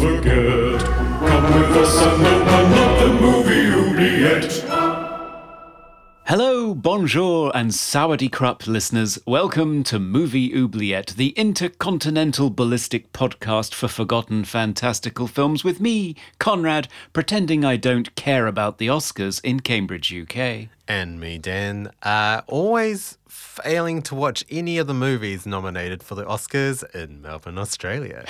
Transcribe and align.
forget. 0.00 0.80
Come 0.80 1.44
with 1.44 1.76
us 1.76 1.94
and 2.00 2.26
open 2.26 2.72
up 2.72 2.98
the 3.00 3.08
movie 3.20 3.66
oubliette. 3.70 4.64
Hello, 6.24 6.74
bonjour, 6.74 7.50
and 7.54 7.70
sawadee 7.70 8.32
krupp 8.32 8.66
listeners. 8.66 9.18
Welcome 9.26 9.82
to 9.84 9.98
Movie 9.98 10.54
Oubliette, 10.54 11.08
the 11.16 11.30
intercontinental 11.30 12.48
ballistic 12.48 13.12
podcast 13.12 13.74
for 13.74 13.88
forgotten 13.88 14.44
fantastical 14.44 15.26
films 15.26 15.64
with 15.64 15.80
me, 15.80 16.14
Conrad, 16.38 16.88
pretending 17.12 17.64
I 17.64 17.76
don't 17.76 18.14
care 18.14 18.46
about 18.46 18.78
the 18.78 18.86
Oscars 18.86 19.40
in 19.44 19.60
Cambridge, 19.60 20.14
UK. 20.14 20.68
And 20.88 21.20
me, 21.20 21.36
Dan. 21.36 21.90
Uh, 22.02 22.42
always 22.46 23.18
failing 23.50 24.00
to 24.00 24.14
watch 24.14 24.44
any 24.48 24.78
of 24.78 24.86
the 24.86 24.94
movies 24.94 25.44
nominated 25.44 26.02
for 26.02 26.14
the 26.14 26.24
Oscars 26.24 26.88
in 26.94 27.20
Melbourne, 27.20 27.58
Australia. 27.58 28.24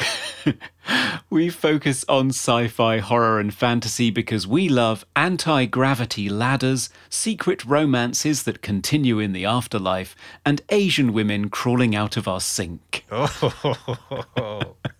we 1.31 1.51
focus 1.51 2.05
on 2.09 2.31
sci 2.31 2.69
fi, 2.69 2.99
horror, 2.99 3.39
and 3.39 3.53
fantasy 3.53 4.11
because 4.11 4.47
we 4.47 4.69
love 4.69 5.05
anti 5.15 5.67
gravity 5.67 6.31
ladders, 6.31 6.89
secret 7.11 7.65
romances 7.65 8.45
that 8.45 8.63
continue 8.63 9.19
in 9.19 9.33
the 9.33 9.45
afterlife, 9.45 10.17
and 10.45 10.63
Asian 10.71 11.13
women 11.13 11.51
crawling 11.51 11.95
out 11.95 12.17
of 12.17 12.27
our 12.27 12.41
sink. 12.41 13.05
Oh. 13.11 14.77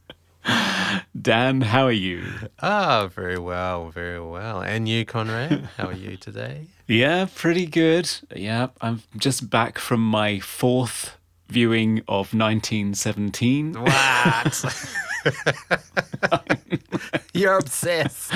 Dan, 1.21 1.61
how 1.61 1.85
are 1.85 1.93
you? 1.93 2.25
Ah, 2.61 3.09
very 3.13 3.39
well, 3.39 3.91
very 3.91 4.21
well. 4.21 4.63
And 4.63 4.89
you, 4.89 5.05
Conrad, 5.05 5.69
how 5.77 5.89
are 5.89 5.93
you 5.93 6.17
today? 6.17 6.67
Yeah, 6.87 7.27
pretty 7.35 7.67
good. 7.67 8.11
Yeah, 8.35 8.69
I'm 8.81 9.03
just 9.17 9.51
back 9.51 9.79
from 9.79 10.01
my 10.01 10.41
fourth 10.41 11.17
viewing 11.49 11.99
of 12.09 12.33
1917. 12.35 13.75
What? 13.75 14.87
You're 17.35 17.59
obsessed. 17.59 18.33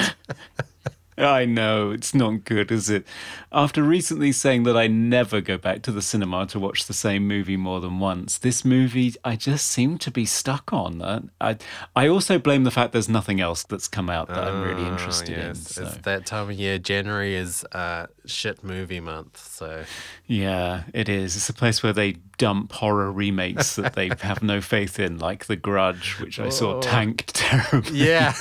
I 1.17 1.45
know, 1.45 1.91
it's 1.91 2.15
not 2.15 2.45
good, 2.45 2.73
is 2.73 2.91
it? 2.91 3.07
After 3.53 3.83
recently 3.83 4.33
saying 4.33 4.65
that 4.65 4.77
I 4.77 4.87
never 4.87 5.41
go 5.41 5.57
back 5.57 5.83
to 5.83 5.93
the 5.93 6.03
cinema 6.03 6.47
to 6.47 6.59
watch 6.59 6.87
the 6.87 6.93
same 6.93 7.27
movie 7.29 7.57
more 7.57 7.81
than 7.81 8.01
once, 8.01 8.39
this 8.39 8.65
movie 8.65 9.15
I 9.25 9.37
just 9.37 9.67
seem 9.67 9.99
to 9.99 10.11
be 10.11 10.25
stuck 10.25 10.73
on. 10.73 11.31
I, 11.41 11.57
I 11.95 12.09
also 12.09 12.39
blame 12.39 12.65
the 12.65 12.71
fact 12.71 12.93
there's 12.93 13.09
nothing 13.09 13.41
else 13.41 13.63
that's 13.63 13.89
come 13.89 14.11
out 14.11 14.29
that 14.29 14.45
I'm 14.45 14.63
really 14.63 14.87
interested 14.87 15.37
yes. 15.37 15.47
in. 15.47 15.55
So. 15.55 15.83
It's 15.83 15.97
that 15.99 16.27
time 16.27 16.51
of 16.51 16.57
year. 16.57 16.79
January 16.79 17.35
is 17.35 17.65
uh, 17.73 18.07
shit 18.27 18.65
movie 18.65 19.01
month, 19.01 19.39
so. 19.39 19.85
Yeah, 20.27 20.85
it 20.93 21.09
is. 21.09 21.37
It's 21.37 21.49
a 21.49 21.55
place 21.55 21.83
where 21.83 21.93
they 21.93 22.17
dump 22.39 22.73
horror 22.73 23.13
remakes 23.13 23.77
that 23.77 23.95
they 23.95 24.11
have 24.21 24.43
no 24.43 24.61
faith 24.61 24.99
in, 24.99 25.19
like 25.19 25.47
The 25.47 25.57
Grudge, 25.57 26.19
which 26.21 26.41
I 26.41 26.49
saw 26.49 26.81
tanked 26.81 27.35
terribly. 27.35 27.99
Yeah. 27.99 28.35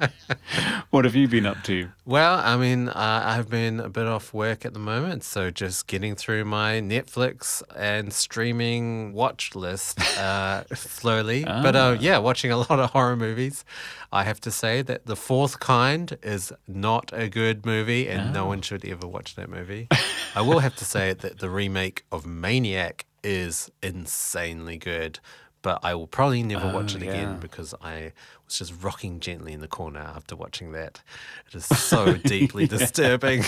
what 0.90 1.04
have 1.04 1.14
you 1.14 1.28
been 1.28 1.46
up 1.46 1.62
to? 1.64 1.88
Well, 2.04 2.40
I 2.42 2.56
mean, 2.56 2.88
uh, 2.88 3.22
I've 3.24 3.48
been 3.48 3.80
a 3.80 3.88
bit 3.88 4.06
off 4.06 4.32
work 4.32 4.64
at 4.64 4.72
the 4.72 4.78
moment, 4.78 5.24
so 5.24 5.50
just 5.50 5.86
getting 5.86 6.14
through 6.14 6.44
my 6.44 6.80
Netflix 6.80 7.62
and 7.76 8.12
streaming 8.12 9.12
watch 9.12 9.54
list 9.54 10.00
uh, 10.18 10.64
slowly. 10.74 11.44
Ah. 11.46 11.62
But 11.62 11.76
uh, 11.76 11.96
yeah, 12.00 12.18
watching 12.18 12.50
a 12.50 12.56
lot 12.56 12.78
of 12.78 12.90
horror 12.90 13.16
movies. 13.16 13.64
I 14.10 14.24
have 14.24 14.40
to 14.40 14.50
say 14.50 14.80
that 14.82 15.04
The 15.04 15.16
Fourth 15.16 15.60
Kind 15.60 16.16
is 16.22 16.50
not 16.66 17.10
a 17.12 17.28
good 17.28 17.66
movie, 17.66 18.08
and 18.08 18.32
no 18.32 18.46
one 18.46 18.62
should 18.62 18.84
ever 18.88 19.06
watch 19.06 19.34
that 19.36 19.48
movie. 19.48 19.88
I 20.34 20.42
will 20.42 20.60
have 20.60 20.76
to 20.76 20.84
say 20.84 21.12
that 21.12 21.38
the 21.38 21.50
remake 21.50 22.04
of 22.12 22.26
Maniac 22.26 23.06
is 23.22 23.70
insanely 23.82 24.78
good 24.78 25.18
but 25.62 25.80
I 25.82 25.94
will 25.94 26.06
probably 26.06 26.42
never 26.42 26.68
oh, 26.68 26.74
watch 26.74 26.94
it 26.94 27.02
again 27.02 27.30
yeah. 27.30 27.36
because 27.40 27.74
I 27.82 28.12
was 28.46 28.56
just 28.58 28.72
rocking 28.82 29.20
gently 29.20 29.52
in 29.52 29.60
the 29.60 29.68
corner 29.68 30.00
after 30.00 30.36
watching 30.36 30.72
that. 30.72 31.02
It 31.48 31.56
is 31.56 31.66
so 31.66 32.14
deeply 32.24 32.66
disturbing. 32.66 33.44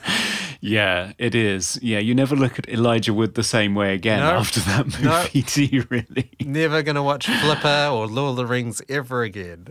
yeah, 0.60 1.12
it 1.18 1.34
is. 1.34 1.78
Yeah, 1.82 1.98
you 1.98 2.14
never 2.14 2.36
look 2.36 2.58
at 2.58 2.68
Elijah 2.68 3.14
Wood 3.14 3.34
the 3.34 3.42
same 3.42 3.74
way 3.74 3.94
again 3.94 4.20
nope. 4.20 4.40
after 4.40 4.60
that 4.60 4.86
movie, 4.86 5.04
nope. 5.04 5.46
do 5.46 5.64
you 5.64 5.86
really? 5.88 6.30
Never 6.40 6.82
going 6.82 6.96
to 6.96 7.02
watch 7.02 7.26
Flipper 7.26 7.88
or 7.90 8.06
Lord 8.06 8.30
of 8.30 8.36
the 8.36 8.46
Rings 8.46 8.82
ever 8.88 9.22
again. 9.22 9.66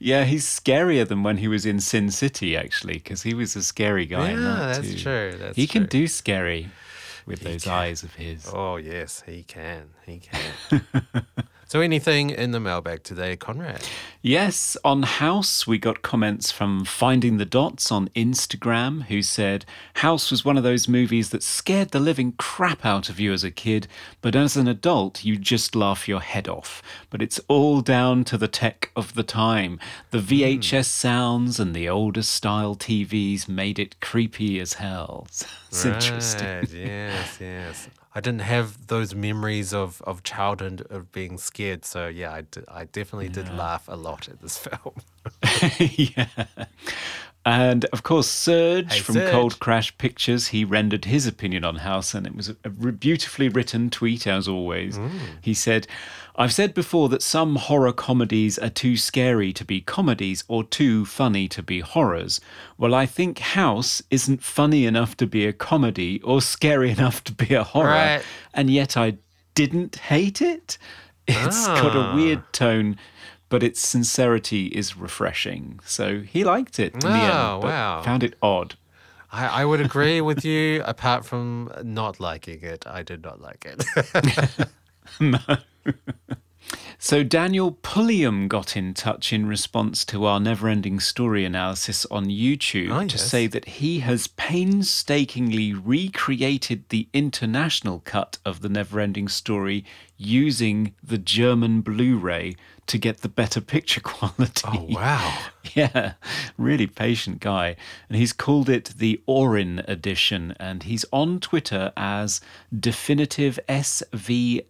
Yeah, 0.00 0.24
he's 0.24 0.46
scarier 0.46 1.06
than 1.06 1.22
when 1.22 1.36
he 1.36 1.46
was 1.46 1.66
in 1.66 1.78
Sin 1.78 2.10
City, 2.10 2.56
actually, 2.56 2.94
because 2.94 3.22
he 3.22 3.34
was 3.34 3.54
a 3.54 3.62
scary 3.62 4.06
guy. 4.06 4.30
Yeah, 4.30 4.36
that 4.36 4.74
that's 4.74 4.88
too. 4.94 4.98
true. 4.98 5.34
That's 5.38 5.56
he 5.56 5.66
true. 5.66 5.80
can 5.80 5.88
do 5.88 6.08
scary 6.08 6.70
with 7.26 7.40
he 7.40 7.44
those 7.52 7.64
can. 7.64 7.72
eyes 7.72 8.02
of 8.02 8.14
his. 8.14 8.50
Oh, 8.52 8.76
yes, 8.76 9.22
he 9.26 9.42
can. 9.42 9.90
He 10.06 10.20
can. 10.20 10.82
So, 11.70 11.80
anything 11.80 12.30
in 12.30 12.50
the 12.50 12.58
mailbag 12.58 13.04
today, 13.04 13.36
Conrad? 13.36 13.86
Yes, 14.22 14.76
on 14.84 15.04
House, 15.04 15.68
we 15.68 15.78
got 15.78 16.02
comments 16.02 16.50
from 16.50 16.84
Finding 16.84 17.36
the 17.36 17.44
Dots 17.44 17.92
on 17.92 18.08
Instagram, 18.08 19.04
who 19.04 19.22
said 19.22 19.64
House 19.94 20.32
was 20.32 20.44
one 20.44 20.56
of 20.56 20.64
those 20.64 20.88
movies 20.88 21.30
that 21.30 21.44
scared 21.44 21.92
the 21.92 22.00
living 22.00 22.32
crap 22.32 22.84
out 22.84 23.08
of 23.08 23.20
you 23.20 23.32
as 23.32 23.44
a 23.44 23.52
kid, 23.52 23.86
but 24.20 24.34
as 24.34 24.56
an 24.56 24.66
adult, 24.66 25.24
you 25.24 25.36
just 25.36 25.76
laugh 25.76 26.08
your 26.08 26.18
head 26.18 26.48
off. 26.48 26.82
But 27.08 27.22
it's 27.22 27.38
all 27.46 27.82
down 27.82 28.24
to 28.24 28.36
the 28.36 28.48
tech 28.48 28.90
of 28.96 29.14
the 29.14 29.22
time. 29.22 29.78
The 30.10 30.18
VHS 30.18 30.58
mm. 30.58 30.84
sounds 30.84 31.60
and 31.60 31.72
the 31.72 31.88
older 31.88 32.22
style 32.22 32.74
TVs 32.74 33.48
made 33.48 33.78
it 33.78 34.00
creepy 34.00 34.58
as 34.58 34.72
hell. 34.72 35.28
it's 35.28 35.86
right, 35.86 35.94
interesting. 35.94 36.66
Yes, 36.72 37.38
yes. 37.40 37.88
I 38.14 38.20
didn't 38.20 38.40
have 38.40 38.88
those 38.88 39.14
memories 39.14 39.72
of, 39.72 40.02
of 40.02 40.22
childhood 40.24 40.86
of 40.90 41.12
being 41.12 41.38
scared. 41.38 41.84
So 41.84 42.08
yeah, 42.08 42.32
I, 42.32 42.40
d- 42.42 42.62
I 42.68 42.84
definitely 42.84 43.28
did 43.28 43.54
laugh 43.54 43.86
a 43.88 43.96
lot 43.96 44.28
at 44.28 44.40
this 44.40 44.58
film. 44.66 44.96
yeah. 45.78 46.46
And 47.44 47.86
of 47.86 48.02
course, 48.02 48.28
Serge 48.28 48.92
hey, 48.92 49.00
from 49.00 49.14
Serge. 49.14 49.30
Cold 49.30 49.60
Crash 49.60 49.96
Pictures, 49.96 50.48
he 50.48 50.64
rendered 50.64 51.06
his 51.06 51.26
opinion 51.26 51.64
on 51.64 51.76
House, 51.76 52.12
and 52.12 52.26
it 52.26 52.36
was 52.36 52.50
a, 52.50 52.56
a 52.64 52.68
beautifully 52.68 53.48
written 53.48 53.88
tweet, 53.88 54.26
as 54.26 54.46
always. 54.46 54.98
Mm. 54.98 55.10
He 55.40 55.54
said, 55.54 55.86
I've 56.36 56.52
said 56.52 56.74
before 56.74 57.08
that 57.10 57.22
some 57.22 57.56
horror 57.56 57.92
comedies 57.92 58.58
are 58.58 58.70
too 58.70 58.96
scary 58.96 59.52
to 59.52 59.64
be 59.64 59.80
comedies 59.80 60.44
or 60.48 60.64
too 60.64 61.04
funny 61.04 61.48
to 61.48 61.62
be 61.62 61.80
horrors. 61.80 62.40
Well, 62.78 62.94
I 62.94 63.06
think 63.06 63.38
House 63.38 64.02
isn't 64.10 64.42
funny 64.42 64.86
enough 64.86 65.16
to 65.18 65.26
be 65.26 65.46
a 65.46 65.52
comedy 65.52 66.20
or 66.22 66.40
scary 66.40 66.90
enough 66.98 67.22
to 67.24 67.32
be 67.32 67.54
a 67.54 67.64
horror, 67.64 67.90
right. 67.90 68.22
and 68.54 68.70
yet 68.70 68.96
I 68.96 69.18
didn't 69.54 69.96
hate 69.96 70.40
it. 70.40 70.78
It's 71.26 71.68
ah. 71.68 71.82
got 71.82 71.96
a 71.96 72.00
ah. 72.00 72.14
weird 72.14 72.52
tone 72.52 72.96
but 73.50 73.62
its 73.64 73.86
sincerity 73.86 74.66
is 74.66 74.96
refreshing. 74.96 75.80
So 75.84 76.20
he 76.20 76.44
liked 76.44 76.78
it 76.78 76.94
in 76.94 77.00
oh, 77.04 77.08
the 77.08 77.18
end, 77.18 77.60
but 77.60 77.68
wow. 77.68 78.02
found 78.02 78.22
it 78.22 78.34
odd. 78.40 78.76
I, 79.32 79.62
I 79.62 79.64
would 79.64 79.80
agree 79.80 80.20
with 80.20 80.44
you, 80.44 80.82
apart 80.84 81.24
from 81.26 81.70
not 81.82 82.18
liking 82.18 82.62
it. 82.62 82.86
I 82.86 83.02
did 83.02 83.22
not 83.22 83.40
like 83.40 83.66
it. 83.66 84.68
no. 85.20 85.38
So 87.02 87.24
Daniel 87.24 87.72
Pulliam 87.72 88.46
got 88.46 88.76
in 88.76 88.92
touch 88.92 89.32
in 89.32 89.46
response 89.46 90.04
to 90.04 90.26
our 90.26 90.38
never-ending 90.38 91.00
story 91.00 91.46
analysis 91.46 92.04
on 92.10 92.26
YouTube 92.26 92.90
oh, 92.90 93.08
to 93.08 93.16
say 93.16 93.46
that 93.46 93.64
he 93.64 94.00
has 94.00 94.26
painstakingly 94.26 95.72
recreated 95.72 96.86
the 96.90 97.08
international 97.14 98.00
cut 98.00 98.36
of 98.44 98.60
the 98.60 98.68
never-ending 98.68 99.28
story 99.28 99.82
using 100.18 100.94
the 101.02 101.16
German 101.16 101.80
Blu-ray 101.80 102.54
to 102.90 102.98
get 102.98 103.18
the 103.18 103.28
better 103.28 103.60
picture 103.60 104.00
quality. 104.04 104.66
Oh, 104.66 104.86
wow. 104.90 105.38
yeah, 105.74 106.14
really 106.58 106.88
patient 106.88 107.38
guy. 107.38 107.76
And 108.08 108.18
he's 108.18 108.32
called 108.32 108.68
it 108.68 108.94
the 108.96 109.20
Auryn 109.28 109.86
edition. 109.88 110.56
And 110.58 110.82
he's 110.82 111.04
on 111.12 111.38
Twitter 111.38 111.92
as 111.96 112.40
Definitive 112.76 113.60
SVST 113.68 114.66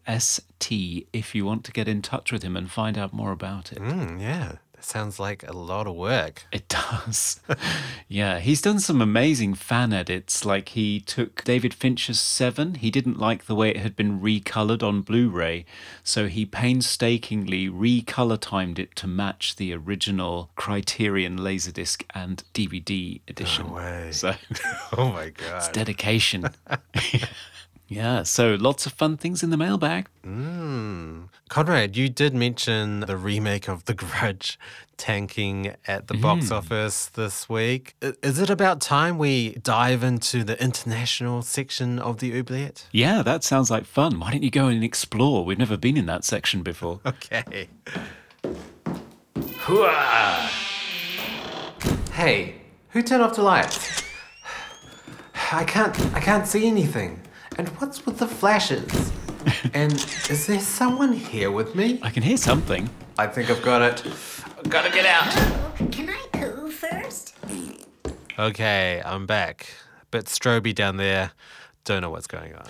if 1.13 1.35
you 1.35 1.47
want 1.47 1.65
to 1.65 1.73
get 1.73 1.89
in 1.89 2.03
touch 2.03 2.31
with 2.31 2.43
him 2.43 2.57
and 2.57 2.71
find 2.71 2.99
out 2.99 3.15
more 3.15 3.33
about 3.33 3.73
it. 3.73 3.79
Mm, 3.79 4.21
yeah. 4.21 4.57
Sounds 4.81 5.19
like 5.19 5.47
a 5.47 5.53
lot 5.53 5.87
of 5.87 5.95
work. 5.95 6.45
It 6.53 6.69
does. 6.69 7.41
yeah, 8.09 8.39
he's 8.41 8.63
done 8.63 8.81
some 8.81 9.01
amazing 9.01 9.55
fan 9.55 9.93
edits. 9.93 10.45
Like 10.45 10.71
he 10.71 11.01
took 11.01 11.45
David 11.45 11.75
Fincher's 11.75 12.21
Seven. 12.21 12.75
He 12.75 12.91
didn't 12.91 13.19
like 13.19 13.47
the 13.47 13.55
way 13.55 13.71
it 13.71 13.79
had 13.79 13.97
been 13.97 14.21
recolored 14.21 14.83
on 14.83 15.03
Blu 15.03 15.29
ray. 15.29 15.65
So 16.03 16.29
he 16.29 16.45
painstakingly 16.47 17.69
recolor 17.69 18.39
timed 18.41 18.79
it 18.79 18.97
to 18.97 19.07
match 19.07 19.57
the 19.57 19.73
original 19.75 20.51
Criterion 20.57 21.39
Laserdisc 21.39 22.03
and 22.15 22.43
DVD 22.55 23.21
edition. 23.29 23.67
No 23.69 23.75
way. 23.75 24.09
So 24.13 24.35
Oh 24.97 25.13
my 25.13 25.31
god, 25.31 25.57
it's 25.57 25.69
dedication. 25.69 26.51
Yeah, 27.91 28.23
so 28.23 28.55
lots 28.55 28.87
of 28.87 28.93
fun 28.93 29.17
things 29.17 29.43
in 29.43 29.51
the 29.51 29.57
mailbag. 29.57 30.09
Mm. 30.25 31.29
Conrad, 31.49 31.97
you 31.97 32.09
did 32.09 32.35
mention 32.35 33.01
the 33.01 33.17
remake 33.17 33.67
of 33.67 33.85
The 33.87 33.95
Grudge 33.95 34.57
tanking 34.97 35.75
at 35.89 36.07
the 36.07 36.15
box 36.15 36.53
office 36.53 37.07
this 37.07 37.49
week. 37.49 37.97
Is 38.01 38.39
it 38.39 38.49
about 38.49 38.81
time 38.81 39.19
we 39.19 39.55
dive 39.55 40.05
into 40.05 40.45
the 40.45 40.63
international 40.63 41.43
section 41.43 41.99
of 41.99 42.19
the 42.19 42.39
oubliette? 42.39 42.87
Yeah, 42.93 43.23
that 43.23 43.43
sounds 43.43 43.73
like 43.73 43.87
fun. 43.87 44.21
Why 44.21 44.31
don't 44.31 44.45
you 44.45 44.53
go 44.53 44.69
and 44.69 44.85
explore? 44.85 45.45
We've 45.45 45.59
never 45.59 45.77
been 45.77 45.97
in 45.97 46.07
that 46.07 46.23
section 46.25 46.63
before. 46.63 47.01
Okay. 47.11 47.69
Hooah! 49.65 50.49
Hey, 52.13 52.55
who 52.91 53.03
turned 53.03 53.23
off 53.23 53.35
the 53.35 53.43
lights? 53.43 54.03
I 55.53 55.65
can't 55.65 55.99
I 56.15 56.21
can't 56.21 56.47
see 56.47 56.69
anything. 56.69 57.21
And 57.59 57.69
what's 57.79 58.07
with 58.07 58.19
the 58.19 58.27
flashes? 58.27 59.13
and 59.75 59.93
is 60.29 60.47
there 60.47 60.61
someone 60.61 61.13
here 61.13 61.51
with 61.51 61.75
me? 61.75 61.99
I 62.03 62.11
can 62.11 62.23
hear 62.23 62.37
something. 62.37 62.89
I 63.19 63.27
think 63.27 63.51
I've 63.51 63.63
got 63.63 63.83
it. 63.83 64.07
I've 64.59 64.71
got 64.71 64.85
to 64.85 64.91
get 64.91 65.07
out. 65.07 65.31
Can 65.93 66.11
I 66.11 66.27
poo 66.33 66.71
first? 66.71 67.37
Okay, 68.39 69.03
I'm 69.05 69.27
back. 69.27 69.73
Bit 70.11 70.27
stroby 70.27 70.75
down 70.75 70.97
there. 70.97 71.33
Don't 71.85 72.03
know 72.03 72.11
what's 72.11 72.27
going 72.27 72.55
on. 72.55 72.67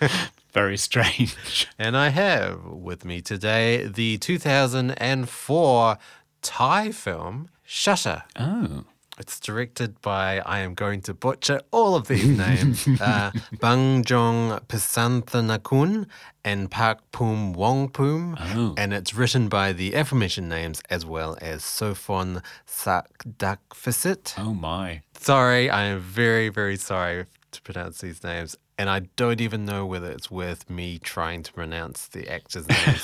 Very 0.52 0.76
strange. 0.76 1.68
And 1.78 1.96
I 1.96 2.08
have 2.08 2.64
with 2.64 3.04
me 3.04 3.20
today 3.20 3.86
the 3.86 4.18
2004 4.18 5.98
Thai 6.42 6.92
film 6.92 7.48
Shutter. 7.64 8.22
Oh. 8.38 8.84
It's 9.18 9.40
directed 9.40 10.00
by, 10.00 10.38
I 10.46 10.60
am 10.60 10.74
going 10.74 11.00
to 11.02 11.14
butcher 11.14 11.60
all 11.72 11.96
of 11.96 12.06
these 12.06 12.28
names, 12.28 12.86
uh, 13.00 13.32
Banjong 13.56 14.60
Pisanthanakun 14.66 16.06
and 16.44 16.70
Park 16.70 17.00
Pum 17.10 17.54
Wongpum. 17.54 18.36
Oh. 18.54 18.74
And 18.78 18.94
it's 18.94 19.14
written 19.14 19.48
by 19.48 19.72
the 19.72 19.94
aforementioned 19.94 20.48
names 20.48 20.80
as 20.88 21.04
well 21.04 21.36
as 21.40 21.64
Sophon 21.64 22.42
Sakdakfisit. 22.66 24.34
Oh 24.38 24.54
my. 24.54 25.02
Sorry, 25.14 25.68
I 25.68 25.84
am 25.84 26.00
very, 26.00 26.48
very 26.48 26.76
sorry 26.76 27.26
to 27.50 27.62
pronounce 27.62 28.00
these 28.00 28.22
names. 28.22 28.56
And 28.78 28.88
I 28.88 29.00
don't 29.16 29.40
even 29.40 29.64
know 29.64 29.84
whether 29.84 30.08
it's 30.08 30.30
worth 30.30 30.70
me 30.70 31.00
trying 31.00 31.42
to 31.42 31.52
pronounce 31.52 32.06
the 32.06 32.28
actors' 32.28 32.68
names, 32.68 33.02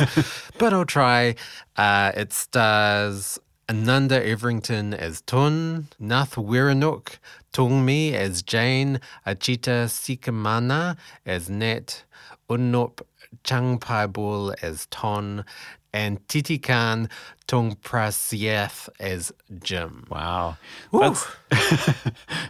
but 0.59 0.73
I'll 0.73 0.85
try. 0.85 1.35
Uh, 1.77 2.13
it 2.15 2.33
stars 2.33 3.41
Ananda 3.67 4.23
Everington 4.23 4.93
as 4.93 5.23
Tun, 5.23 5.89
Nath 5.99 6.35
Wiranuk, 6.35 7.17
Tungmi 7.55 8.13
as 8.13 8.43
Jane, 8.43 9.01
Achita 9.27 9.87
Sikamana 9.89 10.99
as 11.25 11.49
Net, 11.49 12.05
Unup 12.51 13.01
Changpaibul 13.43 14.55
as 14.63 14.87
Ton, 14.91 15.47
and 15.95 16.27
Titikan 16.27 17.09
Tongprasyeth 17.47 18.89
as 18.99 19.33
Jim. 19.63 20.05
Wow. 20.11 20.57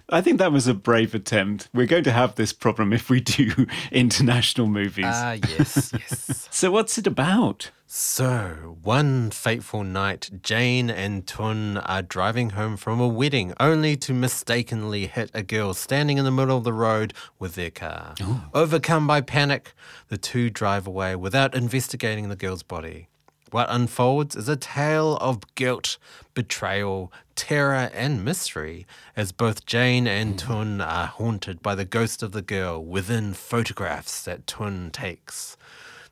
I 0.08 0.20
think 0.23 0.38
that 0.38 0.50
was 0.50 0.67
a 0.67 0.73
brave 0.73 1.14
attempt. 1.14 1.69
We're 1.75 1.87
going 1.87 2.05
to 2.05 2.12
have 2.12 2.37
this 2.37 2.55
problem 2.55 2.93
if 2.93 3.11
we 3.11 3.20
do 3.20 3.67
international 3.93 4.67
movies. 4.67 5.05
Ah, 5.06 5.32
yes, 5.32 5.93
yes. 5.93 6.49
so, 6.50 6.70
what's 6.70 6.96
it 6.96 7.06
about? 7.06 7.70
So, 7.87 8.79
one 8.82 9.31
fateful 9.31 9.85
night, 9.85 10.31
Jane 10.43 10.88
and 10.88 11.26
Tun 11.26 11.76
are 11.79 12.02
driving 12.02 12.50
home 12.50 12.76
from 12.76 12.99
a 12.99 13.06
wedding 13.06 13.52
only 13.61 13.96
to 13.99 14.14
mistakenly 14.14 15.06
hit 15.06 15.31
a 15.35 15.43
girl 15.43 15.75
standing 15.75 16.19
in 16.19 16.25
the 16.25 16.31
middle 16.31 16.56
of 16.56 16.64
the 16.64 16.73
road 16.73 17.12
with 17.38 17.56
their 17.56 17.70
car. 17.70 18.14
Overcome 18.55 19.06
by 19.06 19.20
panic, 19.20 19.75
the 20.08 20.17
two 20.17 20.50
drive 20.50 20.87
away 20.87 21.14
without 21.14 21.55
investigating 21.55 22.31
the 22.31 22.37
girl's 22.37 22.62
body. 22.62 23.08
What 23.55 23.71
unfolds 23.71 24.35
is 24.35 24.49
a 24.49 24.56
tale 24.56 25.17
of 25.21 25.55
guilt, 25.55 25.97
betrayal, 26.35 27.12
terror, 27.37 27.89
and 27.95 28.25
mystery 28.25 28.85
as 29.17 29.31
both 29.31 29.65
Jane 29.65 30.09
and 30.09 30.35
mm. 30.35 30.39
Tun 30.39 30.81
are 30.81 31.06
haunted 31.06 31.62
by 31.62 31.77
the 31.77 31.85
ghost 31.85 32.25
of 32.25 32.33
the 32.33 32.43
girl 32.43 32.85
within 32.85 33.33
photographs 33.33 34.25
that 34.25 34.49
Tun 34.49 34.91
takes. 34.91 35.56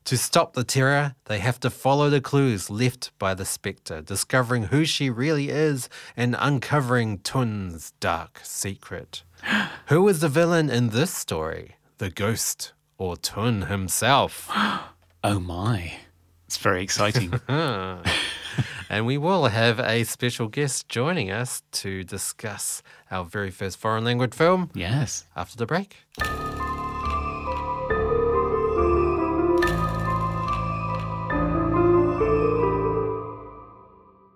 To 0.05 0.17
stop 0.17 0.53
the 0.53 0.63
terror, 0.63 1.17
they 1.25 1.41
have 1.41 1.59
to 1.59 1.71
follow 1.71 2.09
the 2.09 2.21
clues 2.21 2.71
left 2.71 3.11
by 3.19 3.35
the 3.35 3.45
spectre, 3.45 4.01
discovering 4.01 4.67
who 4.67 4.85
she 4.85 5.11
really 5.11 5.49
is 5.49 5.89
and 6.17 6.37
uncovering 6.39 7.19
Tun's 7.19 7.93
dark 7.99 8.39
secret. 8.45 9.25
who 9.87 10.07
is 10.07 10.21
the 10.21 10.29
villain 10.29 10.71
in 10.71 10.91
this 10.91 11.13
story? 11.13 11.75
The 11.99 12.11
ghost 12.11 12.73
or 12.99 13.17
Tun 13.17 13.63
himself? 13.63 14.49
Oh 15.25 15.39
my. 15.39 15.93
It's 16.53 16.59
very 16.59 16.83
exciting. 16.83 17.33
and 17.49 19.07
we 19.07 19.17
will 19.17 19.47
have 19.47 19.81
a 19.81 20.05
special 20.05 20.49
guest 20.49 20.87
joining 20.87 21.31
us 21.31 21.63
to 21.81 22.05
discuss 22.05 22.83
our 23.11 23.25
very 23.25 23.51
first 23.51 23.79
foreign 23.79 24.05
language 24.05 24.35
film 24.35 24.71
yes. 24.75 25.25
after 25.35 25.57
the 25.57 25.65
break. 25.65 25.97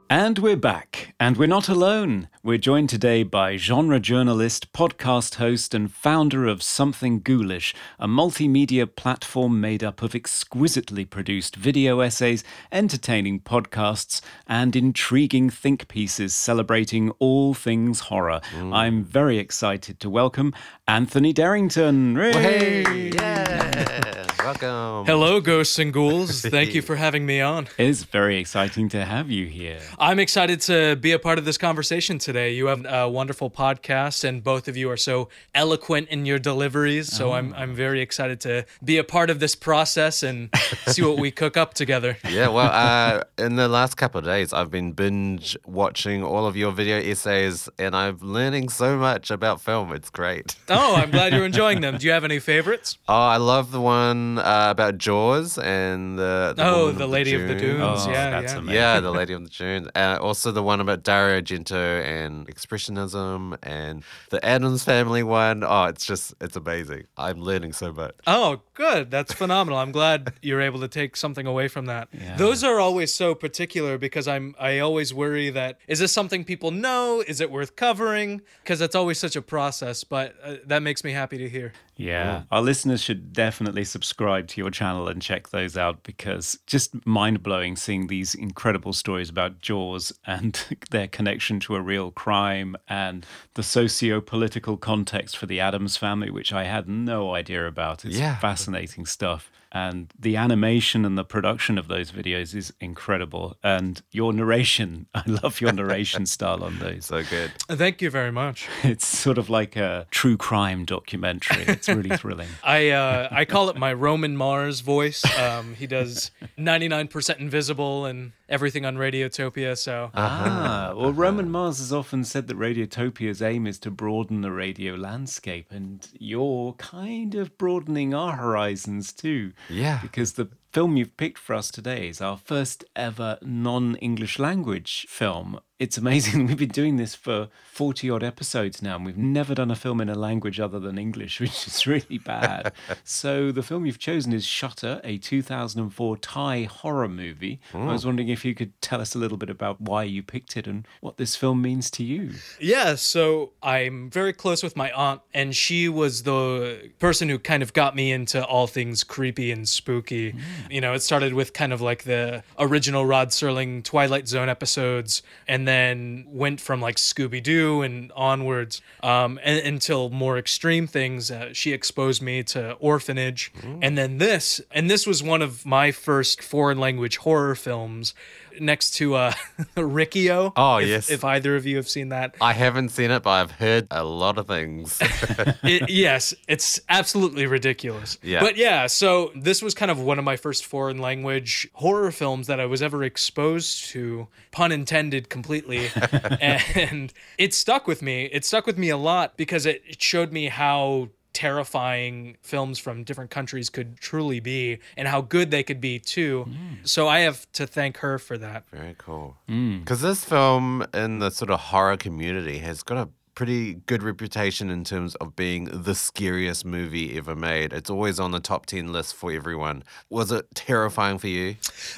And 0.09 0.39
we're 0.39 0.57
back. 0.57 1.15
And 1.19 1.37
we're 1.37 1.49
not 1.49 1.69
alone. 1.69 2.29
We're 2.45 2.59
joined 2.59 2.91
today 2.91 3.25
by 3.25 3.57
genre 3.57 3.99
journalist, 3.99 4.73
podcast 4.73 5.35
host, 5.35 5.75
and 5.75 5.93
founder 5.93 6.47
of 6.47 6.63
Something 6.63 7.19
Ghoulish, 7.21 7.75
a 7.99 8.07
multimedia 8.07 8.87
platform 8.87 9.61
made 9.61 9.83
up 9.83 10.03
of 10.03 10.15
exquisitely 10.15 11.05
produced 11.05 11.57
video 11.57 11.99
essays, 11.99 12.45
entertaining 12.71 13.41
podcasts, 13.41 14.21
and 14.47 14.77
intriguing 14.77 15.51
think 15.51 15.89
pieces 15.89 16.33
celebrating 16.33 17.11
all 17.19 17.53
things 17.53 18.01
horror. 18.01 18.41
I'm 18.55 19.03
very 19.03 19.39
excited 19.39 19.99
to 20.01 20.09
welcome 20.09 20.55
Anthony 20.87 21.33
Darrington. 21.33 22.15
Hooray! 22.15 23.11
yeah! 23.13 24.27
Welcome. 24.47 25.07
Hello, 25.07 25.41
ghosts 25.41 25.77
and 25.81 25.93
ghouls. 25.93 26.43
Thank 26.43 26.73
you 26.73 26.81
for 26.81 26.95
having 26.95 27.27
me 27.27 27.41
on. 27.41 27.67
It's 27.79 28.05
very 28.05 28.39
exciting 28.39 28.89
to 28.91 29.05
have 29.05 29.29
you 29.29 29.47
here. 29.47 29.81
I'm 29.99 30.21
excited 30.21 30.61
to 30.63 30.95
be 30.95 31.11
a 31.11 31.19
part 31.19 31.39
of 31.39 31.45
this 31.45 31.59
conversation 31.59 32.21
today. 32.21 32.55
You 32.55 32.67
have 32.67 32.87
a 32.89 33.09
wonderful 33.09 33.51
podcast, 33.51 34.23
and 34.23 34.45
both 34.45 34.69
of 34.69 34.77
you 34.77 34.89
are 34.89 34.97
so 34.97 35.31
eloquent 35.53 36.11
in 36.11 36.27
your 36.27 36.39
deliveries. 36.39 37.13
So 37.13 37.33
I'm 37.33 37.55
I'm 37.55 37.75
very 37.75 38.01
excited 38.01 38.41
to 38.43 38.67
be 38.85 38.99
a 38.99 39.03
part 39.03 39.31
of 39.31 39.41
this 39.41 39.57
process 39.57 40.23
and 40.23 40.51
see 40.87 41.03
what 41.03 41.19
we 41.19 41.33
cook 41.33 41.57
up 41.57 41.75
together. 41.75 42.17
Yeah, 42.31 42.47
well, 42.47 42.71
uh, 42.73 43.25
in 43.45 43.57
the 43.57 43.67
last 43.67 43.97
couple 43.97 44.21
of 44.21 44.27
days, 44.27 44.53
I've 44.53 44.71
been 44.71 44.93
binge 44.93 45.57
watching 45.67 46.23
all 46.23 46.47
of 46.47 46.57
your 46.57 46.71
video 46.71 46.99
essays, 46.99 47.69
and 47.81 47.97
I'm 47.97 48.19
learning 48.21 48.69
so 48.69 48.97
much 48.97 49.33
about 49.33 49.61
film. 49.61 49.93
It's 49.93 50.09
great. 50.09 50.55
Oh, 50.69 50.95
I'm 50.95 51.11
glad 51.11 51.33
you're 51.33 51.47
enjoying 51.47 51.81
them. 51.81 51.99
Do 51.99 52.07
you 52.07 52.13
have 52.13 52.23
any 52.23 52.39
favorites? 52.39 52.97
Oh, 53.09 53.13
I 53.13 53.39
love 53.39 53.73
the 53.73 53.81
one 53.81 54.36
uh, 54.39 54.69
about 54.71 54.99
Jaws 54.99 55.59
and 55.59 56.19
the, 56.19 56.55
the 56.57 56.65
Oh, 56.67 56.93
the 56.93 57.07
Lady 57.07 57.35
of 57.35 57.43
the 57.43 57.55
Dunes. 57.55 57.79
Dunes. 57.79 58.07
Oh, 58.07 58.11
yeah, 58.11 58.31
yeah. 58.41 58.57
amazing. 58.57 58.69
Yeah, 58.69 59.01
the 59.01 59.11
Lady 59.11 59.33
of 59.33 59.43
the 59.45 59.51
Dunes. 59.51 59.89
Uh, 59.95 60.19
also, 60.21 60.53
the 60.53 60.63
one 60.63 60.81
about 60.81 61.03
Dario 61.03 61.41
Argento 61.41 62.03
and 62.05 62.47
Expressionism 62.49 63.57
and 63.63 64.03
the 64.31 64.45
Addams 64.45 64.85
Family 64.85 65.23
one. 65.23 65.65
Oh, 65.65 65.85
it's 65.85 66.07
just, 66.07 66.35
it's 66.41 66.57
amazing. 66.57 67.05
I'm 67.17 67.41
learning 67.41 67.73
so 67.73 67.93
much. 67.93 68.15
Oh, 68.27 68.63
good. 68.75 69.11
That's 69.11 69.33
phenomenal. 69.33 69.79
I'm 69.79 69.93
glad 69.93 70.35
you're 70.43 70.61
able 70.61 70.81
to 70.81 70.89
take 70.89 71.17
something 71.17 71.47
away 71.47 71.69
from 71.69 71.87
that. 71.87 72.09
Those 72.37 72.63
are 72.65 72.79
always 72.81 73.13
so 73.15 73.35
particular 73.35 73.99
because 73.99 74.29
I'm 74.29 74.55
I 74.59 74.79
always 74.79 75.13
worry 75.15 75.51
that 75.51 75.79
is 75.89 75.99
this 75.99 76.13
something 76.13 76.45
people 76.45 76.71
know? 76.71 77.23
Is 77.27 77.41
it 77.41 77.51
worth 77.51 77.77
covering? 77.77 78.43
Because 78.63 78.81
it's 78.81 78.95
always 78.95 79.19
such 79.19 79.37
a 79.37 79.43
process, 79.43 80.05
but 80.05 80.35
uh, 80.43 80.57
that 80.67 80.83
makes 80.83 81.05
me 81.05 81.13
happy 81.13 81.39
to 81.39 81.49
hear. 81.49 81.73
Yeah. 81.97 82.43
Our 82.51 82.61
listeners 82.61 83.03
should 83.03 83.33
definitely 83.33 83.85
subscribe 83.85 84.49
to 84.49 84.61
your 84.61 84.71
channel 84.71 85.09
and 85.09 85.23
check 85.23 85.49
those 85.49 85.77
out 85.77 86.03
because 86.03 86.59
just 86.67 87.07
mind 87.07 87.43
blowing 87.43 87.75
seeing 87.77 88.07
these 88.09 88.35
incredible 88.35 88.93
stories 88.93 89.31
about 89.31 89.61
Jaws 89.63 90.13
and 90.27 90.63
their 90.91 91.09
connection 91.09 91.59
to 91.61 91.75
a 91.75 91.81
real 91.81 92.11
crime 92.11 92.77
and 92.89 93.25
the 93.55 93.63
socio 93.63 94.21
political 94.21 94.77
context 94.77 95.37
for 95.39 95.47
the 95.47 95.59
Addams 95.61 95.97
family, 95.97 96.31
which 96.31 96.53
I 96.53 96.65
had 96.65 96.89
no 96.89 97.35
idea 97.35 97.67
about. 97.67 98.05
It's 98.05 98.19
Yeah. 98.19 98.37
fascinating 98.39 99.07
stuff. 99.07 99.51
And 99.73 100.13
the 100.19 100.37
animation 100.37 101.05
and 101.05 101.19
the 101.19 101.25
production 101.25 101.79
of 101.79 101.89
those 101.89 102.11
videos 102.11 102.55
is 102.55 102.73
incredible. 102.81 103.57
And 103.63 104.01
your 104.11 104.33
narration, 104.33 105.07
I 105.15 105.23
love 105.27 105.61
your 105.61 105.73
narration 105.73 106.27
style 106.37 106.63
on 106.65 106.79
those. 106.79 107.07
So 107.07 107.23
good. 107.23 107.53
Thank 107.69 108.01
you 108.03 108.11
very 108.11 108.33
much. 108.33 108.69
It's 108.83 109.07
sort 109.07 109.39
of 109.39 109.51
like 109.51 109.77
a 109.77 110.07
true 110.11 110.37
crime 110.37 110.85
documentary. 110.85 111.65
It's 111.65 111.89
really 111.89 112.17
thrilling. 112.17 112.49
I 112.63 112.91
uh, 112.91 113.29
I 113.31 113.45
call 113.45 113.69
it 113.69 113.77
my 113.77 113.93
Roman 113.93 114.37
Mars 114.37 114.81
voice. 114.81 115.25
Um, 115.39 115.75
he 115.75 115.87
does 115.87 116.31
99% 116.59 117.39
invisible 117.39 118.07
and 118.07 118.33
everything 118.49 118.85
on 118.85 118.97
Radiotopia. 118.97 119.77
So 119.77 120.11
Ah, 120.15 120.93
well, 120.97 121.13
Roman 121.13 121.51
Mars 121.51 121.79
has 121.79 121.93
often 121.93 122.25
said 122.25 122.47
that 122.49 122.59
Radiotopia's 122.59 123.43
aim 123.43 123.67
is 123.67 123.79
to 123.81 123.91
broaden 123.91 124.41
the 124.41 124.53
radio 124.53 124.95
landscape, 124.95 125.67
and 125.71 126.09
you're 126.19 126.73
kind 126.75 127.35
of 127.35 127.57
broadening 127.59 128.15
our 128.15 128.37
horizons 128.37 129.13
too. 129.13 129.53
Yeah. 129.69 129.99
Because 130.03 130.33
the 130.33 130.49
film 130.73 130.97
you've 130.97 131.17
picked 131.17 131.39
for 131.39 131.55
us 131.55 131.71
today 131.71 132.09
is 132.09 132.21
our 132.21 132.37
first 132.37 132.85
ever 132.95 133.39
non 133.43 133.97
English 133.97 134.39
language 134.39 135.07
film. 135.09 135.59
It's 135.79 135.99
amazing. 135.99 136.47
We've 136.47 136.57
been 136.57 136.69
doing 136.71 136.97
this 136.97 137.15
for 137.15 137.49
40 137.73 138.09
odd 138.09 138.23
episodes 138.23 138.81
now, 138.81 138.97
and 138.97 139.05
we've 139.05 139.19
never 139.19 139.55
done 139.55 139.71
a 139.71 139.77
film 139.77 140.01
in 140.01 140.09
a 140.09 140.15
language 140.15 140.59
other 140.59 140.81
than 140.81 140.97
English, 140.97 141.39
which 141.43 141.67
is 141.67 141.87
really 141.87 142.17
bad. 142.17 142.73
so, 143.05 143.53
the 143.53 143.63
film 143.63 143.85
you've 143.85 143.99
chosen 143.99 144.33
is 144.33 144.47
Shutter, 144.47 145.03
a 145.05 145.19
2004 145.19 146.17
Thai 146.17 146.63
horror 146.63 147.09
movie. 147.09 147.61
I 147.75 147.85
was 147.85 148.03
hmm. 148.03 148.09
wondering 148.09 148.29
if 148.29 148.43
you 148.43 148.55
could 148.55 148.81
tell 148.81 149.03
us 149.03 149.15
a 149.15 149.19
little 149.19 149.37
bit 149.37 149.51
about 149.51 149.79
why 149.79 150.05
you 150.05 150.23
picked 150.23 150.57
it 150.57 150.67
and 150.67 150.89
what 151.03 151.19
this 151.19 151.37
film 151.37 151.61
means 151.61 151.91
to 151.91 152.03
you. 152.03 152.33
Yeah, 152.59 152.95
so 152.95 153.53
I'm 153.63 154.09
very 154.09 154.33
close 154.33 154.63
with 154.63 154.77
my 154.77 154.91
aunt, 154.93 155.21
and 155.35 155.55
she 155.55 155.91
was 155.91 156.23
the 156.23 156.91
person 156.99 157.29
who 157.29 157.39
kind 157.39 157.63
of 157.63 157.75
got 157.75 157.95
me 157.95 158.13
into 158.13 158.43
all 158.47 158.67
things 158.67 159.05
creepy 159.05 159.51
and 159.51 159.69
spooky. 159.69 160.31
Hmm. 160.31 160.39
You 160.71 160.81
know, 160.81 160.95
it 160.95 161.01
started 161.01 161.35
with 161.35 161.53
kind 161.53 161.75
of 161.75 161.83
like 161.83 162.05
the 162.05 162.43
original 162.59 163.05
Rod 163.05 163.29
Serling 163.29 163.85
Twilight 163.85 164.27
Zone 164.27 164.49
episodes, 164.49 165.23
and 165.47 165.66
then 165.67 166.25
went 166.29 166.61
from 166.61 166.81
like 166.81 166.97
Scooby 166.97 167.43
Doo 167.43 167.83
and 167.83 168.13
onwards 168.15 168.81
um, 169.03 169.39
and, 169.43 169.59
until 169.67 170.11
more 170.11 170.39
extreme 170.39 170.87
things. 170.87 171.31
Uh, 171.31 171.53
she 171.53 171.73
exposed 171.73 172.23
me 172.23 172.43
to 172.45 172.73
Orphanage, 172.75 173.53
and 173.83 173.97
then 173.97 174.19
this, 174.19 174.61
and 174.71 174.91
this 174.91 175.07
was 175.07 175.23
one 175.23 175.43
of 175.43 175.65
my 175.67 175.93
first 175.93 176.43
foreign 176.43 176.79
language 176.79 177.19
horror 177.19 177.55
films. 177.55 178.15
Next 178.61 178.93
to 178.97 179.15
uh, 179.15 179.33
Riccio. 179.77 180.53
Oh, 180.57 180.77
if- 180.79 180.89
yes. 180.89 181.11
If 181.11 181.25
either 181.25 181.57
of 181.57 181.67
you 181.67 181.77
have 181.77 181.89
seen 181.89 182.11
that, 182.11 182.35
I 182.41 182.53
haven't 182.53 182.91
seen 182.91 183.11
it, 183.11 183.23
but 183.23 183.31
I've 183.31 183.51
heard 183.53 183.87
a 183.91 184.05
lot 184.05 184.39
of 184.39 184.47
things. 184.47 184.99
it, 185.63 185.91
yes, 185.91 186.35
it's 186.49 186.81
absolutely 186.89 187.47
ridiculous. 187.47 188.19
Yeah. 188.23 188.41
But 188.41 188.57
yeah, 188.57 188.87
so 188.87 189.33
this 189.35 189.63
was 189.63 189.75
kind 189.75 189.91
of 189.91 190.01
one 190.01 190.19
of 190.19 190.25
my 190.25 190.37
first 190.37 190.65
foreign 190.67 190.99
language 190.99 191.69
horror 191.75 192.11
films 192.13 192.47
that 192.47 192.61
I 192.61 192.67
was 192.67 192.83
ever 192.83 193.03
exposed 193.05 193.87
to, 193.91 194.29
pun 194.53 194.73
intended 194.73 195.29
completely. 195.29 195.89
and 196.41 197.13
it 197.39 197.55
stuck 197.55 197.87
with 197.87 198.03
me. 198.03 198.25
It 198.27 198.45
stuck 198.45 198.67
with 198.67 198.79
me 198.79 198.89
a 198.91 198.97
lot 198.97 199.37
because 199.37 199.67
it, 199.67 199.83
it 199.87 200.03
showed 200.03 200.33
me 200.33 200.47
how 200.49 201.09
terrifying 201.37 202.35
films 202.41 202.79
from 202.79 203.05
different 203.05 203.31
countries 203.31 203.69
could 203.69 204.01
truly 204.01 204.41
be 204.41 204.79
and 204.97 205.07
how 205.07 205.21
good 205.21 205.51
they 205.51 205.63
could 205.63 205.83
be 205.83 205.99
too. 205.99 206.47
Mm. 206.49 206.89
So 206.89 207.09
I 207.09 207.21
have 207.21 207.47
to 207.53 207.67
thank 207.67 207.99
her 207.99 208.19
for 208.19 208.39
that. 208.39 208.65
Very 208.73 208.95
cool. 208.97 209.37
Mm. 209.47 209.81
Because 209.81 210.01
this 210.01 210.25
film 210.25 210.87
in 210.95 211.19
the 211.19 211.29
sort 211.31 211.51
of 211.51 211.61
horror 211.61 211.99
community 211.99 212.57
has 212.61 212.83
got 212.83 212.97
a 212.97 213.11
pretty 213.37 213.75
good 213.75 214.03
reputation 214.03 214.71
in 214.71 214.83
terms 214.83 215.15
of 215.17 215.37
being 215.37 215.67
the 215.67 215.95
scariest 215.95 216.65
movie 216.65 217.17
ever 217.19 217.37
made. 217.37 217.71
It's 217.73 217.91
always 217.91 218.19
on 218.19 218.31
the 218.33 218.41
top 218.41 218.65
10 218.65 218.93
list 218.93 219.15
for 219.15 219.31
everyone. 219.31 219.85
Was 220.09 220.33
it 220.33 220.47
terrifying 220.55 221.19
for 221.19 221.29
you? 221.29 221.57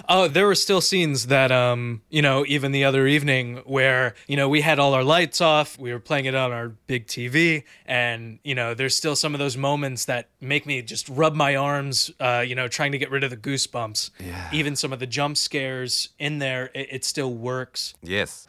Oh, 0.09 0.27
there 0.27 0.47
were 0.47 0.57
still 0.57 0.81
scenes 0.81 1.29
that, 1.29 1.53
um, 1.53 2.03
you 2.11 2.21
know, 2.21 2.45
even 2.47 2.73
the 2.73 2.85
other 2.85 3.07
evening 3.07 3.63
where, 3.65 4.17
you 4.27 4.37
know, 4.37 4.49
we 4.49 4.61
had 4.61 4.81
all 4.81 4.95
our 4.95 5.05
lights 5.05 5.41
off, 5.41 5.79
we 5.79 5.93
were 5.93 6.01
playing 6.01 6.25
it 6.25 6.35
on 6.35 6.51
our 6.51 6.71
big 6.89 7.07
TV, 7.07 7.63
and, 7.87 8.41
you 8.43 8.57
know, 8.57 8.75
there's 8.75 8.97
still 8.97 9.15
some 9.15 9.33
of 9.33 9.39
those 9.39 9.57
moments 9.57 10.07
that 10.07 10.29
make 10.41 10.67
me 10.67 10.83
just 10.83 11.09
rub 11.09 11.37
my 11.37 11.55
arms, 11.55 12.11
uh, 12.19 12.45
you 12.45 12.57
know, 12.57 12.67
trying 12.67 12.91
to 12.91 12.99
get 12.99 13.13
rid 13.13 13.23
of 13.23 13.31
the 13.31 13.37
goosebumps. 13.37 14.11
Yeah. 14.19 14.49
Even 14.53 14.75
some 14.75 14.93
of 14.93 14.99
the 14.99 15.07
jump 15.07 15.37
scares 15.37 16.09
in 16.19 16.41
there, 16.41 16.71
it, 16.75 16.89
it 16.91 17.05
still 17.05 17.33
works. 17.33 17.95
Yes. 18.03 18.48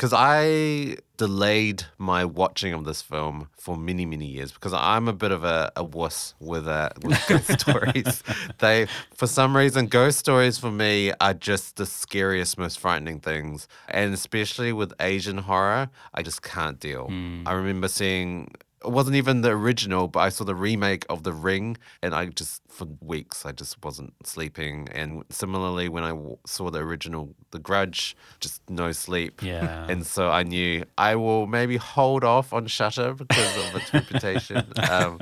Because 0.00 0.14
I 0.14 0.96
delayed 1.18 1.84
my 1.98 2.24
watching 2.24 2.72
of 2.72 2.86
this 2.86 3.02
film 3.02 3.50
for 3.58 3.76
many, 3.76 4.06
many 4.06 4.24
years 4.24 4.50
because 4.50 4.72
I'm 4.72 5.08
a 5.08 5.12
bit 5.12 5.30
of 5.30 5.44
a, 5.44 5.70
a 5.76 5.84
wuss 5.84 6.32
with, 6.40 6.66
uh, 6.66 6.88
with 7.02 7.22
ghost 7.28 7.60
stories. 7.60 8.22
They, 8.60 8.86
for 9.14 9.26
some 9.26 9.54
reason, 9.54 9.88
ghost 9.88 10.18
stories 10.18 10.56
for 10.56 10.70
me 10.70 11.12
are 11.20 11.34
just 11.34 11.76
the 11.76 11.84
scariest, 11.84 12.56
most 12.56 12.78
frightening 12.78 13.20
things. 13.20 13.68
And 13.88 14.14
especially 14.14 14.72
with 14.72 14.94
Asian 15.00 15.36
horror, 15.36 15.90
I 16.14 16.22
just 16.22 16.40
can't 16.40 16.80
deal. 16.80 17.08
I 17.44 17.52
remember 17.52 17.88
seeing 17.88 18.54
it 18.84 18.90
wasn't 18.90 19.16
even 19.16 19.42
the 19.42 19.50
original, 19.50 20.08
but 20.08 20.20
I 20.20 20.28
saw 20.30 20.44
the 20.44 20.54
remake 20.54 21.04
of 21.10 21.22
The 21.22 21.32
Ring, 21.32 21.76
and 22.02 22.14
I 22.14 22.26
just 22.26 22.62
for 22.68 22.86
weeks 23.00 23.44
I 23.44 23.52
just 23.52 23.82
wasn't 23.84 24.14
sleeping. 24.26 24.88
And 24.92 25.24
similarly, 25.28 25.88
when 25.88 26.02
I 26.04 26.10
w- 26.10 26.38
saw 26.46 26.70
the 26.70 26.78
original 26.78 27.34
The 27.50 27.58
Grudge, 27.58 28.16
just 28.40 28.62
no 28.70 28.92
sleep. 28.92 29.42
Yeah. 29.42 29.86
And 29.88 30.06
so 30.06 30.30
I 30.30 30.44
knew 30.44 30.84
I 30.96 31.16
will 31.16 31.46
maybe 31.46 31.76
hold 31.76 32.24
off 32.24 32.52
on 32.52 32.66
Shutter 32.68 33.12
because 33.14 33.56
of 33.68 33.76
its 33.76 33.92
reputation. 33.92 34.64
Um, 34.90 35.20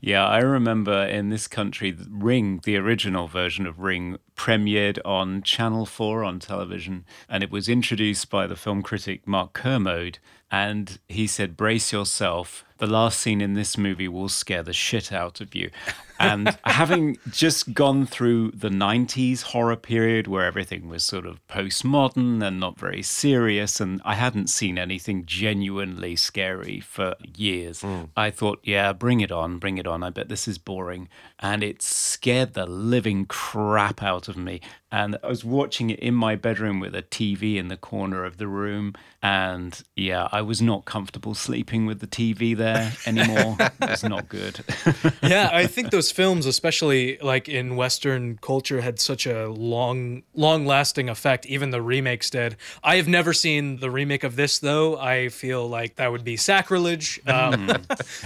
Yeah, 0.00 0.26
I 0.26 0.38
remember 0.38 1.04
in 1.04 1.28
this 1.28 1.46
country, 1.46 1.96
Ring, 2.08 2.60
the 2.64 2.76
original 2.76 3.28
version 3.28 3.66
of 3.66 3.80
Ring, 3.80 4.18
premiered 4.36 4.98
on 5.04 5.42
Channel 5.42 5.86
4 5.86 6.24
on 6.24 6.38
television, 6.38 7.04
and 7.28 7.42
it 7.42 7.50
was 7.50 7.68
introduced 7.68 8.30
by 8.30 8.46
the 8.46 8.56
film 8.56 8.82
critic 8.82 9.26
Mark 9.26 9.52
Kermode. 9.52 10.18
And 10.50 10.98
he 11.08 11.26
said, 11.26 11.56
Brace 11.56 11.92
yourself. 11.92 12.64
The 12.80 12.86
last 12.86 13.20
scene 13.20 13.42
in 13.42 13.52
this 13.52 13.76
movie 13.76 14.08
will 14.08 14.30
scare 14.30 14.62
the 14.62 14.72
shit 14.72 15.12
out 15.12 15.42
of 15.42 15.54
you. 15.54 15.70
And 16.18 16.58
having 16.64 17.18
just 17.30 17.74
gone 17.74 18.06
through 18.06 18.52
the 18.52 18.68
90s 18.68 19.42
horror 19.42 19.76
period 19.76 20.26
where 20.26 20.44
everything 20.44 20.88
was 20.88 21.02
sort 21.02 21.26
of 21.26 21.46
postmodern 21.46 22.42
and 22.42 22.58
not 22.58 22.78
very 22.78 23.02
serious, 23.02 23.80
and 23.80 24.00
I 24.04 24.14
hadn't 24.14 24.48
seen 24.48 24.78
anything 24.78 25.24
genuinely 25.26 26.16
scary 26.16 26.80
for 26.80 27.14
years, 27.36 27.82
hmm. 27.82 28.04
I 28.16 28.30
thought, 28.30 28.60
yeah, 28.62 28.92
bring 28.94 29.20
it 29.20 29.32
on, 29.32 29.58
bring 29.58 29.76
it 29.76 29.86
on. 29.86 30.02
I 30.02 30.10
bet 30.10 30.28
this 30.28 30.48
is 30.48 30.56
boring. 30.58 31.08
And 31.38 31.62
it 31.62 31.80
scared 31.80 32.52
the 32.52 32.66
living 32.66 33.24
crap 33.24 34.02
out 34.02 34.28
of 34.28 34.36
me. 34.36 34.60
And 34.92 35.16
I 35.22 35.28
was 35.28 35.44
watching 35.44 35.88
it 35.88 36.00
in 36.00 36.14
my 36.14 36.34
bedroom 36.34 36.80
with 36.80 36.94
a 36.94 37.02
TV 37.02 37.56
in 37.56 37.68
the 37.68 37.76
corner 37.76 38.24
of 38.24 38.36
the 38.36 38.48
room. 38.48 38.94
And 39.22 39.80
yeah, 39.96 40.28
I 40.32 40.42
was 40.42 40.60
not 40.60 40.84
comfortable 40.84 41.34
sleeping 41.34 41.86
with 41.86 42.00
the 42.00 42.06
TV 42.06 42.56
there 42.56 42.69
anymore. 43.06 43.56
it 43.58 43.72
was 43.90 44.04
not 44.04 44.28
good. 44.28 44.60
yeah, 45.22 45.50
I 45.52 45.66
think 45.66 45.90
those 45.90 46.10
films, 46.10 46.46
especially 46.46 47.18
like 47.22 47.48
in 47.48 47.76
Western 47.76 48.38
culture, 48.38 48.80
had 48.80 49.00
such 49.00 49.26
a 49.26 49.48
long, 49.48 50.22
long-lasting 50.34 51.08
effect. 51.08 51.46
Even 51.46 51.70
the 51.70 51.82
remakes 51.82 52.30
did. 52.30 52.56
I 52.82 52.96
have 52.96 53.08
never 53.08 53.32
seen 53.32 53.78
the 53.80 53.90
remake 53.90 54.24
of 54.24 54.36
this, 54.36 54.58
though. 54.58 54.98
I 54.98 55.28
feel 55.28 55.68
like 55.68 55.96
that 55.96 56.10
would 56.12 56.24
be 56.24 56.36
sacrilege. 56.36 57.20
Um, 57.30 57.70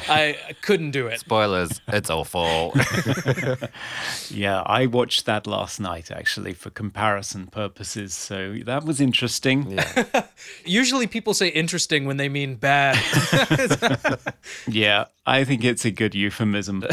I 0.08 0.36
couldn't 0.62 0.92
do 0.92 1.06
it. 1.08 1.20
spoilers, 1.20 1.80
it's 1.88 2.08
awful. 2.10 2.72
Yeah, 4.30 4.62
I 4.62 4.86
watched 4.86 5.26
that 5.26 5.46
last 5.46 5.80
night 5.80 6.10
actually 6.10 6.54
for 6.54 6.70
comparison 6.70 7.46
purposes. 7.46 8.14
So 8.14 8.56
that 8.64 8.84
was 8.84 9.00
interesting. 9.00 9.78
Usually, 10.64 11.06
people 11.06 11.34
say 11.34 11.48
interesting 11.48 12.06
when 12.06 12.16
they 12.16 12.28
mean 12.28 12.56
bad. 12.56 12.96
Yeah, 14.66 15.06
I 15.26 15.44
think 15.44 15.64
it's 15.64 15.84
a 15.84 15.90
good 15.90 16.14
euphemism. 16.14 16.84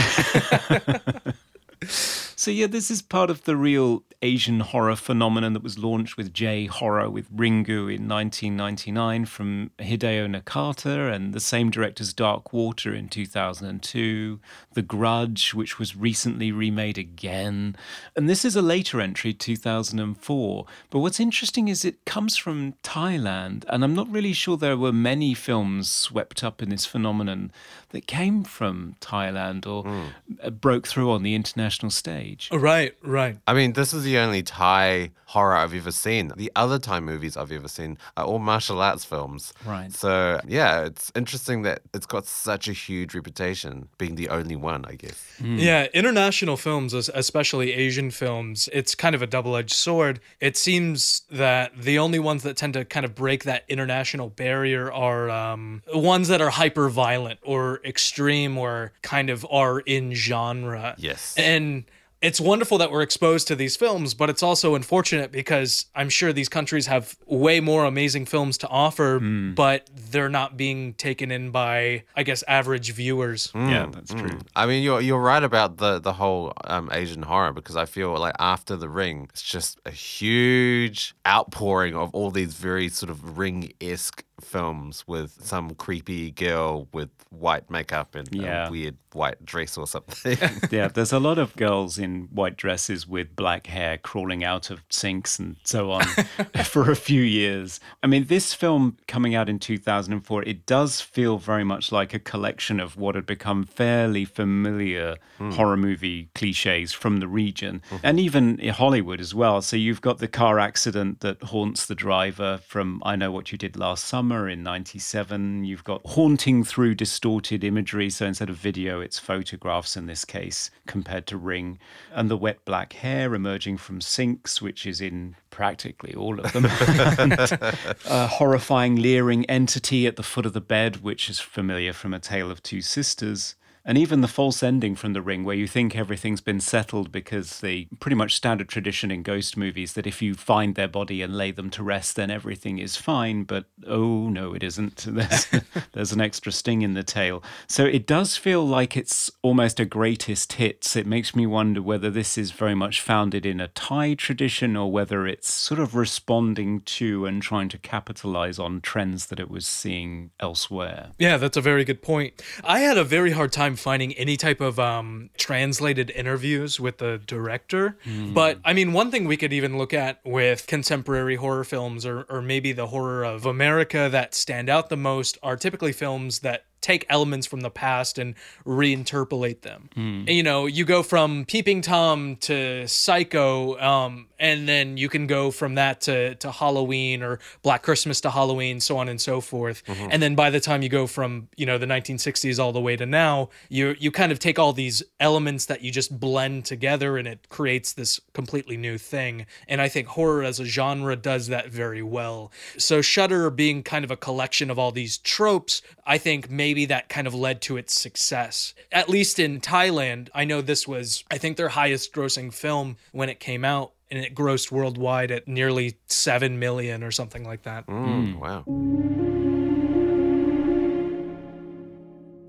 so, 1.88 2.51
yeah, 2.51 2.67
this 2.67 2.91
is 2.91 3.01
part 3.01 3.29
of 3.29 3.43
the 3.43 3.55
real 3.55 4.03
Asian 4.24 4.60
horror 4.60 4.96
phenomenon 4.96 5.54
that 5.54 5.63
was 5.63 5.80
launched 5.80 6.16
with 6.16 6.34
J 6.34 6.68
Horror 6.68 7.10
with 7.10 7.32
Ringu 7.32 7.94
in 7.94 8.08
1999 8.08 9.25
from 9.25 9.72
Hideo 9.80 10.28
Nakata 10.28 11.12
and 11.12 11.34
the 11.34 11.40
same 11.40 11.72
director's 11.72 12.13
Dark 12.13 12.54
Water 12.54 12.94
in 12.94 13.10
2002, 13.10 14.40
The 14.74 14.82
Grudge, 14.84 15.56
which 15.56 15.80
was 15.80 15.96
recently 15.96 16.51
remade 16.51 17.00
again. 17.00 17.75
And 18.16 18.30
this 18.30 18.46
is 18.46 18.56
a 18.56 18.62
later 18.62 19.01
entry, 19.01 19.34
2004. 19.34 20.66
But 20.92 21.00
what's 21.00 21.20
interesting 21.20 21.68
is 21.68 21.84
it 21.84 22.06
comes 22.06 22.38
from 22.38 22.74
Thailand, 22.84 23.66
and 23.70 23.84
I'm 23.84 23.96
not 23.96 24.12
really 24.12 24.34
sure 24.34 24.56
there 24.56 24.78
were 24.78 24.94
many 24.94 25.34
films 25.34 25.90
swept 25.90 26.44
up 26.44 26.62
in 26.62 26.70
this 26.70 26.86
phenomenon 26.86 27.51
that 27.90 28.06
came 28.06 28.44
from 28.44 28.96
Thailand 29.01 29.66
or 29.66 30.12
uh, 30.44 30.50
broke 30.51 30.88
through 30.88 31.12
on 31.12 31.24
the 31.24 31.34
international 31.34 31.90
stage. 31.90 32.50
Right, 32.51 32.96
right. 33.01 33.38
I 33.48 33.54
mean, 33.54 33.74
this 33.74 33.94
is 33.94 34.04
the 34.04 34.11
only 34.18 34.44
Thai 34.44 35.12
horror 35.25 35.56
I've 35.56 35.74
ever 35.74 35.91
seen. 35.91 36.32
The 36.36 36.51
other 36.56 36.77
Thai 36.77 37.00
movies 37.00 37.38
I've 37.38 37.51
ever 37.51 37.68
seen 37.68 37.98
are 38.18 38.25
all 38.25 38.39
martial 38.39 38.82
arts 38.82 39.06
films. 39.06 39.53
Right. 39.65 39.91
So, 39.91 40.41
yeah, 40.46 40.84
it's 40.86 41.12
interesting 41.15 41.62
that 41.62 41.84
it's 41.94 42.06
got 42.06 42.25
such 42.25 42.68
a 42.68 42.74
huge 42.74 43.15
reputation, 43.15 43.88
being 43.98 44.15
the 44.15 44.27
only 44.30 44.58
one, 44.58 44.84
I 44.86 44.96
guess. 44.96 45.24
Yeah, 45.41 45.88
international 45.94 46.58
films, 46.58 46.94
especially 46.94 47.72
Asian 47.72 48.12
films, 48.12 48.68
it's 48.74 48.94
kind 48.94 49.15
of 49.15 49.22
a 49.22 49.27
double 49.27 49.56
edged 49.56 49.74
sword. 49.74 50.20
It 50.41 50.58
seems 50.58 51.22
that 51.32 51.72
the 51.82 51.98
only 51.98 52.20
ones 52.20 52.44
that 52.44 52.58
tend 52.58 52.74
to 52.74 52.84
kind 52.84 53.06
of 53.06 53.15
break 53.15 53.46
that 53.46 53.63
international 53.70 54.30
barrier 54.30 54.91
are 54.91 55.30
um, 55.30 55.82
ones 55.94 56.27
that 56.27 56.41
are 56.41 56.50
hyper 56.50 56.89
violent 56.89 57.39
or 57.44 57.80
extreme 57.86 58.58
or 58.58 58.91
kind 59.01 59.30
of 59.30 59.46
are 59.50 59.80
in 59.80 60.13
genre. 60.13 60.96
Yes. 60.98 61.36
And 61.38 61.86
it's 62.22 62.40
wonderful 62.40 62.78
that 62.78 62.92
we're 62.92 63.01
exposed 63.01 63.48
to 63.48 63.56
these 63.56 63.75
films, 63.75 64.13
but 64.13 64.30
it's 64.30 64.44
also 64.44 64.75
unfortunate 64.75 65.32
because 65.32 65.86
I'm 65.96 66.10
sure 66.10 66.32
these 66.32 66.50
countries 66.50 66.86
have 66.86 67.18
way 67.25 67.60
more 67.60 67.86
amazing 67.86 68.28
films 68.28 68.60
to 68.60 68.68
offer, 68.68 69.20
hmm. 69.20 69.54
but 69.56 69.90
they're 70.12 70.30
not 70.30 70.56
being 70.56 70.94
taken 70.94 71.32
in 71.32 71.50
by, 71.50 72.04
I 72.16 72.24
guess, 72.24 72.44
average 72.48 72.94
viewers. 72.94 73.50
Hmm. 73.51 73.70
Yeah, 73.70 73.88
that's 73.92 74.13
true. 74.13 74.30
Hmm. 74.30 74.40
I 74.56 74.66
mean, 74.68 74.84
you're 74.84 75.01
you're 75.01 75.20
right 75.20 75.44
about 75.44 75.78
the 75.78 76.00
the 76.00 76.13
whole 76.13 76.54
um, 76.66 76.90
Asian 76.94 77.24
horror 77.24 77.54
because 77.54 77.75
I 77.75 77.86
feel 77.86 78.16
like 78.18 78.36
after 78.38 78.75
The 78.75 78.90
Ring, 78.90 79.28
it's 79.30 79.42
just 79.42 79.80
a 79.86 79.92
huge 79.92 81.16
outpouring 81.28 81.96
of 81.96 82.13
all 82.13 82.30
these 82.30 82.54
very 82.54 82.90
sort 82.90 83.10
of 83.10 83.40
Ring 83.40 83.74
esque 83.82 84.24
films 84.43 85.03
with 85.07 85.38
some 85.43 85.71
creepy 85.75 86.31
girl 86.31 86.88
with 86.91 87.10
white 87.29 87.69
makeup 87.69 88.15
and 88.15 88.27
Yeah. 88.31 88.67
a 88.67 88.71
weird 88.71 88.98
white 89.13 89.45
dress 89.45 89.77
or 89.77 89.88
something. 89.88 90.38
Yeah, 90.71 90.88
there's 90.93 91.12
a 91.12 91.19
lot 91.19 91.38
of 91.38 91.55
girls 91.55 91.98
in 91.98 92.29
white 92.31 92.55
dresses 92.55 93.07
with 93.07 93.36
black 93.36 93.67
hair 93.67 93.98
crawling 93.98 94.43
out 94.43 94.69
of 94.69 94.83
sinks 94.89 95.39
and 95.39 95.57
so 95.63 95.91
on 95.91 96.03
for 96.65 96.89
a 96.89 96.95
few 96.95 97.21
years. 97.21 97.79
I 98.03 98.07
mean, 98.07 98.27
this 98.27 98.53
film 98.53 98.98
coming 99.07 99.36
out 99.36 99.50
in 99.50 99.60
2004, 99.60 100.43
it 100.43 100.65
does 100.65 101.01
feel 101.01 101.38
very 101.38 101.63
much 101.63 101.91
like 101.91 102.13
a 102.13 102.19
collection 102.19 102.79
of 102.79 102.98
what 102.98 103.15
had 103.15 103.25
become 103.25 103.63
fairly 103.65 104.25
familiar 104.25 105.17
hmm. 105.38 105.51
horror 105.51 105.77
movie 105.77 106.29
cliches 106.36 106.93
from 106.93 107.19
the 107.19 107.27
region 107.27 107.81
mm-hmm. 107.89 107.98
and 108.03 108.19
even 108.19 108.57
Hollywood 108.69 109.19
as 109.19 109.33
well. 109.33 109.62
So 109.62 109.75
you've 109.75 110.01
got 110.01 110.19
the 110.19 110.27
car 110.27 110.60
accident 110.60 111.19
that 111.21 111.41
haunts 111.43 111.86
the 111.86 111.95
driver 111.95 112.60
from 112.65 113.01
I 113.05 113.15
Know 113.15 113.31
What 113.31 113.51
You 113.51 113.57
Did 113.57 113.77
Last 113.77 114.05
Summer 114.05 114.30
in 114.31 114.63
97. 114.63 115.63
You've 115.63 115.83
got 115.83 116.01
haunting 116.05 116.63
through 116.63 116.95
distorted 116.95 117.63
imagery. 117.63 118.09
So 118.09 118.25
instead 118.25 118.50
of 118.50 118.55
video, 118.55 119.01
it's 119.01 119.19
photographs 119.19 119.97
in 119.97 120.05
this 120.05 120.25
case 120.25 120.71
compared 120.88 121.27
to 121.27 121.38
Ring. 121.38 121.79
And 122.13 122.29
the 122.29 122.38
wet 122.38 122.63
black 122.65 122.93
hair 122.93 123.33
emerging 123.35 123.77
from 123.77 124.01
sinks, 124.01 124.61
which 124.61 124.85
is 124.85 125.01
in 125.01 125.35
practically 125.50 126.13
all 126.13 126.39
of 126.39 126.51
them. 126.53 126.65
a 126.69 127.75
uh, 128.07 128.27
horrifying 128.27 128.95
leering 128.95 129.45
entity 129.45 130.07
at 130.07 130.15
the 130.15 130.23
foot 130.23 130.45
of 130.45 130.53
the 130.53 130.61
bed, 130.61 130.97
which 130.97 131.29
is 131.29 131.39
familiar 131.39 131.93
from 131.93 132.13
A 132.13 132.19
Tale 132.19 132.50
of 132.50 132.63
Two 132.63 132.81
Sisters. 132.81 133.55
And 133.83 133.97
even 133.97 134.21
the 134.21 134.27
false 134.27 134.61
ending 134.61 134.95
from 134.95 135.13
The 135.13 135.21
Ring, 135.21 135.43
where 135.43 135.55
you 135.55 135.67
think 135.67 135.95
everything's 135.95 136.41
been 136.41 136.59
settled 136.59 137.11
because 137.11 137.59
the 137.61 137.88
pretty 138.00 138.15
much 138.15 138.35
standard 138.35 138.69
tradition 138.69 139.11
in 139.11 139.23
ghost 139.23 139.57
movies 139.57 139.93
that 139.93 140.05
if 140.07 140.21
you 140.21 140.35
find 140.35 140.75
their 140.75 140.88
body 140.88 141.21
and 141.21 141.35
lay 141.35 141.51
them 141.51 141.69
to 141.71 141.83
rest, 141.83 142.15
then 142.15 142.29
everything 142.29 142.77
is 142.77 142.95
fine. 142.95 143.43
But 143.43 143.65
oh 143.88 144.29
no, 144.29 144.53
it 144.53 144.63
isn't. 144.63 145.05
There's, 145.11 145.47
there's 145.93 146.11
an 146.11 146.21
extra 146.21 146.51
sting 146.51 146.81
in 146.81 146.93
the 146.93 147.03
tail. 147.03 147.43
So 147.67 147.85
it 147.85 148.07
does 148.07 148.38
feel 148.38 148.65
like 148.65 148.95
it's 148.95 149.29
almost 149.41 149.79
a 149.79 149.85
greatest 149.85 150.53
hits. 150.53 150.95
It 150.95 151.05
makes 151.05 151.35
me 151.35 151.45
wonder 151.45 151.81
whether 151.81 152.09
this 152.09 152.38
is 152.38 152.51
very 152.51 152.75
much 152.75 153.01
founded 153.01 153.45
in 153.45 153.59
a 153.59 153.67
Thai 153.69 154.13
tradition 154.13 154.75
or 154.75 154.91
whether 154.91 155.27
it's 155.27 155.51
sort 155.51 155.79
of 155.79 155.95
responding 155.95 156.81
to 156.81 157.25
and 157.25 157.41
trying 157.41 157.69
to 157.69 157.77
capitalize 157.77 158.59
on 158.59 158.81
trends 158.81 159.27
that 159.27 159.39
it 159.39 159.50
was 159.50 159.67
seeing 159.67 160.31
elsewhere. 160.39 161.11
Yeah, 161.17 161.38
that's 161.38 161.57
a 161.57 161.61
very 161.61 161.83
good 161.83 162.01
point. 162.01 162.41
I 162.63 162.79
had 162.79 162.97
a 162.97 163.03
very 163.03 163.31
hard 163.31 163.51
time 163.51 163.71
finding 163.75 164.13
any 164.13 164.38
type 164.38 164.62
of 164.62 164.80
um, 164.80 165.30
translated 165.38 166.12
interviews 166.12 166.80
with 166.80 166.98
the 166.98 167.22
director. 167.25 167.98
But 168.34 168.60
I 168.66 168.74
mean, 168.74 168.94
one 168.94 169.12
thing 169.12 169.25
we 169.25 169.38
could 169.38 169.54
even 169.54 169.78
look 169.78 169.94
at 169.94 170.20
with 170.25 170.68
contemporary 170.68 171.36
horror 171.36 171.63
films 171.63 172.06
or, 172.06 172.24
or 172.30 172.42
maybe 172.42 172.72
the 172.72 172.88
horror 172.88 173.24
of 173.24 173.46
America 173.46 174.10
that 174.12 174.34
stand 174.34 174.70
out 174.70 174.90
the 174.90 174.98
most 174.98 175.38
are 175.44 175.58
typically 175.58 175.92
films 175.92 176.40
that 176.40 176.66
take 176.81 177.05
elements 177.09 177.47
from 177.47 177.61
the 177.61 177.69
past 177.69 178.17
and 178.17 178.35
reinterpolate 178.65 179.61
them. 179.61 179.89
And, 180.27 180.29
you 180.29 180.43
know, 180.43 180.65
you 180.65 180.85
go 180.85 181.03
from 181.03 181.45
Peeping 181.45 181.81
Tom 181.81 182.35
to 182.38 182.88
Psycho, 182.88 183.79
um, 183.79 184.27
and 184.39 184.67
then 184.67 184.97
you 184.97 185.07
can 185.09 185.27
go 185.27 185.51
from 185.51 185.75
that 185.75 186.01
to, 186.01 186.35
to 186.35 186.51
Halloween 186.51 187.22
or 187.22 187.39
Black 187.61 187.83
Christmas 187.83 188.20
to 188.22 188.31
Halloween, 188.31 188.79
so 188.79 188.98
on 188.98 189.07
and 189.09 189.22
so 189.22 189.41
forth. 189.41 189.83
And 190.11 190.22
then 190.22 190.35
by 190.35 190.50
the 190.50 190.59
time 190.59 190.81
you 190.81 190.89
go 190.89 191.05
from, 191.07 191.48
you 191.55 191.65
know, 191.65 191.77
the 191.77 191.85
1960s 191.85 192.57
all 192.59 192.72
the 192.72 192.81
way 192.81 192.96
to 192.96 193.05
now, 193.05 193.50
you 193.70 193.96
you 194.00 194.11
kind 194.11 194.31
of 194.31 194.39
take 194.39 194.57
all 194.57 194.74
these 194.74 195.03
elements 195.20 195.65
that 195.65 195.81
you 195.81 195.91
just 195.91 196.20
blend 196.20 196.65
together 196.65 197.17
and 197.17 197.27
it 197.27 197.50
creates 197.50 197.94
this 197.94 198.20
completely 198.33 198.77
new 198.77 198.98
thing. 198.98 199.46
And 199.67 199.81
I 199.81 199.89
think 199.89 200.07
horror 200.07 200.44
as 200.44 200.59
a 200.59 200.65
genre 200.65 201.15
does 201.15 201.48
that 201.48 201.67
very 201.70 202.01
well. 202.01 202.51
So 202.77 203.01
Shutter 203.01 203.50
being 203.50 203.83
kind 203.83 204.03
of 204.05 204.11
a 204.11 204.17
collection 204.17 204.70
of 204.72 204.79
all 204.79 204.91
these 204.91 205.17
tropes, 205.17 205.81
I 206.05 206.17
think 206.17 206.50
maybe 206.50 206.71
that 206.86 207.10
kind 207.10 207.27
of 207.27 207.34
led 207.34 207.62
to 207.64 207.77
its 207.77 208.00
success. 208.00 208.74
At 208.92 209.10
least 209.10 209.40
in 209.40 209.62
Thailand, 209.62 210.29
I 210.34 210.46
know 210.46 210.62
this 210.62 210.88
was 210.88 211.24
I 211.31 211.38
think 211.38 211.57
their 211.57 211.70
highest 211.70 212.14
grossing 212.14 212.53
film 212.53 212.98
when 213.12 213.29
it 213.29 213.40
came 213.40 213.64
out 213.66 213.94
and 214.10 214.24
it 214.24 214.36
grossed 214.36 214.72
worldwide 214.72 215.31
at 215.31 215.48
nearly 215.48 215.98
7 216.07 216.60
million 216.60 217.03
or 217.03 217.12
something 217.12 217.46
like 217.46 217.64
that. 217.64 217.88
Mm, 217.88 218.40
wow. 218.40 218.64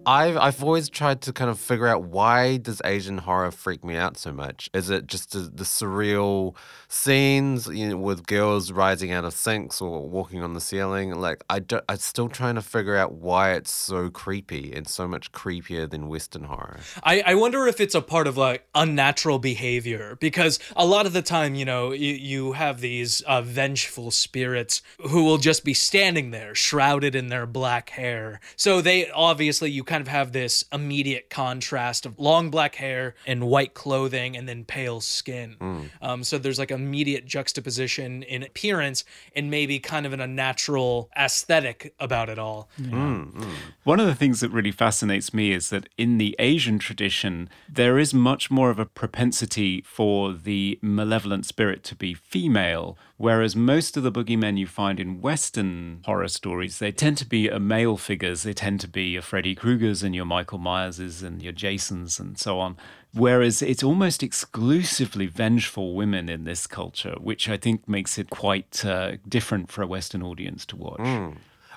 I've 0.07 0.37
I've 0.37 0.63
always 0.63 0.89
tried 0.89 1.21
to 1.23 1.33
kind 1.33 1.51
of 1.51 1.59
figure 1.59 1.87
out 1.87 2.05
why 2.05 2.57
does 2.57 2.83
Asian 2.85 3.19
horror 3.19 3.51
freak 3.51 3.85
me 3.85 3.97
out 3.97 4.17
so 4.17 4.33
much? 4.33 4.69
Is 4.75 4.91
it 4.91 5.07
just 5.07 5.33
the, 5.33 5.41
the 5.41 5.65
surreal 5.65 6.57
scenes 6.89 7.69
you 7.69 7.91
know, 7.91 7.97
with 7.97 8.27
girls 8.27 8.73
rising 8.73 9.13
out 9.13 9.25
of 9.25 9.33
sinks 9.33 9.81
or 9.81 10.09
walking 10.09 10.43
on 10.43 10.55
the 10.55 10.61
ceiling? 10.61 11.15
Like 11.15 11.45
I 11.49 11.61
don't, 11.61 11.85
I'm 11.89 11.99
still 11.99 12.29
trying 12.29 12.57
to 12.57 12.63
figure 12.63 12.97
out 12.97 13.13
why 13.13 13.53
it's 13.53 13.71
so 13.71 14.11
creepy 14.11 14.73
and 14.73 14.89
so 14.89 15.07
much 15.07 15.31
creepier 15.33 15.89
than 15.89 16.09
Western 16.09 16.45
horror. 16.45 16.81
I, 17.03 17.21
I 17.21 17.35
wonder 17.35 17.67
if 17.67 17.81
it's 17.81 17.95
a 17.95 18.03
part 18.03 18.27
of 18.27 18.37
like 18.37 18.67
unnatural 18.75 19.39
behavior 19.39 20.17
because 20.21 20.59
a 20.75 20.87
lot 20.87 21.07
of 21.07 21.13
the 21.13 21.23
time, 21.23 21.55
you 21.55 21.65
know, 21.65 21.93
you, 21.93 22.15
you 22.15 22.53
have 22.53 22.81
these 22.81 23.21
uh, 23.23 23.43
vengeful 23.43 24.11
spirits 24.11 24.83
who 25.11 25.25
will 25.25 25.39
just 25.39 25.65
be 25.65 25.75
standing 25.75 26.31
there 26.33 26.55
shrouded 26.55 27.15
in 27.15 27.29
their 27.29 27.47
black 27.47 27.91
hair. 27.91 28.41
So 28.57 28.81
they 28.81 29.11
obviously, 29.11 29.71
you 29.71 29.85
kind 29.93 30.01
of 30.01 30.09
have 30.09 30.33
this 30.33 30.65
immediate 30.73 31.29
contrast 31.29 32.07
of 32.07 32.19
long 32.19 32.49
black 32.49 32.77
hair 32.77 33.15
and 33.27 33.47
white 33.47 33.75
clothing 33.75 34.35
and 34.39 34.49
then 34.49 34.65
pale 34.65 35.03
skin. 35.03 35.55
Mm. 35.61 35.91
Um, 36.01 36.25
so 36.25 36.39
there's 36.39 36.59
like 36.59 36.71
immediate 36.71 37.27
juxtaposition 37.27 38.23
in 38.23 38.43
appearance 38.43 39.05
and 39.37 39.51
maybe 39.51 39.79
kind 39.79 40.07
of 40.07 40.15
an 40.15 40.21
unnatural 40.23 41.11
aesthetic 41.15 41.95
about 42.01 42.31
it 42.31 42.39
all. 42.39 42.71
Mm, 42.81 43.35
mm. 43.35 43.47
One 43.85 44.01
of 44.01 44.07
the 44.07 44.15
things 44.15 44.41
that 44.41 44.51
really 44.51 44.73
fascinates 44.73 45.35
me 45.35 45.53
is 45.53 45.69
that 45.69 45.91
in 45.99 46.17
the 46.17 46.35
Asian 46.39 46.79
tradition, 46.79 47.51
there 47.69 47.99
is 47.99 48.15
much 48.15 48.51
more 48.51 48.71
of 48.71 48.79
a 48.79 48.87
propensity 48.87 49.83
for 49.83 50.33
the 50.33 50.79
malevolent 50.81 51.45
spirit 51.45 51.85
to 51.85 51.95
be 51.95 52.15
female, 52.15 52.97
whereas 53.23 53.55
most 53.55 53.97
of 53.97 54.03
the 54.03 54.11
boogeymen 54.11 54.59
you 54.59 54.67
find 54.67 54.99
in 54.99 55.21
Western 55.21 56.01
horror 56.05 56.27
stories, 56.27 56.81
they 56.81 56.91
tend 56.91 57.17
to 57.17 57.25
be 57.25 57.49
uh, 57.49 57.57
male 57.61 57.97
figures. 57.97 58.43
They 58.43 58.53
tend 58.53 58.81
to 58.81 58.89
be 58.89 59.05
your 59.05 59.23
Freddy 59.23 59.55
Kruegers 59.55 60.03
and 60.03 60.13
your 60.13 60.25
Michael 60.25 60.59
Myerses 60.59 61.23
and 61.23 61.41
your 61.41 61.53
Jasons 61.53 62.19
and 62.19 62.37
so 62.37 62.59
on. 62.59 62.77
Whereas 63.15 63.63
it's 63.63 63.85
almost 63.85 64.25
exclusively 64.25 65.27
vengeful 65.27 65.95
women 65.95 66.29
in 66.29 66.43
this 66.43 66.67
culture, 66.67 67.15
which 67.21 67.49
I 67.49 67.57
think 67.57 67.89
makes 67.89 68.19
it 68.19 68.29
quite 68.29 68.85
uh, 68.85 69.13
different 69.29 69.71
for 69.71 69.83
a 69.83 69.87
Western 69.87 70.25
audience 70.25 70.67
to 70.67 70.77
watch. 70.77 71.01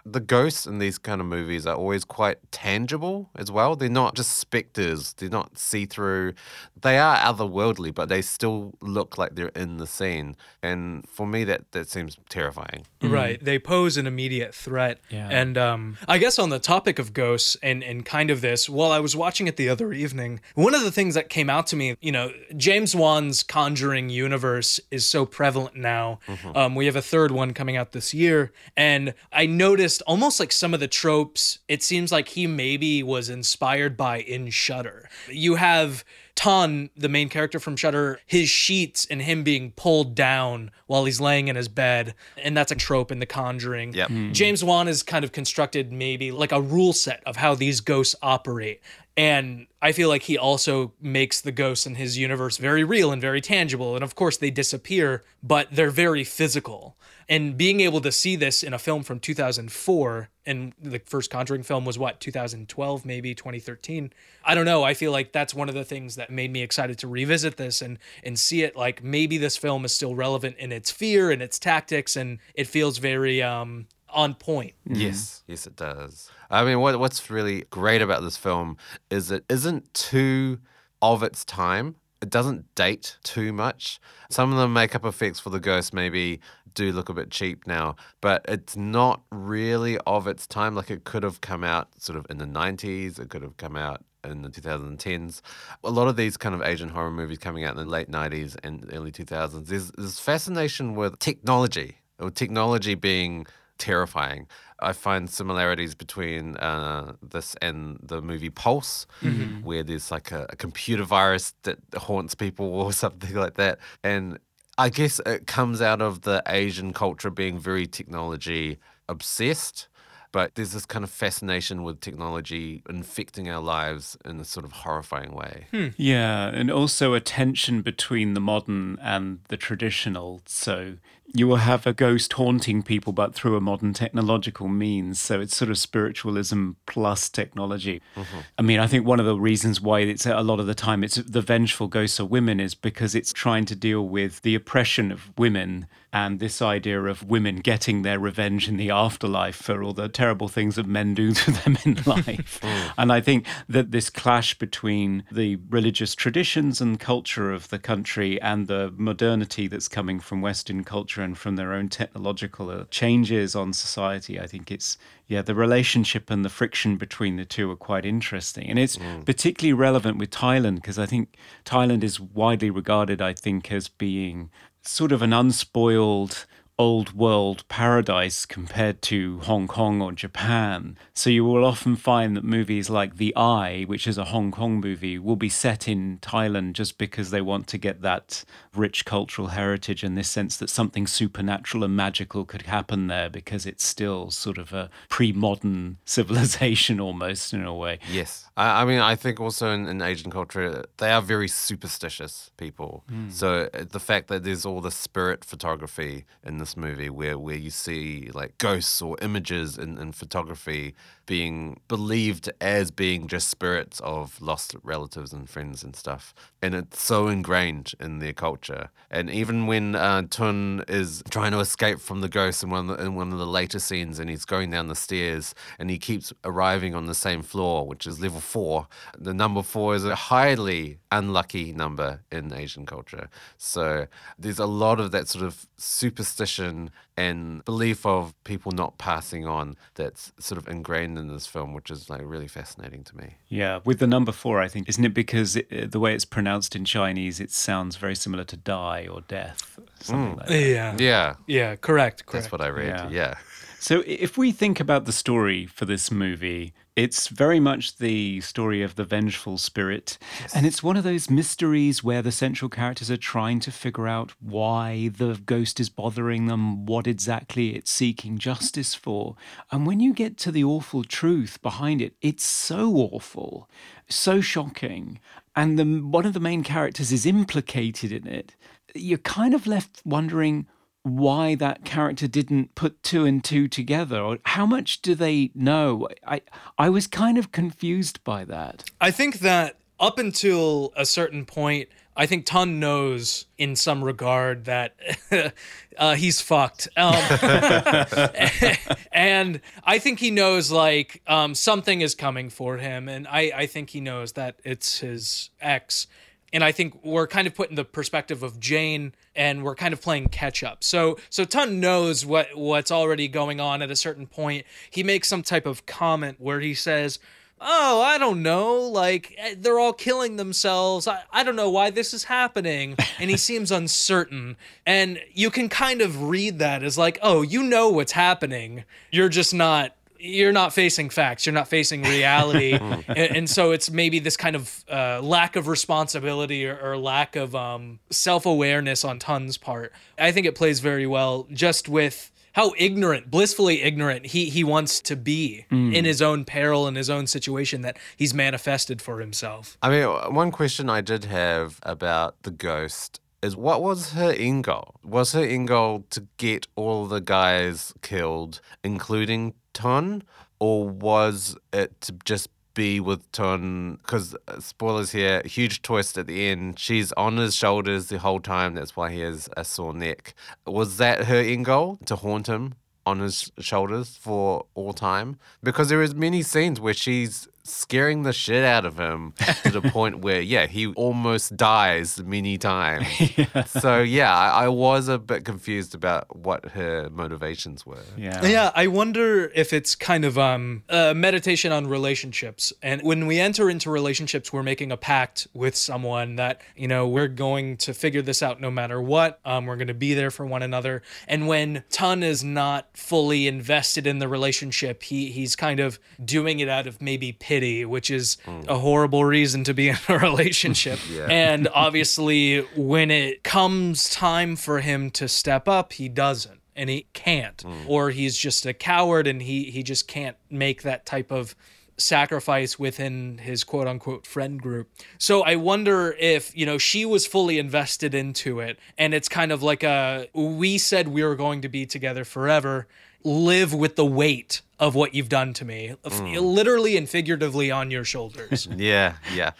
The 0.06 0.20
ghosts 0.20 0.68
in 0.68 0.78
these 0.78 1.00
kind 1.00 1.20
of 1.20 1.26
movies 1.26 1.66
are 1.66 1.76
always 1.76 2.06
quite 2.06 2.38
tangible 2.52 3.32
as 3.36 3.52
well. 3.52 3.76
They're 3.76 3.90
not 3.90 4.16
just 4.16 4.38
specters, 4.38 5.14
they're 5.14 5.30
not 5.30 5.58
see 5.58 5.88
through. 5.88 6.34
They 6.80 7.00
are 7.00 7.18
otherworldly, 7.18 7.94
but 7.96 8.08
they 8.08 8.22
still 8.22 8.74
look 8.82 9.18
like 9.18 9.34
they're 9.34 9.48
in 9.50 9.78
the 9.78 9.88
scene. 9.88 10.36
And 10.62 11.10
for 11.10 11.26
me, 11.26 11.44
that, 11.46 11.72
that 11.72 11.90
seems 11.90 12.20
terrifying. 12.30 12.86
Right. 13.02 13.44
They 13.44 13.58
pose 13.58 13.98
an 13.98 14.06
immediate 14.06 14.54
threat. 14.54 15.00
Yeah. 15.10 15.28
And 15.32 15.58
um, 15.58 15.98
I 16.08 16.20
guess 16.20 16.38
on 16.38 16.50
the 16.50 16.60
topic 16.60 17.00
of 17.00 17.14
ghosts 17.14 17.58
and, 17.64 17.84
and 17.84 18.06
kind 18.06 18.30
of 18.30 18.42
this, 18.42 18.70
while 18.70 18.92
I 18.92 19.00
was 19.00 19.16
watching 19.16 19.48
it 19.48 19.58
the 19.58 19.70
other 19.70 19.92
evening, 19.92 20.40
one 20.54 20.76
of 20.76 20.84
the 20.84 20.92
things 20.92 21.16
that 21.16 21.30
came 21.30 21.50
out 21.50 21.66
to 21.68 21.76
me, 21.76 21.96
you 22.00 22.12
know, 22.12 22.32
James 22.56 22.96
Wan's 22.96 23.42
Conjuring 23.42 24.10
universe 24.10 24.80
is 24.92 25.08
so 25.10 25.26
prevalent 25.26 25.76
now. 25.76 26.20
Um, 26.54 26.76
we 26.76 26.86
have 26.86 26.96
a 26.96 27.02
third 27.02 27.32
one 27.32 27.54
coming 27.54 27.76
out 27.76 27.92
this 27.92 28.14
year. 28.14 28.52
And 28.78 29.16
I 29.32 29.48
noticed 29.48 29.95
noticed 29.96 30.10
almost 30.10 30.40
like 30.40 30.52
some 30.52 30.74
of 30.74 30.80
the 30.80 30.88
tropes, 30.88 31.60
it 31.68 31.84
seems 31.84 32.12
like 32.12 32.30
he 32.30 32.48
maybe 32.48 33.04
was 33.04 33.30
inspired 33.30 33.96
by 33.96 34.20
in 34.20 34.50
Shutter. 34.50 35.10
You 35.30 35.56
have 35.56 36.04
Ton, 36.36 36.90
the 36.98 37.08
main 37.08 37.30
character 37.30 37.60
from 37.60 37.78
Shutter, 37.78 38.20
his 38.26 38.50
sheets 38.50 39.08
and 39.10 39.22
him 39.22 39.44
being 39.44 39.72
pulled 39.72 40.16
down 40.16 40.72
while 40.88 41.06
he's 41.06 41.22
laying 41.22 41.48
in 41.48 41.56
his 41.56 41.70
bed. 41.70 42.14
And 42.38 42.58
that's 42.58 42.72
a 42.72 42.76
trope 42.76 43.12
in 43.12 43.20
The 43.20 43.26
Conjuring. 43.26 43.94
Yep. 43.94 44.10
Mm. 44.10 44.34
James 44.34 44.64
Wan 44.64 44.88
has 44.88 45.02
kind 45.02 45.24
of 45.24 45.32
constructed 45.32 45.94
maybe 45.94 46.32
like 46.32 46.52
a 46.52 46.62
rule 46.62 46.94
set 46.94 47.24
of 47.26 47.38
how 47.38 47.56
these 47.56 47.80
ghosts 47.80 48.16
operate. 48.22 48.82
And 49.18 49.68
I 49.82 49.94
feel 49.94 50.10
like 50.10 50.24
he 50.24 50.38
also 50.38 50.92
makes 51.00 51.40
the 51.40 51.54
ghosts 51.54 51.86
in 51.86 51.96
his 51.96 52.18
universe 52.18 52.58
very 52.58 52.84
real 52.84 53.14
and 53.14 53.22
very 53.22 53.40
tangible. 53.40 53.96
And 53.96 54.04
of 54.04 54.16
course, 54.16 54.36
they 54.36 54.52
disappear, 54.52 55.24
but 55.42 55.70
they're 55.72 55.90
very 55.90 56.26
physical. 56.26 56.98
And 57.28 57.58
being 57.58 57.80
able 57.80 58.02
to 58.02 58.12
see 58.12 58.36
this 58.36 58.62
in 58.62 58.74
a 58.74 58.80
film 58.80 59.04
from 59.04 59.20
2004, 59.20 60.30
and 60.46 60.74
the 60.80 61.00
first 61.00 61.32
Conjuring 61.32 61.64
film 61.64 61.84
was 61.84 61.98
what, 61.98 62.20
2012, 62.20 63.06
maybe 63.06 63.34
2013? 63.34 64.14
I 64.44 64.54
don't 64.54 64.66
know. 64.66 64.84
I 64.84 64.94
feel 64.94 65.12
like 65.12 65.32
that's 65.32 65.54
one 65.54 65.68
of 65.68 65.74
the 65.74 65.84
things 65.84 66.16
that 66.16 66.30
made 66.30 66.52
me 66.52 66.62
excited 66.62 67.00
to 67.00 67.08
revisit 67.08 67.58
this 67.58 67.82
and, 67.82 67.98
and 68.24 68.38
see 68.38 68.62
it 68.62 68.76
like 68.76 69.04
maybe 69.04 69.38
this 69.40 69.58
film 69.58 69.86
is 69.86 69.96
still 69.96 70.14
relevant 70.14 70.58
in 70.58 70.72
its 70.72 70.92
fear 70.92 71.32
and 71.32 71.42
its 71.42 71.58
tactics, 71.58 72.16
and 72.16 72.38
it 72.54 72.68
feels 72.68 73.00
very 73.00 73.42
um, 73.42 73.88
on 74.10 74.36
point. 74.36 74.74
Yes, 74.86 75.44
yes, 75.48 75.66
it 75.66 75.76
does. 75.76 76.30
I 76.50 76.64
mean, 76.64 76.80
what 76.80 77.00
what's 77.00 77.30
really 77.30 77.66
great 77.70 78.02
about 78.02 78.22
this 78.22 78.38
film 78.38 78.78
is 79.10 79.32
it 79.32 79.44
isn't 79.50 79.94
too 79.94 80.60
of 81.02 81.24
its 81.24 81.44
time. 81.44 81.96
It 82.22 82.30
doesn't 82.30 82.74
date 82.76 83.18
too 83.24 83.52
much. 83.52 84.00
Some 84.30 84.52
of 84.52 84.58
the 84.58 84.68
makeup 84.68 85.06
effects 85.06 85.40
for 85.40 85.50
the 85.50 85.60
ghost 85.60 85.94
maybe 85.94 86.40
do 86.76 86.92
look 86.92 87.10
a 87.10 87.14
bit 87.14 87.32
cheap 87.32 87.66
now, 87.66 87.96
but 88.22 88.46
it's 88.48 88.76
not 88.76 89.24
really 89.32 89.98
of 90.06 90.28
its 90.28 90.46
time. 90.46 90.76
Like 90.76 90.92
it 90.92 91.04
could 91.04 91.24
have 91.24 91.42
come 91.42 91.64
out 91.64 91.90
sort 91.98 92.18
of 92.18 92.28
in 92.30 92.38
the 92.38 92.46
90s, 92.46 93.20
it 93.20 93.30
could 93.30 93.42
have 93.42 93.58
come 93.58 93.76
out 93.76 94.04
in 94.24 94.42
the 94.42 94.50
2010s. 94.50 95.42
A 95.84 95.90
lot 95.90 96.08
of 96.08 96.16
these 96.16 96.38
kind 96.38 96.54
of 96.54 96.62
Asian 96.62 96.90
horror 96.90 97.12
movies 97.12 97.38
coming 97.40 97.64
out 97.64 97.72
in 97.72 97.78
the 97.78 97.90
late 97.90 98.10
90s 98.10 98.56
and 98.64 98.88
early 98.94 99.12
2000s, 99.12 99.68
there's 99.68 99.92
this 99.92 100.20
fascination 100.20 100.96
with 100.96 101.18
technology, 101.20 101.98
or 102.20 102.30
technology 102.30 102.96
being 102.96 103.46
terrifying. 103.78 104.48
I 104.80 104.92
find 104.92 105.30
similarities 105.30 105.96
between 105.96 106.58
uh, 106.58 107.14
this 107.22 107.56
and 107.62 107.98
the 108.02 108.22
movie 108.22 108.50
Pulse, 108.50 109.08
mm-hmm. 109.22 109.66
where 109.66 109.84
there's 109.84 110.12
like 110.12 110.32
a, 110.32 110.48
a, 110.50 110.56
computer 110.56 111.04
virus 111.04 111.54
that 111.64 111.80
haunts 111.96 112.36
people 112.36 112.66
or 112.82 112.92
something 112.92 113.34
like 113.36 113.56
that. 113.56 113.80
And 114.04 114.38
I 114.78 114.90
guess 114.90 115.22
it 115.26 115.48
comes 115.48 115.82
out 115.82 116.02
of 116.02 116.22
the 116.22 116.44
Asian 116.48 116.94
culture 116.94 117.30
being 117.30 117.58
very 117.58 117.88
technology 117.88 118.78
obsessed. 119.08 119.88
But 120.32 120.56
there's 120.56 120.74
this 120.74 120.86
kind 120.86 121.06
of 121.06 121.10
fascination 121.10 121.84
with 121.84 122.02
technology 122.02 122.84
infecting 122.90 123.50
our 123.50 123.62
lives 123.62 124.18
in 124.26 124.38
a 124.42 124.44
sort 124.44 124.66
of 124.66 124.74
horrifying 124.74 125.34
way. 125.34 125.68
Hmm. 125.72 125.88
Yeah, 125.96 126.48
and 126.48 126.70
also 126.70 127.14
a 127.14 127.22
tension 127.22 127.82
between 127.82 128.34
the 128.34 128.42
modern 128.42 129.00
and 129.02 129.40
the 129.48 129.56
traditional. 129.56 130.42
So 130.46 130.96
you 131.36 131.48
will 131.48 131.58
have 131.58 131.86
a 131.86 131.94
ghost 131.94 132.34
haunting 132.34 132.82
people, 132.82 133.12
but 133.12 133.36
through 133.36 133.58
a 133.58 133.62
modern 133.62 133.94
technological 133.94 134.70
means. 134.70 135.20
So 135.20 135.42
it's 135.42 135.56
sort 135.56 135.70
of 135.70 135.78
spiritualism 135.78 136.72
plus 136.86 137.30
technology. 137.30 138.02
Mm-hmm. 138.16 138.38
I 138.58 138.62
mean, 138.62 138.80
I 138.80 138.88
think 138.88 139.06
one 139.06 139.20
of 139.20 139.26
the 139.26 139.38
reasons 139.38 139.82
why 139.82 140.00
it's 140.00 140.26
a 140.26 140.42
lot 140.42 140.60
of 140.60 140.66
the 140.66 140.74
time 140.74 141.04
it's 141.04 141.16
the 141.16 141.42
vengeful 141.42 141.88
ghosts 141.88 142.20
of 142.20 142.32
women 142.32 142.60
is 142.60 142.74
because 142.74 143.16
it's 143.16 143.34
trying 143.34 143.66
to 143.66 143.76
deal 143.76 144.08
with 144.08 144.42
the 144.44 144.56
oppression 144.56 145.12
of 145.12 145.38
women 145.38 145.88
and 146.16 146.40
this 146.40 146.62
idea 146.62 147.04
of 147.04 147.24
women 147.24 147.58
getting 147.58 148.04
their 148.04 148.18
revenge 148.18 148.70
in 148.70 148.78
the 148.78 148.90
afterlife 148.90 149.58
for 149.58 149.84
all 149.84 149.92
the 149.92 150.08
terrible 150.08 150.48
things 150.48 150.78
that 150.78 150.86
men 150.86 151.14
do 151.14 151.34
to 151.34 151.52
them 151.52 151.78
in 151.84 151.96
life. 152.06 152.62
mm. 152.64 152.94
And 152.98 153.12
I 153.12 153.20
think 153.20 153.46
that 153.68 153.92
this 153.92 154.10
clash 154.10 154.58
between 154.58 155.26
the 155.30 155.58
religious 155.70 156.16
traditions 156.16 156.80
and 156.80 157.02
culture 157.02 157.52
of 157.52 157.68
the 157.68 157.80
country 157.80 158.42
and 158.42 158.68
the 158.68 158.94
modernity 158.96 159.68
that's 159.68 159.90
coming 159.90 160.22
from 160.22 160.40
Western 160.40 160.86
culture 160.86 161.22
and 161.22 161.38
from 161.38 161.58
their 161.58 161.74
own 161.74 161.90
technological 161.90 162.70
uh, 162.70 162.86
changes 162.90 163.54
on 163.54 163.74
society, 163.74 164.40
I 164.40 164.48
think 164.48 164.72
it's, 164.72 164.98
yeah, 165.28 165.42
the 165.42 165.54
relationship 165.54 166.32
and 166.32 166.46
the 166.46 166.50
friction 166.50 166.96
between 166.96 167.36
the 167.36 167.44
two 167.44 167.70
are 167.72 167.76
quite 167.76 168.06
interesting. 168.06 168.70
And 168.70 168.80
it's 168.80 168.96
mm. 168.96 169.26
particularly 169.26 169.74
relevant 169.74 170.18
with 170.18 170.30
Thailand 170.30 170.76
because 170.76 170.98
I 170.98 171.08
think 171.08 171.36
Thailand 171.66 172.06
is 172.06 172.22
widely 172.22 172.70
regarded, 172.70 173.22
I 173.22 173.34
think, 173.34 173.70
as 173.70 173.90
being 173.90 174.50
sort 174.88 175.12
of 175.12 175.22
an 175.22 175.34
unspoiled 175.34 176.46
old 176.78 177.14
world 177.14 177.64
paradise 177.70 178.46
compared 178.46 179.02
to 179.02 179.40
Hong 179.40 179.68
Kong 179.68 180.02
or 180.02 180.12
Japan. 180.12 180.98
So 181.14 181.30
you 181.30 181.46
will 181.46 181.64
often 181.64 181.96
find 181.96 182.36
that 182.36 182.44
movies 182.44 182.90
like 182.90 183.16
The 183.16 183.36
Eye, 183.36 183.84
which 183.88 184.08
is 184.08 184.18
a 184.18 184.26
Hong 184.26 184.52
Kong 184.52 184.82
movie, 184.82 185.18
will 185.18 185.38
be 185.38 185.50
set 185.50 185.88
in 185.88 186.20
Thailand 186.22 186.74
just 186.74 186.98
because 186.98 187.32
they 187.32 187.42
want 187.42 187.68
to 187.68 187.78
get 187.78 188.02
that 188.02 188.44
rich 188.76 189.06
cultural 189.06 189.50
heritage 189.50 190.04
and 190.04 190.18
this 190.18 190.30
sense 190.30 190.58
that 190.58 190.70
something 190.70 191.08
supernatural 191.08 191.84
and 191.84 191.96
magical 191.96 192.46
could 192.46 192.64
happen 192.64 193.08
there 193.08 193.30
because 193.30 193.66
it's 193.66 193.86
still 193.86 194.30
sort 194.32 194.58
of 194.58 194.74
a 194.74 194.90
pre 195.10 195.32
modern 195.32 195.98
civilization 196.06 197.00
almost 197.00 197.54
in 197.54 197.64
a 197.64 197.74
way. 197.74 198.00
Yes. 198.12 198.45
I, 198.58 198.82
I 198.82 198.86
mean, 198.86 199.00
I 199.00 199.16
think 199.16 199.40
also 199.40 199.72
in, 199.72 199.88
in, 199.88 200.02
Asian 200.02 200.32
culture, 200.32 200.86
they 200.98 201.12
are 201.12 201.22
very 201.22 201.48
superstitious 201.48 202.52
people. 202.58 203.04
Mm. 203.12 203.32
So 203.32 203.70
uh, 203.74 203.84
the 203.90 204.00
fact 204.00 204.28
that 204.30 204.44
there's 204.44 204.66
all 204.66 204.82
the 204.82 204.92
spirit 204.92 205.44
photography 205.44 206.26
in 206.44 206.58
this 206.58 206.78
movie 206.78 207.10
where, 207.10 207.38
where 207.38 207.56
you 207.56 207.70
see 207.70 208.30
like 208.34 208.58
ghosts 208.58 209.02
or 209.02 209.18
images 209.22 209.78
in, 209.78 209.98
in 209.98 210.12
photography 210.12 210.96
being 211.26 211.80
believed 211.88 212.52
as 212.62 212.92
being 212.92 213.28
just 213.28 213.48
spirits 213.48 214.00
of 214.02 214.42
lost 214.42 214.76
relatives 214.84 215.34
and 215.34 215.50
friends 215.50 215.84
and 215.84 215.96
stuff. 215.96 216.34
And 216.62 216.76
it's 216.76 217.02
so 217.02 217.28
ingrained 217.28 217.94
in 218.00 218.20
their 218.20 218.34
culture. 218.34 218.90
And 219.10 219.30
even 219.30 219.68
when 219.68 219.96
uh, 219.96 220.24
Tun 220.30 220.84
is 220.88 221.24
trying 221.30 221.52
to 221.52 221.60
escape 221.60 222.00
from 222.00 222.22
the 222.22 222.30
ghost 222.30 222.64
in 222.64 222.70
one, 222.70 222.88
the, 222.88 222.96
in 222.96 223.16
one 223.16 223.32
of 223.32 223.40
the 223.40 223.48
later 223.48 223.80
scenes 223.80 224.20
and 224.20 224.30
he's 224.30 224.46
going 224.46 224.72
down 224.72 224.88
the 224.88 224.96
stairs 224.96 225.54
and 225.80 225.90
he 225.90 225.98
keeps 225.98 226.34
arriving 226.44 226.96
on 226.96 227.06
the 227.06 227.16
same 227.16 227.42
floor, 227.42 227.88
which 227.88 228.06
is 228.08 228.20
level 228.20 228.42
four, 228.42 228.88
the 229.18 229.34
number 229.34 229.64
four 229.64 229.96
is 229.96 230.06
a 230.06 230.16
highly 230.16 231.00
unlucky 231.12 231.72
number 231.72 232.22
in 232.32 232.54
Asian 232.54 232.86
culture. 232.86 233.30
So 233.58 234.08
there's 234.38 234.60
a 234.60 234.66
lot 234.66 235.00
of 235.00 235.12
that 235.12 235.28
sort 235.28 235.46
of 235.46 235.68
superstition 235.78 236.92
and 237.18 237.64
belief 237.64 238.06
of 238.06 238.34
people 238.44 238.72
not 238.72 238.98
passing 238.98 239.46
on 239.46 239.78
that's 239.96 240.34
sort 240.40 240.58
of 240.58 240.68
ingrained 240.68 241.18
in 241.18 241.28
this 241.28 241.48
film, 241.48 241.74
which 241.74 241.90
is 241.90 242.10
like 242.10 242.22
really 242.24 242.48
fascinating 242.48 243.04
to 243.06 243.16
me. 243.16 243.36
Yeah, 243.48 243.80
with 243.86 244.00
the 244.00 244.08
number 244.08 244.32
four, 244.32 244.62
I 244.62 244.68
think, 244.68 244.90
isn't 244.90 245.04
it 245.04 245.14
because 245.14 245.56
it, 245.56 245.92
the 245.92 246.00
way 246.00 246.14
it's 246.14 246.26
pronounced 246.26 246.76
in 246.76 246.84
Chinese, 246.84 247.40
it 247.40 247.52
sounds 247.52 247.96
very 247.96 248.16
similar 248.16 248.44
to 248.46 248.58
die 248.58 249.08
or 249.10 249.22
death, 249.22 249.80
something 250.02 250.36
mm. 250.36 250.38
like 250.38 250.48
that. 250.48 250.60
Yeah, 250.60 250.96
yeah, 251.00 251.36
yeah, 251.48 251.76
correct, 251.76 252.26
correct. 252.26 252.32
That's 252.32 252.52
what 252.52 252.62
I 252.62 252.68
read. 252.68 252.88
yeah. 252.88 253.10
yeah. 253.10 253.36
So 253.80 254.04
if 254.08 254.36
we 254.36 254.52
think 254.52 254.80
about 254.80 255.06
the 255.06 255.12
story 255.12 255.68
for 255.68 255.86
this 255.86 256.10
movie, 256.10 256.74
it's 256.96 257.28
very 257.28 257.60
much 257.60 257.98
the 257.98 258.40
story 258.42 258.82
of 258.82 258.96
the 258.96 259.04
vengeful 259.04 259.58
spirit. 259.58 260.18
Yes. 260.40 260.56
And 260.56 260.66
it's 260.66 260.82
one 260.82 260.96
of 260.96 261.04
those 261.04 261.30
mysteries 261.30 262.04
where 262.04 262.22
the 262.22 262.32
central 262.32 262.70
characters 262.70 263.12
are 263.12 263.18
trying 263.18 263.60
to 263.62 263.72
figure 263.72 264.08
out 264.08 264.34
why 264.40 265.10
the 265.10 265.40
ghost 265.46 265.80
is 265.80 265.90
bothering 265.90 266.48
them, 266.48 266.86
what 266.86 267.06
exactly 267.06 267.76
it's 267.76 267.92
seeking 267.92 268.38
justice 268.38 268.96
for. 268.96 269.36
And 269.72 269.86
when 269.86 270.00
you 270.00 270.14
get 270.14 270.38
to 270.38 270.52
the 270.52 270.64
awful 270.64 271.04
truth 271.04 271.62
behind 271.62 272.02
it, 272.02 272.16
it's 272.22 272.46
so 272.46 272.94
awful, 272.96 273.70
so 274.08 274.40
shocking. 274.40 275.20
And 275.54 275.78
the, 275.78 275.86
one 275.86 276.26
of 276.26 276.34
the 276.34 276.40
main 276.40 276.64
characters 276.64 277.12
is 277.12 277.26
implicated 277.26 278.14
in 278.14 278.26
it. 278.26 278.56
You're 278.94 279.18
kind 279.18 279.54
of 279.54 279.68
left 279.68 280.02
wondering 280.06 280.68
why 281.06 281.54
that 281.54 281.86
character 281.86 282.28
didn't 282.28 282.74
put 282.74 283.02
two 283.04 283.26
and 283.26 283.44
two 283.44 283.68
together 283.68 284.20
or 284.20 284.40
how 284.46 284.66
much 284.66 285.02
do 285.02 285.14
they 285.14 285.52
know 285.54 286.08
i 286.26 286.42
i 286.80 286.90
was 286.90 287.06
kind 287.06 287.38
of 287.38 287.52
confused 287.52 288.24
by 288.24 288.44
that 288.44 288.84
i 289.00 289.12
think 289.12 289.40
that 289.40 289.76
up 290.00 290.18
until 290.18 290.92
a 290.96 291.06
certain 291.06 291.46
point 291.46 291.88
I 292.18 292.28
think 292.28 292.46
Ton 292.46 292.80
knows 292.80 293.46
in 293.58 293.76
some 293.76 294.02
regard 294.02 294.66
that 294.66 294.96
uh, 295.98 296.16
he's 296.16 296.40
fucked. 296.40 296.88
Um, 296.96 297.14
and 299.12 299.60
I 299.84 300.00
think 300.00 300.20
he 300.20 300.32
knows 300.32 300.72
like 300.72 301.22
um, 301.28 301.54
something 301.56 302.00
is 302.00 302.16
coming 302.16 302.50
for 302.50 302.78
him. 302.78 303.10
And 303.10 303.28
I, 303.28 303.52
I 303.54 303.66
think 303.66 303.90
he 303.90 304.00
knows 304.00 304.34
that 304.34 304.56
it's 304.64 305.00
his 305.00 305.50
ex 305.60 306.08
and 306.54 306.64
I 306.64 306.72
think 306.72 307.04
we're 307.04 307.28
kind 307.28 307.48
of 307.48 307.56
put 307.56 307.70
in 307.70 307.76
the 307.76 307.86
perspective 307.86 308.44
of 308.44 308.60
Jane 308.60 309.14
and 309.36 309.64
we're 309.64 309.76
kind 309.76 309.94
of 309.94 310.02
playing 310.02 310.30
catch 310.30 310.64
up. 310.64 310.84
So 310.84 311.18
so 311.30 311.46
Tun 311.46 311.80
knows 311.80 312.26
what 312.26 312.56
what's 312.56 312.92
already 312.92 313.28
going 313.28 313.60
on 313.60 313.82
at 313.82 313.92
a 313.92 313.96
certain 313.96 314.28
point. 314.28 314.66
He 314.90 315.04
makes 315.04 315.28
some 315.28 315.44
type 315.44 315.66
of 315.66 315.86
comment 315.86 316.38
where 316.40 316.60
he 316.60 316.74
says, 316.74 317.20
oh, 317.62 318.02
I 318.02 318.18
don't 318.18 318.44
know, 318.44 318.80
like 318.80 319.34
eh, 319.38 319.56
they're 319.58 319.80
all 319.80 319.94
killing 319.94 320.36
themselves. 320.36 321.08
I, 321.08 321.24
I 321.32 321.44
don't 321.44 321.56
know 321.56 321.70
why 321.70 321.90
this 321.90 322.14
is 322.14 322.26
happening. 322.26 322.96
And 323.18 323.30
he 323.30 323.38
seems 323.38 323.72
uncertain. 323.72 324.58
And 324.86 325.22
you 325.34 325.50
can 325.50 325.70
kind 325.70 326.02
of 326.02 326.24
read 326.24 326.60
that 326.60 326.84
as 326.84 326.98
like, 326.98 327.18
oh, 327.22 327.44
you 327.44 327.64
know 327.64 327.88
what's 327.88 328.12
happening. 328.12 328.84
You're 329.10 329.30
just 329.30 329.54
not 329.54 329.96
you're 330.26 330.52
not 330.52 330.74
facing 330.74 331.10
facts 331.10 331.46
you're 331.46 331.54
not 331.54 331.68
facing 331.68 332.02
reality 332.04 332.74
and, 333.08 333.08
and, 333.18 333.50
so 333.50 333.72
it's 333.72 333.90
maybe 333.90 334.20
this 334.20 334.38
kind 334.38 334.56
of 334.56 334.84
uh, 334.92 335.22
lack 335.22 335.56
of 335.56 335.68
responsibility 335.68 336.68
or, 336.68 336.78
or 336.82 336.98
lack 336.98 337.36
of 337.36 337.56
um, 337.56 338.00
self-awareness 338.10 339.04
on 339.04 339.20
Tun's 339.20 339.58
part 339.58 339.94
i 340.18 340.32
think 340.32 340.46
it 340.46 340.56
plays 340.56 340.80
very 340.80 341.08
well 341.08 341.48
just 341.52 341.88
with 341.88 342.32
how 342.56 342.74
ignorant, 342.78 343.30
blissfully 343.30 343.82
ignorant 343.82 344.28
he 344.28 344.50
he 344.50 344.64
wants 344.64 345.02
to 345.02 345.18
be 345.18 345.66
mm. 345.70 345.94
in 345.94 346.06
his 346.06 346.22
own 346.22 346.46
peril 346.46 346.88
in 346.88 346.96
his 346.96 347.10
own 347.10 347.28
situation 347.28 347.82
that 347.82 347.98
he's 348.16 348.34
manifested 348.34 349.02
for 349.02 349.20
himself. 349.20 349.78
I 349.82 349.90
mean, 349.90 350.08
one 350.34 350.52
question 350.52 350.90
I 350.90 351.02
did 351.02 351.26
have 351.26 351.80
about 351.84 352.42
the 352.44 352.52
ghost 352.52 353.20
is 353.42 353.58
what 353.58 353.84
was 353.84 354.14
her 354.14 354.32
end 354.32 354.64
goal? 354.64 354.96
Was 355.04 355.34
her 355.34 355.44
end 355.44 355.68
goal 355.68 356.06
to 356.12 356.28
get 356.38 356.68
all 356.78 357.08
the 357.08 357.20
guys 357.20 357.94
killed, 358.02 358.62
including 358.86 359.54
Tun, 359.76 360.24
or 360.60 360.90
was 360.90 361.56
it 361.72 362.02
to 362.02 362.14
just 362.26 362.50
be 362.74 363.00
with 363.00 363.32
Ton? 363.32 363.98
because 364.02 364.36
uh, 364.48 364.60
spoilers 364.60 365.12
here, 365.12 365.42
huge 365.46 365.82
twist 365.84 366.18
at 366.18 366.26
the 366.28 366.48
end. 366.48 366.80
She's 366.80 367.12
on 367.14 367.38
his 367.38 367.56
shoulders 367.56 368.08
the 368.08 368.18
whole 368.18 368.40
time. 368.40 368.74
That's 368.74 368.96
why 368.96 369.12
he 369.12 369.20
has 369.20 369.48
a 369.56 369.64
sore 369.64 369.94
neck. 369.94 370.34
Was 370.66 370.98
that 370.98 371.26
her 371.26 371.38
end 371.38 371.66
goal 371.66 372.00
to 372.06 372.16
haunt 372.16 372.48
him 372.48 372.74
on 373.06 373.20
his 373.20 373.52
shoulders 373.60 374.18
for 374.18 374.66
all 374.74 374.94
time? 374.94 375.38
Because 375.62 375.90
there 375.90 376.02
is 376.02 376.16
many 376.16 376.42
scenes 376.42 376.80
where 376.80 376.94
she's 376.94 377.48
scaring 377.66 378.22
the 378.22 378.32
shit 378.32 378.64
out 378.64 378.86
of 378.86 378.98
him 378.98 379.34
to 379.64 379.72
the 379.72 379.82
point 379.92 380.20
where, 380.20 380.40
yeah, 380.40 380.68
he 380.68 380.88
almost 380.88 381.58
dies 381.58 382.22
many 382.24 382.58
times. 382.58 383.08
yeah. 383.38 383.64
So, 383.64 384.02
yeah, 384.02 384.34
I, 384.34 384.66
I, 384.66 384.68
was 384.68 385.08
a 385.08 385.18
bit 385.18 385.46
confused 385.46 385.96
about 385.96 386.36
what 386.36 386.72
her 386.72 387.10
motivations 387.10 387.86
were. 387.86 388.04
Yeah. 388.16 388.46
Yeah, 388.46 388.72
I 388.76 388.88
wonder 388.88 389.52
if 389.56 389.74
it's 389.74 389.96
kind 389.96 390.26
of 390.26 390.38
um, 390.38 390.84
a 390.90 391.16
meditation 391.16 391.72
on 391.72 391.88
relationships. 391.88 392.72
And 392.84 393.02
when 393.02 393.26
we 393.26 393.40
enter 393.40 393.70
into 393.70 393.90
relationships, 393.90 394.54
we're 394.54 394.64
making 394.64 394.92
a 394.92 394.98
pact 394.98 395.48
with 395.54 395.76
someone 395.76 396.36
that, 396.36 396.62
you 396.76 396.88
know, 396.88 397.08
we're 397.08 397.28
going 397.28 397.78
to 397.78 397.94
figure 397.94 398.22
this 398.22 398.44
out 398.44 398.62
no 398.62 398.70
matter 398.70 399.02
what. 399.02 399.40
Um, 399.44 399.66
we're 399.66 399.78
going 399.78 399.88
to 399.88 399.94
be 399.96 400.14
there 400.14 400.30
for 400.30 400.46
one 400.46 400.62
another. 400.62 401.02
And 401.28 401.48
when 401.48 401.84
Tun 401.90 402.22
is 402.22 402.44
not 402.44 402.90
fully 402.94 403.48
invested 403.48 404.06
in 404.06 404.20
the 404.20 404.28
relationship, 404.28 405.02
he 405.04 405.32
he's 405.32 405.56
kind 405.56 405.80
of 405.80 406.00
doing 406.24 406.60
it 406.60 406.70
out 406.70 406.86
of 406.86 407.02
maybe 407.02 407.32
pity 407.32 407.55
pity, 407.56 407.86
which 407.86 408.12
is 408.12 408.38
mm. 408.46 408.68
a 408.68 408.78
horrible 408.80 409.24
reason 409.24 409.64
to 409.64 409.74
be 409.74 409.90
in 409.90 409.98
a 410.10 410.20
relationship. 410.20 411.00
yeah. 411.12 411.28
And 411.30 411.68
obviously, 411.74 412.62
when 412.76 413.12
it 413.12 413.44
comes 413.44 414.10
time 414.10 414.56
for 414.56 414.82
him 414.82 415.10
to 415.12 415.28
step 415.28 415.68
up, 415.68 415.94
he 415.94 416.10
doesn't 416.10 416.60
and 416.76 416.90
he 416.90 417.08
can't 417.14 417.64
mm. 417.64 417.88
or 417.88 418.10
he's 418.10 418.38
just 418.38 418.66
a 418.66 418.74
coward 418.74 419.28
and 419.28 419.42
he 419.42 419.72
he 419.72 419.82
just 419.82 420.10
can't 420.10 420.36
make 420.50 420.82
that 420.82 421.06
type 421.06 421.32
of 421.32 421.56
sacrifice 421.98 422.78
within 422.78 423.38
his 423.38 423.64
quote 423.64 423.88
unquote 423.88 424.28
friend 424.28 424.62
group. 424.62 424.90
So 425.18 425.44
I 425.44 425.56
wonder 425.56 426.14
if, 426.20 426.56
you 426.56 426.66
know, 426.66 426.78
she 426.78 427.06
was 427.06 427.26
fully 427.26 427.58
invested 427.58 428.14
into 428.14 428.60
it 428.60 428.78
and 428.98 429.14
it's 429.14 429.30
kind 429.30 429.54
of 429.54 429.64
like 429.64 429.84
a 429.84 430.28
we 430.34 430.78
said 430.78 431.08
we 431.08 431.24
were 431.24 431.36
going 431.36 431.62
to 431.62 431.70
be 431.70 431.86
together 431.86 432.26
forever 432.26 432.88
live 433.26 433.74
with 433.74 433.96
the 433.96 434.06
weight 434.06 434.62
of 434.80 434.94
what 434.96 435.14
you've 435.14 435.30
done 435.30 435.54
to 435.54 435.66
me, 435.66 435.96
mm. 436.04 436.42
literally 436.42 436.96
and 436.96 437.10
figuratively 437.10 437.72
on 437.72 437.92
your 437.92 438.04
shoulders. 438.04 438.68
yeah, 438.78 439.16
yeah, 439.34 439.52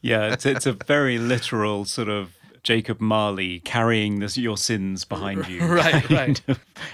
yeah. 0.00 0.32
It's 0.32 0.46
it's 0.46 0.66
a 0.66 0.72
very 0.72 1.18
literal 1.18 1.84
sort 1.84 2.08
of 2.08 2.36
Jacob 2.64 3.00
Marley 3.00 3.60
carrying 3.60 4.20
this, 4.20 4.38
your 4.38 4.56
sins 4.56 5.04
behind 5.04 5.46
you. 5.48 5.64
right, 5.66 6.08
right. 6.10 6.42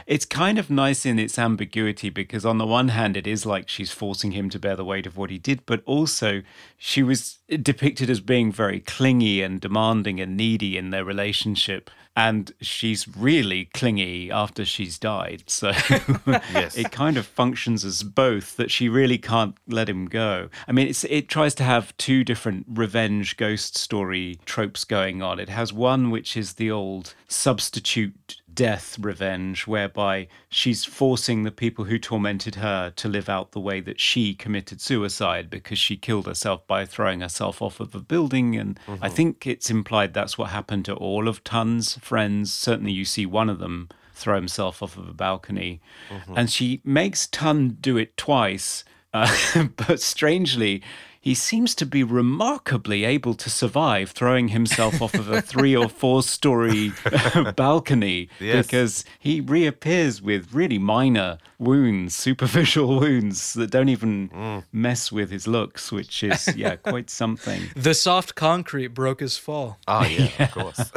It's 0.06 0.26
kind 0.26 0.58
of 0.58 0.68
nice 0.68 1.06
in 1.06 1.18
its 1.18 1.38
ambiguity 1.38 2.10
because, 2.10 2.44
on 2.44 2.58
the 2.58 2.66
one 2.66 2.88
hand, 2.88 3.16
it 3.16 3.26
is 3.26 3.46
like 3.46 3.68
she's 3.68 3.92
forcing 3.92 4.32
him 4.32 4.50
to 4.50 4.58
bear 4.58 4.76
the 4.76 4.84
weight 4.84 5.06
of 5.06 5.16
what 5.16 5.30
he 5.30 5.38
did, 5.38 5.64
but 5.66 5.82
also 5.86 6.42
she 6.76 7.02
was 7.02 7.38
depicted 7.62 8.10
as 8.10 8.20
being 8.20 8.52
very 8.52 8.80
clingy 8.80 9.42
and 9.42 9.60
demanding 9.60 10.20
and 10.20 10.36
needy 10.36 10.76
in 10.76 10.90
their 10.90 11.04
relationship 11.04 11.88
and 12.20 12.52
she's 12.60 13.08
really 13.16 13.64
clingy 13.72 14.30
after 14.30 14.62
she's 14.62 14.98
died. 14.98 15.42
So 15.46 15.68
yes. 16.26 16.76
it 16.76 16.92
kind 16.92 17.16
of 17.16 17.26
functions 17.26 17.82
as 17.82 18.02
both 18.02 18.58
that 18.58 18.70
she 18.70 18.90
really 18.90 19.16
can't 19.16 19.56
let 19.66 19.88
him 19.88 20.04
go. 20.04 20.50
I 20.68 20.72
mean, 20.72 20.92
it 21.08 21.28
tries 21.30 21.54
to 21.54 21.64
have 21.64 21.96
two 21.96 22.22
different 22.22 22.66
revenge 22.68 23.38
ghost 23.38 23.78
story 23.78 24.38
tropes 24.44 24.84
going 24.84 25.22
on. 25.22 25.40
It 25.40 25.48
has 25.48 25.72
one 25.72 26.10
which 26.10 26.36
is 26.36 26.54
the 26.54 26.70
old 26.70 27.14
substitute 27.26 28.39
death 28.54 28.98
revenge, 28.98 29.66
whereby 29.66 30.28
she's 30.48 30.84
forcing 30.84 31.42
the 31.42 31.50
people 31.50 31.84
who 31.84 31.98
tormented 31.98 32.56
her 32.56 32.90
to 32.90 33.08
live 33.08 33.28
out 33.28 33.52
the 33.52 33.60
way 33.60 33.80
that 33.80 34.00
she 34.00 34.34
committed 34.34 34.80
suicide 34.80 35.50
because 35.50 35.78
she 35.78 35.96
killed 35.96 36.26
herself 36.26 36.66
by 36.66 36.84
throwing 36.84 37.20
herself 37.20 37.62
off 37.62 37.80
of 37.80 37.94
a 37.94 38.00
building. 38.00 38.56
And 38.56 38.78
mm-hmm. 38.86 39.04
I 39.04 39.08
think 39.08 39.46
it's 39.46 39.70
implied 39.70 40.14
that's 40.14 40.38
what 40.38 40.50
happened 40.50 40.84
to 40.86 40.94
all 40.94 41.28
of 41.28 41.44
Tun's 41.44 41.96
friends. 41.98 42.52
Certainly, 42.52 42.92
you 42.92 43.04
see 43.04 43.26
one 43.26 43.48
of 43.48 43.58
them 43.58 43.88
throw 44.12 44.36
himself 44.36 44.82
off 44.82 44.96
of 44.96 45.08
a 45.08 45.14
balcony. 45.14 45.80
Mm-hmm. 46.10 46.34
And 46.36 46.50
she 46.50 46.80
makes 46.84 47.26
Tun 47.26 47.78
do 47.80 47.96
it 47.96 48.16
twice. 48.16 48.84
Uh, 49.12 49.28
but 49.76 50.00
strangely, 50.00 50.82
he 51.20 51.34
seems 51.34 51.74
to 51.74 51.84
be 51.84 52.02
remarkably 52.02 53.04
able 53.04 53.34
to 53.34 53.50
survive 53.50 54.10
throwing 54.10 54.48
himself 54.48 55.02
off 55.02 55.12
of 55.12 55.30
a 55.30 55.42
three 55.42 55.76
or 55.76 55.86
four 55.86 56.22
story 56.22 56.92
balcony 57.56 58.30
yes. 58.40 58.66
because 58.66 59.04
he 59.18 59.40
reappears 59.42 60.22
with 60.22 60.52
really 60.54 60.78
minor 60.78 61.36
wounds, 61.58 62.14
superficial 62.14 62.98
wounds 63.00 63.52
that 63.52 63.70
don't 63.70 63.90
even 63.90 64.30
mm. 64.30 64.64
mess 64.72 65.12
with 65.12 65.30
his 65.30 65.46
looks, 65.46 65.92
which 65.92 66.22
is, 66.22 66.56
yeah, 66.56 66.76
quite 66.76 67.10
something. 67.10 67.60
The 67.76 67.92
soft 67.92 68.34
concrete 68.34 68.88
broke 68.88 69.20
his 69.20 69.36
fall. 69.36 69.78
Oh, 69.86 70.04
yeah, 70.04 70.30
yeah. 70.38 70.44
of 70.44 70.50
course. 70.52 70.90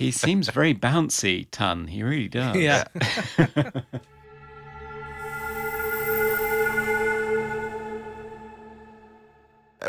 he 0.00 0.10
seems 0.10 0.48
very 0.50 0.74
bouncy, 0.74 1.46
Tun. 1.52 1.86
He 1.86 2.02
really 2.02 2.28
does. 2.28 2.56
Yeah. 2.56 2.84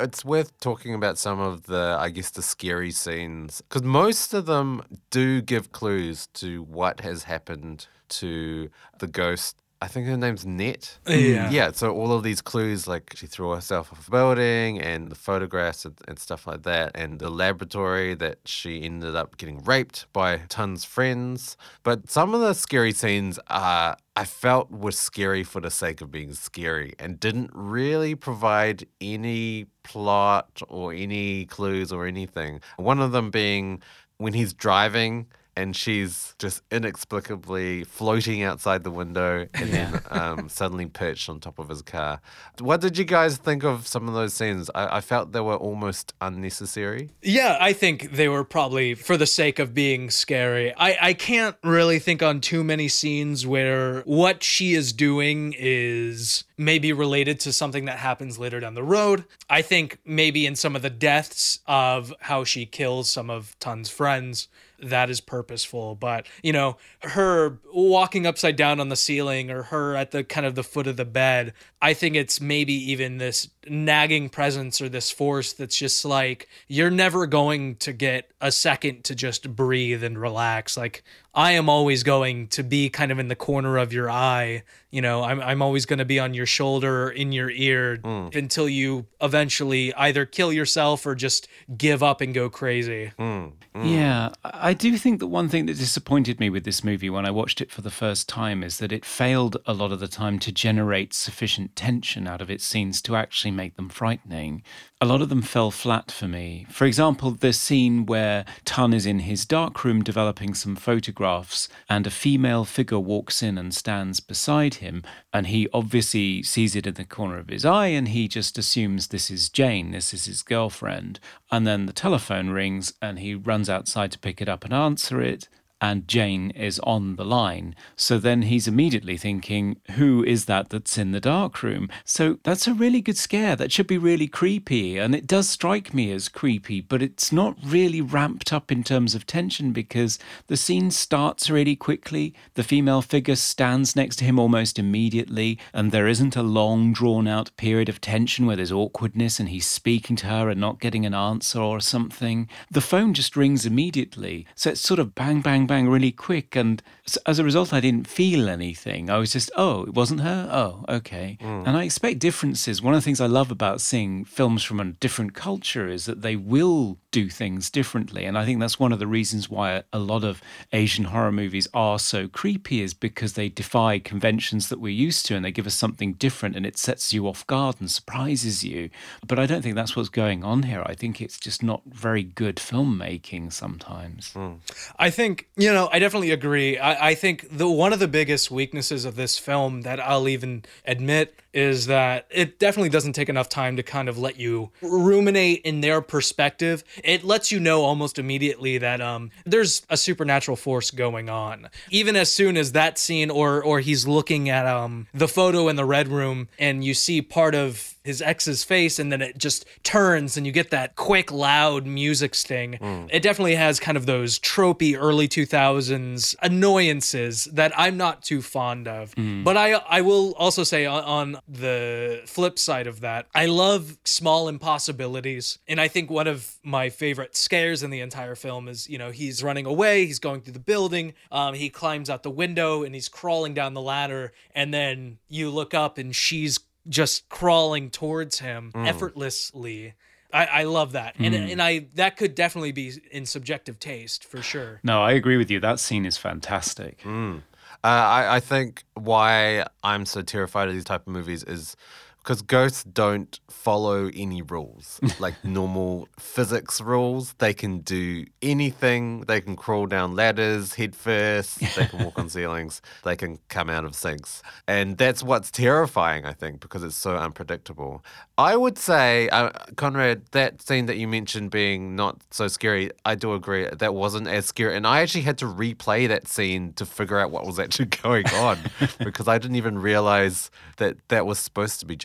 It's 0.04 0.24
worth 0.24 0.58
talking 0.60 0.94
about 0.94 1.18
some 1.18 1.40
of 1.40 1.64
the, 1.64 1.98
I 2.00 2.10
guess, 2.10 2.30
the 2.30 2.42
scary 2.42 2.92
scenes 2.92 3.62
because 3.62 3.84
most 3.84 4.34
of 4.34 4.46
them 4.46 4.84
do 5.10 5.42
give 5.42 5.72
clues 5.72 6.28
to 6.36 6.64
what 6.64 7.02
has 7.02 7.24
happened 7.24 7.88
to 8.10 8.70
the 9.00 9.08
ghost 9.08 9.59
I 9.82 9.88
think 9.88 10.08
her 10.08 10.18
name's 10.18 10.46
Net. 10.46 11.00
Yeah. 11.08 11.50
Yeah. 11.50 11.72
So 11.72 11.96
all 11.96 12.12
of 12.12 12.22
these 12.22 12.42
clues, 12.42 12.86
like 12.86 13.14
she 13.16 13.28
threw 13.28 13.52
herself 13.52 13.94
off 13.94 14.08
a 14.08 14.12
building 14.12 14.80
and 14.80 15.10
the 15.10 15.16
photographs 15.16 15.86
and, 15.86 15.98
and, 16.06 16.20
stuff 16.20 16.46
like 16.46 16.64
that, 16.64 16.92
and 16.96 17.20
the 17.20 17.30
laboratory 17.30 18.14
that 18.16 18.40
she 18.44 18.84
ended 18.84 19.16
up 19.16 19.38
getting 19.38 19.64
raped 19.64 20.12
by 20.12 20.40
Tun's 20.50 20.84
friends. 20.84 21.56
But 21.84 22.10
some 22.10 22.34
of 22.34 22.42
the 22.42 22.54
scary 22.54 22.92
scenes 22.92 23.40
are, 23.48 23.96
I 24.18 24.26
felt 24.26 24.70
were 24.70 24.92
scary 24.92 25.46
for 25.46 25.62
the 25.62 25.72
sake 25.72 26.02
of 26.02 26.12
being 26.12 26.34
scary 26.34 26.94
and 27.00 27.18
didn't 27.18 27.52
really 27.54 28.16
provide 28.16 28.86
any 29.00 29.68
plot 29.84 30.62
or 30.68 30.94
any 30.94 31.46
clues 31.46 31.94
or 31.94 32.06
anything. 32.06 32.60
One 32.76 33.00
of 33.00 33.14
them 33.14 33.32
being 33.32 33.82
when 34.18 34.34
he's 34.34 34.54
driving 34.54 35.28
and 35.60 35.76
she's 35.76 36.36
just 36.40 36.62
inexplicably 36.72 37.84
floating 37.84 38.44
outside 38.44 38.86
the 38.86 38.92
window 38.92 39.46
and 39.54 39.70
then 39.72 40.02
um, 40.10 40.48
suddenly 40.48 40.86
perched 40.86 41.28
on 41.28 41.42
top 41.42 41.60
of 41.60 41.68
his 41.68 41.82
car. 41.82 42.22
What 42.60 42.80
did 42.80 42.98
you 42.98 43.04
guys 43.04 43.36
think 43.36 43.66
of 43.66 43.86
some 43.86 44.08
of 44.08 44.14
those 44.14 44.34
scenes? 44.34 44.72
I, 44.74 44.98
I, 44.98 45.02
felt 45.02 45.34
they 45.34 45.42
were 45.42 45.58
almost 45.58 46.14
unnecessary. 46.22 47.10
Yeah, 47.22 47.58
I 47.60 47.74
think 47.74 48.12
they 48.12 48.30
were 48.30 48.46
probably 48.46 48.94
for 48.94 49.18
the 49.18 49.26
sake 49.26 49.60
of 49.60 49.74
being 49.74 50.10
scary. 50.10 50.74
I, 50.78 50.98
I 51.02 51.14
can't 51.14 51.58
really 51.62 52.00
think 52.00 52.24
on 52.24 52.40
too 52.40 52.64
many 52.64 52.88
scenes 52.88 53.46
where 53.46 54.02
what 54.02 54.42
she 54.44 54.76
is 54.76 54.94
doing 54.94 55.54
is 55.58 56.46
maybe 56.58 56.94
related 56.94 57.40
to 57.42 57.52
something 57.52 57.84
that 57.86 57.98
happens 57.98 58.40
later 58.40 58.62
down 58.62 58.76
the 58.76 58.84
road. 58.84 59.26
I 59.50 59.62
think 59.62 60.00
maybe 60.06 60.46
in 60.46 60.56
some 60.56 60.76
of 60.78 60.84
the 60.84 60.90
deaths 60.90 61.60
of 61.68 62.14
how 62.22 62.46
she 62.46 62.66
kills 62.66 63.12
some 63.12 63.30
of 63.30 63.58
Tun's 63.60 63.90
friends 63.90 64.48
that 64.82 65.10
is 65.10 65.22
purposeful 65.22 65.96
but 65.96 66.26
you 66.44 66.54
know 66.54 66.78
her 67.02 67.60
walking 67.74 68.26
upside 68.26 68.56
down 68.56 68.80
on 68.80 68.90
the 68.90 68.96
ceiling 68.96 69.52
or 69.52 69.64
her 69.64 69.96
at 69.96 70.12
the 70.12 70.24
kind 70.24 70.46
of 70.46 70.56
the 70.56 70.64
foot 70.64 70.88
of 70.88 70.98
the 70.98 71.06
bed 71.06 71.54
i 71.82 71.94
think 71.94 72.16
it's 72.16 72.40
maybe 72.40 72.74
even 72.74 73.18
this 73.18 73.50
nagging 73.70 74.30
presence 74.30 74.80
or 74.82 74.88
this 74.88 75.12
force 75.12 75.54
that's 75.54 75.78
just 75.78 76.06
like 76.06 76.48
you're 76.68 76.90
never 76.90 77.28
going 77.28 77.76
to 77.78 77.92
get 77.92 78.32
a 78.40 78.52
second 78.52 79.04
to 79.04 79.16
just 79.16 79.56
breathe 79.56 80.04
and 80.04 80.18
relax. 80.18 80.78
Like 80.78 81.04
I 81.34 81.52
am 81.52 81.70
always 81.70 82.04
going 82.04 82.48
to 82.50 82.64
be 82.64 82.90
kind 82.90 83.12
of 83.12 83.20
in 83.20 83.28
the 83.28 83.36
corner 83.36 83.78
of 83.78 83.94
your 83.94 84.10
eye. 84.10 84.64
You 84.90 85.02
know, 85.02 85.24
I'm, 85.24 85.40
I'm 85.42 85.62
always 85.62 85.86
going 85.86 86.00
to 86.00 86.06
be 86.06 86.20
on 86.20 86.34
your 86.34 86.48
shoulder, 86.48 87.06
or 87.06 87.10
in 87.12 87.32
your 87.32 87.52
ear 87.52 87.98
hmm. 87.98 88.30
until 88.34 88.68
you 88.68 89.06
eventually 89.22 89.94
either 89.94 90.26
kill 90.26 90.52
yourself 90.52 91.06
or 91.06 91.14
just 91.14 91.48
give 91.78 92.02
up 92.02 92.22
and 92.22 92.34
go 92.34 92.50
crazy. 92.50 93.12
Hmm. 93.18 93.48
Hmm. 93.76 93.86
Yeah, 93.86 94.30
I 94.44 94.70
I 94.70 94.74
do 94.74 94.96
think 95.00 95.20
that 95.20 95.28
one 95.28 95.50
thing 95.50 95.66
that 95.66 95.80
disappointed 95.80 96.40
me 96.40 96.52
with 96.52 96.64
this 96.64 96.84
movie 96.84 97.10
when 97.10 97.26
I 97.26 97.32
watched 97.32 97.60
it 97.60 97.72
for 97.72 97.82
the 97.82 97.90
first 97.90 98.30
time 98.30 98.64
is 98.64 98.78
that 98.78 98.92
it 98.92 99.04
failed 99.04 99.58
a 99.66 99.74
lot 99.74 99.92
of 99.92 100.00
the 100.00 100.08
time 100.08 100.38
to 100.40 100.52
generate 100.52 101.12
sufficient 101.12 101.76
tension 101.76 102.28
out 102.28 102.40
of 102.40 102.52
its 102.52 102.64
scenes 102.64 103.02
to 103.02 103.16
actually 103.16 103.50
make 103.60 103.76
them 103.76 103.90
frightening. 103.90 104.64
A 105.02 105.06
lot 105.06 105.22
of 105.22 105.28
them 105.28 105.42
fell 105.42 105.70
flat 105.70 106.12
for 106.12 106.30
me. 106.30 106.66
For 106.70 106.86
example, 106.86 107.32
the 107.32 107.52
scene 107.52 108.06
where 108.06 108.46
Tun 108.64 108.94
is 108.94 109.06
in 109.06 109.20
his 109.20 109.46
darkroom 109.46 110.02
developing 110.02 110.54
some 110.54 110.78
photographs 110.78 111.68
and 111.90 112.08
a 112.08 112.18
female 112.24 112.64
figure 112.64 113.00
walks 113.00 113.44
in 113.44 113.58
and 113.58 113.74
stands 113.74 114.22
beside 114.22 114.76
him, 114.76 115.04
and 115.34 115.48
he 115.48 115.68
obviously 115.74 116.42
sees 116.44 116.74
it 116.74 116.88
in 116.88 116.94
the 116.94 117.04
corner 117.04 117.38
of 117.38 117.50
his 117.50 117.66
eye 117.66 117.88
and 117.88 118.10
he 118.10 118.30
just 118.30 118.58
assumes 118.58 119.08
this 119.08 119.30
is 119.30 119.50
Jane, 119.50 119.92
this 119.92 120.14
is 120.14 120.26
his 120.26 120.42
girlfriend. 120.42 121.20
And 121.52 121.68
then 121.68 121.86
the 121.86 121.94
telephone 121.94 122.50
rings 122.52 122.94
and 123.02 123.20
he 123.20 123.36
runs 123.36 123.70
outside 123.70 124.12
to 124.14 124.20
pick 124.20 124.42
it 124.42 124.48
up 124.48 124.64
and 124.64 124.74
answer 124.74 125.22
it. 125.22 125.50
And 125.82 126.08
Jane 126.08 126.52
is 126.52 126.80
on 126.80 127.16
the 127.16 127.24
line. 127.24 127.74
So 127.96 128.18
then 128.18 128.44
he's 128.44 128.68
immediately 128.68 129.16
thinking, 129.16 129.78
who 129.92 130.24
is 130.24 130.46
that 130.46 130.70
that's 130.70 130.98
in 130.98 131.12
the 131.12 131.22
dark 131.22 131.64
room? 131.64 131.90
So 132.04 132.40
that's 132.44 132.68
a 132.68 132.74
really 132.74 133.02
good 133.02 133.18
scare. 133.18 133.56
That 133.56 133.72
should 133.72 133.88
be 133.88 133.98
really 133.98 134.28
creepy. 134.28 134.98
And 134.98 135.16
it 135.16 135.26
does 135.26 135.48
strike 135.48 135.94
me 135.94 136.12
as 136.12 136.28
creepy, 136.28 136.82
but 136.82 137.02
it's 137.02 137.32
not 137.32 137.58
really 137.64 138.02
ramped 138.02 138.52
up 138.52 138.72
in 138.72 138.84
terms 138.84 139.16
of 139.16 139.26
tension 139.26 139.72
because 139.72 140.20
the 140.48 140.58
scene 140.58 140.92
starts 140.92 141.50
really 141.50 141.76
quickly. 141.76 142.34
The 142.56 142.64
female 142.64 143.02
figure 143.02 143.36
stands 143.36 143.96
next 143.96 144.18
to 144.18 144.26
him 144.26 144.38
almost 144.38 144.78
immediately, 144.78 145.58
and 145.74 145.92
there 145.92 146.08
isn't 146.08 146.36
a 146.36 146.44
long, 146.44 146.92
drawn 146.92 147.28
out 147.28 147.56
period 147.56 147.88
of 147.88 148.02
tension 148.02 148.46
where 148.46 148.56
there's 148.56 148.72
awkwardness 148.72 149.40
and 149.40 149.50
he's 149.50 149.66
speaking 149.66 150.16
to 150.18 150.28
her 150.28 150.50
and 150.50 150.60
not 150.60 150.80
getting 150.82 151.06
an 151.06 151.14
answer 151.14 151.60
or 151.60 151.80
something. 151.80 152.50
The 152.70 152.82
phone 152.82 153.14
just 153.14 153.38
rings 153.38 153.66
immediately. 153.66 154.46
So 154.56 154.72
it's 154.72 154.82
sort 154.82 155.00
of 155.00 155.16
bang, 155.16 155.42
bang, 155.42 155.68
bang 155.70 155.88
really 155.88 156.12
quick. 156.12 156.56
And 156.56 156.82
s- 157.10 157.18
as 157.26 157.40
a 157.40 157.44
result, 157.44 157.74
I 157.74 157.80
didn't 157.80 158.08
feel 158.08 158.50
anything. 158.50 159.10
I 159.10 159.18
was 159.18 159.32
just, 159.34 159.52
oh, 159.56 159.84
it 159.84 159.94
wasn't 159.94 160.22
her? 160.22 160.50
Oh, 160.52 160.86
okay. 160.98 161.38
Mm. 161.42 161.68
And 161.68 161.78
I 161.78 161.84
expect 161.84 162.20
differences. 162.20 162.82
One 162.82 162.94
of 162.94 163.00
the 163.00 163.06
things 163.06 163.22
I 163.22 163.26
love 163.28 163.52
about 163.52 163.82
seeing 163.82 164.26
films 164.26 164.64
from 164.64 164.80
a 164.80 164.86
different 164.86 165.34
culture 165.34 165.88
is 165.88 166.06
that 166.06 166.22
they 166.22 166.36
will 166.36 166.98
do 167.12 167.28
things 167.30 167.70
differently. 167.72 168.24
And 168.26 168.38
I 168.38 168.46
think 168.46 168.60
that's 168.60 168.80
one 168.80 168.92
of 168.92 169.00
the 169.00 169.08
reasons 169.08 169.50
why 169.50 169.84
a 169.92 169.98
lot 170.00 170.24
of 170.24 170.42
Asian 170.72 171.06
horror 171.06 171.32
movies 171.32 171.68
are 171.74 171.98
so 171.98 172.28
creepy, 172.28 172.82
is 172.82 172.94
because 172.94 173.34
they 173.34 173.50
defy 173.50 173.98
conventions 174.00 174.70
that 174.70 174.80
we're 174.80 174.90
used 175.08 175.26
to 175.26 175.36
and 175.36 175.44
they 175.44 175.52
give 175.52 175.66
us 175.68 175.74
something 175.74 176.14
different 176.14 176.56
and 176.56 176.66
it 176.66 176.78
sets 176.78 177.12
you 177.14 177.28
off 177.28 177.46
guard 177.48 177.78
and 177.80 177.90
surprises 177.90 178.64
you. 178.64 178.90
But 179.28 179.40
I 179.40 179.46
don't 179.48 179.62
think 179.64 179.76
that's 179.76 179.96
what's 179.96 180.10
going 180.10 180.44
on 180.44 180.64
here. 180.64 180.84
I 180.86 180.94
think 180.94 181.20
it's 181.20 181.40
just 181.40 181.64
not 181.64 181.82
very 181.88 182.22
good 182.24 182.58
filmmaking 182.58 183.52
sometimes. 183.52 184.34
Mm. 184.36 184.58
I 184.98 185.10
think 185.10 185.48
you 185.58 185.72
know 185.74 185.90
I 185.92 186.00
definitely 186.00 186.32
agree. 186.32 186.78
I, 186.78 186.99
I 187.00 187.16
think 187.16 187.48
the 187.58 187.70
one 187.70 187.94
of 187.94 188.00
the 188.00 188.08
biggest 188.08 188.52
weaknesses 188.52 189.06
of 189.06 189.16
this 189.16 189.38
film 189.38 189.82
that 189.82 190.00
I'll 190.00 190.28
even 190.28 190.64
admit 190.86 191.36
is 191.54 191.88
that 191.88 192.28
it 192.30 192.60
definitely 192.60 192.90
doesn't 192.90 193.14
take 193.14 193.30
enough 193.30 193.50
time 193.50 193.76
to 193.76 193.84
kind 193.84 194.08
of 194.08 194.18
let 194.18 194.40
you 194.40 194.72
ruminate 194.82 195.62
in 195.62 195.82
their 195.82 196.02
perspective. 196.02 196.84
It 197.04 197.24
lets 197.24 197.52
you 197.52 197.60
know 197.60 197.82
almost 197.82 198.20
immediately 198.20 198.78
that 198.78 199.02
um 199.02 199.32
there's 199.46 199.82
a 199.90 199.98
supernatural 199.98 200.58
force 200.58 200.92
going 200.92 201.30
on. 201.30 201.70
Even 201.90 202.16
as 202.16 202.32
soon 202.32 202.58
as 202.58 202.74
that 202.74 202.98
scene 202.98 203.30
or 203.32 203.64
or 203.64 203.80
he's 203.80 204.08
looking 204.08 204.50
at 204.50 204.68
um 204.68 205.08
the 205.14 205.28
photo 205.28 205.68
in 205.68 205.76
the 205.76 205.86
red 205.86 206.08
room 206.08 206.48
and 206.58 206.84
you 206.84 206.94
see 206.94 207.22
part 207.22 207.56
of 207.56 207.96
his 208.04 208.22
ex's 208.22 208.64
face 208.64 208.98
and 208.98 209.12
then 209.12 209.22
it 209.22 209.38
just 209.38 209.66
turns 209.84 210.38
and 210.38 210.46
you 210.46 210.52
get 210.52 210.72
that 210.72 210.96
quick 210.96 211.32
loud 211.32 211.86
music 211.86 212.34
sting 212.34 212.74
it 213.12 213.22
definitely 213.22 213.56
has 213.56 213.80
kind 213.80 213.98
of 213.98 214.06
those 214.08 214.40
tropey 214.40 214.98
early 214.98 215.28
2000s 215.28 216.36
annoyances 216.42 217.46
that 217.46 217.72
i'm 217.78 217.98
not 217.98 218.24
too 218.24 218.42
fond 218.42 218.88
of 218.88 219.14
but 219.44 219.58
i 219.58 219.74
i 219.90 220.02
will 220.02 220.34
also 220.36 220.64
say 220.64 220.86
on, 220.86 221.04
on 221.04 221.39
the 221.48 222.22
flip 222.26 222.58
side 222.60 222.88
of 222.88 223.02
that 223.02 223.28
i 223.34 223.46
love 223.46 223.98
small 224.04 224.48
impossibilities 224.48 225.60
and 225.68 225.80
i 225.80 225.88
think 225.88 226.10
one 226.10 226.28
of 226.28 226.56
my 226.64 226.90
favorite 226.90 227.36
scares 227.36 227.84
in 227.84 227.90
the 227.90 228.02
entire 228.02 228.36
film 228.36 228.68
is 228.68 228.90
you 228.90 228.98
know 228.98 229.12
he's 229.12 229.44
running 229.44 229.66
away 229.66 230.06
he's 230.06 230.20
going 230.20 230.42
through 230.42 230.54
the 230.54 230.60
building 230.60 231.14
um, 231.32 231.54
he 231.54 231.70
climbs 231.70 232.10
out 232.10 232.24
the 232.24 232.30
window 232.30 232.84
and 232.84 232.94
he's 232.96 233.10
crawling 233.10 233.54
down 233.54 233.74
the 233.74 233.82
ladder 233.82 234.32
and 234.54 234.74
then 234.74 235.18
you 235.28 235.50
look 235.50 235.74
up 235.74 235.98
and 235.98 236.16
she's 236.16 236.60
just 236.88 237.30
crawling 237.30 237.90
towards 237.90 238.40
him 238.40 238.72
effortlessly. 238.76 239.94
I, 240.32 240.46
I 240.46 240.64
love 240.64 240.92
that, 240.92 241.16
and 241.18 241.34
and 241.34 241.62
I 241.62 241.88
that 241.96 242.16
could 242.16 242.36
definitely 242.36 242.72
be 242.72 242.94
in 243.12 243.26
subjective 243.26 243.80
taste 243.80 244.24
for 244.24 244.44
sure. 244.44 244.80
No, 244.84 245.02
I 245.02 245.14
agree 245.14 245.38
with 245.38 245.50
you. 245.50 245.60
That 245.60 245.80
scene 245.80 246.06
is 246.06 246.18
fantastic. 246.18 247.02
Uh, 247.04 247.38
Uh, 247.84 247.88
I, 247.88 248.36
I 248.36 248.40
think 248.42 248.84
why 248.96 249.66
I'm 249.84 250.06
so 250.06 250.22
terrified 250.22 250.68
of 250.68 250.74
these 250.74 250.84
type 250.84 251.08
of 251.08 251.14
movies 251.14 251.44
is 251.44 251.78
because 252.24 252.42
ghosts 252.42 252.84
don't 252.84 253.40
follow 253.50 254.10
any 254.14 254.42
rules, 254.42 255.00
like 255.20 255.44
normal 255.44 256.08
physics 256.20 256.82
rules. 256.82 257.34
They 257.40 257.54
can 257.54 257.80
do 257.80 258.26
anything. 258.42 259.22
They 259.22 259.42
can 259.42 259.56
crawl 259.56 259.88
down 259.88 260.16
ladders 260.16 260.76
head 260.76 260.96
first. 260.96 261.60
They 261.76 261.86
can 261.86 262.04
walk 262.04 262.20
on 262.20 262.30
ceilings. 262.38 262.82
They 263.04 263.16
can 263.16 263.40
come 263.50 263.70
out 263.70 263.86
of 263.86 263.96
sinks, 263.96 264.44
and 264.68 264.98
that's 264.98 265.24
what's 265.24 265.52
terrifying. 265.52 266.26
I 266.26 266.34
think 266.34 266.60
because 266.60 266.84
it's 266.84 266.96
so 266.96 267.16
unpredictable. 267.16 268.04
I 268.38 268.56
would 268.56 268.78
say, 268.78 269.28
uh, 269.30 269.50
Conrad, 269.76 270.28
that 270.32 270.62
scene 270.62 270.86
that 270.86 270.96
you 270.96 271.10
mentioned 271.10 271.52
being 271.52 271.98
not 271.98 272.22
so 272.32 272.48
scary, 272.48 272.90
I 273.04 273.16
do 273.16 273.34
agree 273.34 273.68
that 273.70 273.94
wasn't 273.94 274.28
as 274.28 274.46
scary. 274.46 274.78
And 274.78 274.88
I 274.88 275.02
actually 275.02 275.24
had 275.24 275.38
to 275.40 275.46
replay 275.46 276.08
that 276.08 276.28
scene 276.28 276.72
to 276.74 276.86
figure 276.86 277.20
out 277.20 277.32
what 277.32 277.46
was 277.46 277.60
actually 277.60 277.86
going 278.04 278.28
on 278.28 278.58
because 279.00 279.28
I 279.28 279.40
didn't 279.40 279.58
even 279.58 279.78
realize 279.78 280.52
that 280.78 280.96
that 281.10 281.26
was 281.26 281.38
supposed 281.38 281.82
to 281.82 281.86
be 281.86 281.98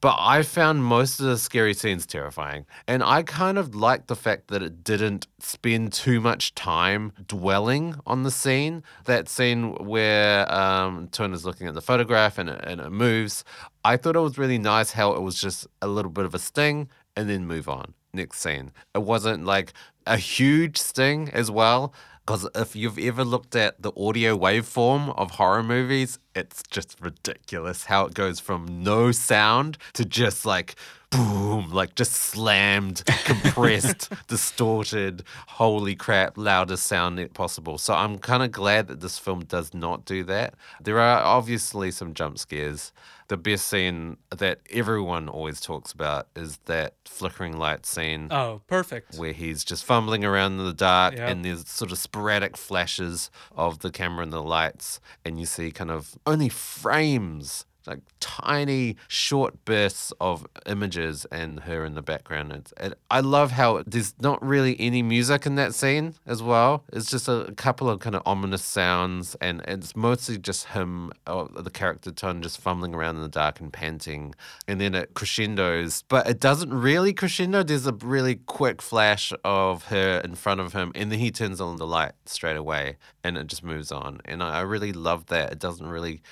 But 0.00 0.16
I 0.18 0.42
found 0.42 0.84
most 0.84 1.20
of 1.20 1.26
the 1.26 1.38
scary 1.38 1.74
scenes 1.74 2.06
terrifying. 2.06 2.66
And 2.86 3.02
I 3.02 3.22
kind 3.22 3.58
of 3.58 3.74
liked 3.74 4.08
the 4.08 4.16
fact 4.16 4.48
that 4.48 4.62
it 4.62 4.84
didn't 4.84 5.26
spend 5.38 5.92
too 5.92 6.20
much 6.20 6.54
time 6.54 7.12
dwelling 7.26 7.94
on 8.06 8.22
the 8.22 8.30
scene. 8.30 8.82
That 9.04 9.28
scene 9.28 9.74
where 9.74 10.52
um, 10.52 11.08
Tun 11.12 11.32
is 11.32 11.44
looking 11.44 11.66
at 11.66 11.74
the 11.74 11.80
photograph 11.80 12.38
and 12.38 12.48
it, 12.48 12.60
and 12.64 12.80
it 12.80 12.90
moves. 12.90 13.44
I 13.84 13.96
thought 13.96 14.16
it 14.16 14.20
was 14.20 14.38
really 14.38 14.58
nice 14.58 14.92
how 14.92 15.12
it 15.12 15.22
was 15.22 15.40
just 15.40 15.66
a 15.80 15.86
little 15.86 16.10
bit 16.10 16.24
of 16.24 16.34
a 16.34 16.38
sting 16.38 16.88
and 17.16 17.28
then 17.28 17.46
move 17.46 17.68
on. 17.68 17.94
Next 18.12 18.40
scene. 18.40 18.72
It 18.94 19.02
wasn't 19.02 19.44
like 19.44 19.72
a 20.06 20.16
huge 20.16 20.76
sting 20.78 21.30
as 21.32 21.50
well. 21.50 21.94
Because 22.24 22.48
if 22.54 22.76
you've 22.76 23.00
ever 23.00 23.24
looked 23.24 23.56
at 23.56 23.82
the 23.82 23.90
audio 23.96 24.38
waveform 24.38 25.12
of 25.18 25.32
horror 25.32 25.64
movies, 25.64 26.20
it's 26.34 26.62
just 26.70 26.96
ridiculous 27.00 27.84
how 27.84 28.06
it 28.06 28.14
goes 28.14 28.40
from 28.40 28.82
no 28.82 29.12
sound 29.12 29.78
to 29.94 30.04
just 30.04 30.44
like 30.46 30.74
boom, 31.10 31.68
like 31.70 31.94
just 31.94 32.12
slammed, 32.12 33.02
compressed, 33.24 34.10
distorted, 34.28 35.22
holy 35.46 35.94
crap, 35.94 36.36
loudest 36.38 36.86
sound 36.86 37.32
possible. 37.34 37.78
So 37.78 37.94
I'm 37.94 38.18
kind 38.18 38.42
of 38.42 38.50
glad 38.50 38.88
that 38.88 39.00
this 39.00 39.18
film 39.18 39.44
does 39.44 39.74
not 39.74 40.04
do 40.04 40.24
that. 40.24 40.54
There 40.80 40.98
are 40.98 41.22
obviously 41.22 41.90
some 41.90 42.14
jump 42.14 42.38
scares. 42.38 42.92
The 43.28 43.36
best 43.38 43.66
scene 43.68 44.18
that 44.36 44.60
everyone 44.70 45.28
always 45.28 45.60
talks 45.60 45.92
about 45.92 46.26
is 46.36 46.58
that 46.66 46.94
flickering 47.06 47.56
light 47.56 47.86
scene 47.86 48.28
Oh, 48.30 48.60
perfect. 48.66 49.14
where 49.16 49.32
he's 49.32 49.64
just 49.64 49.84
fumbling 49.86 50.22
around 50.22 50.58
in 50.58 50.66
the 50.66 50.74
dark 50.74 51.14
Yeah. 51.16 51.28
and 51.28 51.42
there's 51.42 51.66
sort 51.66 51.92
of 51.92 51.98
sporadic 51.98 52.58
flashes 52.58 53.30
of 53.56 53.78
the 53.78 53.90
camera 53.90 54.22
and 54.22 54.32
the 54.34 54.42
lights 54.42 55.00
and 55.24 55.40
you 55.40 55.46
see 55.46 55.70
kind 55.70 55.90
of 55.90 56.18
only 56.26 56.48
frames 56.48 57.64
like 57.86 58.00
tiny 58.20 58.96
short 59.08 59.64
bursts 59.64 60.12
of 60.20 60.46
images 60.66 61.26
and 61.26 61.60
her 61.60 61.84
in 61.84 61.94
the 61.94 62.02
background. 62.02 62.52
It's, 62.52 62.72
it, 62.78 62.98
i 63.10 63.20
love 63.20 63.52
how 63.52 63.82
there's 63.86 64.14
not 64.20 64.44
really 64.44 64.78
any 64.80 65.02
music 65.02 65.46
in 65.46 65.56
that 65.56 65.74
scene 65.74 66.14
as 66.26 66.42
well. 66.42 66.84
It's 66.92 67.10
just 67.10 67.28
a 67.28 67.52
couple 67.56 67.88
of 67.88 68.00
kind 68.00 68.14
of 68.14 68.22
ominous 68.26 68.64
sounds 68.64 69.34
and 69.40 69.62
it's 69.66 69.96
mostly 69.96 70.38
just 70.38 70.66
him 70.68 71.12
or 71.26 71.48
the 71.48 71.70
character 71.70 72.10
Tun 72.10 72.42
just 72.42 72.60
fumbling 72.60 72.94
around 72.94 73.16
in 73.16 73.22
the 73.22 73.28
dark 73.28 73.60
and 73.60 73.72
panting 73.72 74.34
and 74.68 74.80
then 74.80 74.94
it 74.94 75.14
crescendos. 75.14 76.04
But 76.08 76.28
it 76.28 76.40
doesn't 76.40 76.72
really 76.72 77.12
crescendo. 77.12 77.62
There's 77.62 77.86
a 77.86 77.92
really 77.92 78.36
quick 78.36 78.82
flash 78.82 79.32
of 79.44 79.86
her 79.86 80.20
in 80.24 80.34
front 80.34 80.60
of 80.60 80.72
him 80.72 80.92
and 80.94 81.10
then 81.10 81.18
he 81.18 81.30
turns 81.30 81.60
on 81.60 81.76
the 81.76 81.86
light 81.86 82.12
straight 82.26 82.56
away 82.56 82.96
and 83.24 83.36
it 83.36 83.46
just 83.46 83.64
moves 83.64 83.90
on. 83.92 84.20
And 84.24 84.42
i, 84.42 84.58
I 84.58 84.60
really 84.60 84.92
love 84.92 85.26
that. 85.26 85.52
It 85.52 85.58
doesn't 85.58 85.86
really 85.86 86.22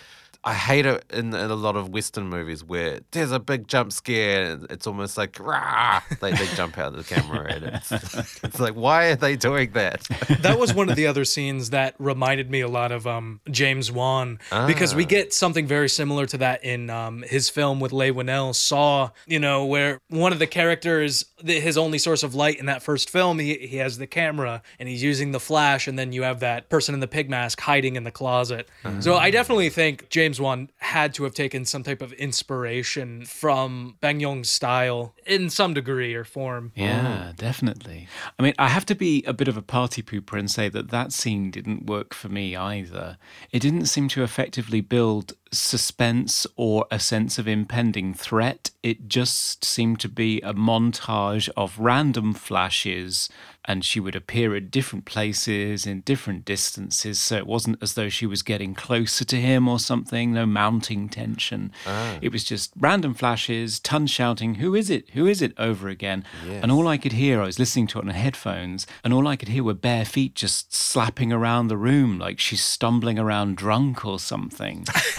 I 0.42 0.54
hate 0.54 0.86
it 0.86 1.04
in, 1.10 1.34
in 1.34 1.50
a 1.50 1.54
lot 1.54 1.76
of 1.76 1.90
Western 1.90 2.28
movies 2.28 2.64
where 2.64 3.00
there's 3.10 3.30
a 3.30 3.38
big 3.38 3.68
jump 3.68 3.92
scare. 3.92 4.52
And 4.52 4.66
it's 4.70 4.86
almost 4.86 5.18
like 5.18 5.38
rah, 5.38 6.00
they, 6.20 6.32
they 6.32 6.46
jump 6.54 6.78
out 6.78 6.94
of 6.94 7.06
the 7.06 7.14
camera, 7.14 7.52
and 7.52 7.64
it's, 7.64 7.92
it's 8.42 8.58
like, 8.58 8.72
why 8.72 9.08
are 9.08 9.16
they 9.16 9.36
doing 9.36 9.72
that? 9.72 10.02
that 10.40 10.58
was 10.58 10.72
one 10.72 10.88
of 10.88 10.96
the 10.96 11.06
other 11.06 11.26
scenes 11.26 11.70
that 11.70 11.94
reminded 11.98 12.50
me 12.50 12.62
a 12.62 12.68
lot 12.68 12.90
of 12.90 13.06
um, 13.06 13.40
James 13.50 13.92
Wan 13.92 14.38
because 14.66 14.94
we 14.94 15.04
get 15.04 15.34
something 15.34 15.66
very 15.66 15.88
similar 15.88 16.24
to 16.26 16.38
that 16.38 16.64
in 16.64 16.88
um, 16.88 17.22
his 17.22 17.50
film 17.50 17.78
with 17.78 17.92
Leigh 17.92 18.12
Whannell, 18.12 18.54
Saw. 18.54 19.10
You 19.26 19.40
know, 19.40 19.66
where 19.66 20.00
one 20.08 20.32
of 20.32 20.38
the 20.38 20.46
characters, 20.46 21.26
the, 21.42 21.60
his 21.60 21.76
only 21.76 21.98
source 21.98 22.22
of 22.22 22.34
light 22.34 22.58
in 22.58 22.66
that 22.66 22.82
first 22.82 23.10
film, 23.10 23.38
he 23.38 23.54
he 23.54 23.76
has 23.76 23.98
the 23.98 24.06
camera 24.06 24.62
and 24.78 24.88
he's 24.88 25.02
using 25.02 25.32
the 25.32 25.40
flash, 25.40 25.86
and 25.86 25.98
then 25.98 26.12
you 26.12 26.22
have 26.22 26.40
that 26.40 26.70
person 26.70 26.94
in 26.94 27.00
the 27.00 27.08
pig 27.08 27.28
mask 27.28 27.60
hiding 27.60 27.96
in 27.96 28.04
the 28.04 28.10
closet. 28.10 28.68
So 29.00 29.16
I 29.16 29.30
definitely 29.30 29.68
think 29.68 30.08
James 30.08 30.29
Wan 30.38 30.70
had 30.76 31.14
to 31.14 31.24
have 31.24 31.34
taken 31.34 31.64
some 31.64 31.82
type 31.82 32.02
of 32.02 32.12
inspiration 32.12 33.24
from 33.24 33.96
Bang 34.00 34.20
Yong's 34.20 34.50
style 34.50 35.14
in 35.26 35.48
some 35.48 35.72
degree 35.72 36.14
or 36.14 36.24
form. 36.24 36.72
Yeah, 36.74 37.32
definitely. 37.36 38.06
I 38.38 38.42
mean, 38.42 38.54
I 38.58 38.68
have 38.68 38.84
to 38.86 38.94
be 38.94 39.24
a 39.24 39.32
bit 39.32 39.48
of 39.48 39.56
a 39.56 39.62
party 39.62 40.02
pooper 40.02 40.38
and 40.38 40.50
say 40.50 40.68
that 40.68 40.90
that 40.90 41.12
scene 41.12 41.50
didn't 41.50 41.86
work 41.86 42.12
for 42.12 42.28
me 42.28 42.54
either. 42.54 43.16
It 43.50 43.60
didn't 43.60 43.86
seem 43.86 44.08
to 44.08 44.22
effectively 44.22 44.82
build 44.82 45.32
suspense 45.52 46.46
or 46.56 46.86
a 46.90 46.98
sense 47.00 47.38
of 47.38 47.48
impending 47.48 48.14
threat. 48.14 48.70
It 48.82 49.08
just 49.08 49.64
seemed 49.64 50.00
to 50.00 50.08
be 50.08 50.40
a 50.42 50.54
montage 50.54 51.48
of 51.56 51.78
random 51.78 52.34
flashes, 52.34 53.28
and 53.64 53.84
she 53.84 54.00
would 54.00 54.16
appear 54.16 54.54
at 54.56 54.70
different 54.70 55.04
places 55.04 55.86
in 55.86 56.00
different 56.00 56.44
distances. 56.44 57.18
So 57.18 57.36
it 57.36 57.46
wasn't 57.46 57.82
as 57.82 57.94
though 57.94 58.08
she 58.08 58.26
was 58.26 58.42
getting 58.42 58.74
closer 58.74 59.24
to 59.24 59.36
him 59.36 59.68
or 59.68 59.78
something, 59.78 60.32
no 60.32 60.46
mounting 60.46 61.08
tension. 61.08 61.70
Ah. 61.86 62.18
It 62.20 62.32
was 62.32 62.44
just 62.44 62.72
random 62.78 63.14
flashes, 63.14 63.78
Tun 63.78 64.06
shouting, 64.06 64.56
Who 64.56 64.74
is 64.74 64.90
it? 64.90 65.10
Who 65.10 65.26
is 65.26 65.40
it? 65.42 65.50
over 65.60 65.88
again. 65.88 66.24
And 66.48 66.72
all 66.72 66.88
I 66.88 66.96
could 66.96 67.12
hear, 67.12 67.40
I 67.40 67.46
was 67.46 67.58
listening 67.58 67.86
to 67.88 67.98
it 67.98 68.02
on 68.02 68.08
headphones, 68.08 68.86
and 69.04 69.12
all 69.12 69.28
I 69.28 69.36
could 69.36 69.48
hear 69.48 69.62
were 69.62 69.74
bare 69.74 70.04
feet 70.04 70.34
just 70.34 70.74
slapping 70.74 71.32
around 71.32 71.68
the 71.68 71.76
room 71.76 72.18
like 72.18 72.40
she's 72.40 72.62
stumbling 72.64 73.18
around 73.18 73.56
drunk 73.56 74.04
or 74.04 74.18
something. 74.18 74.86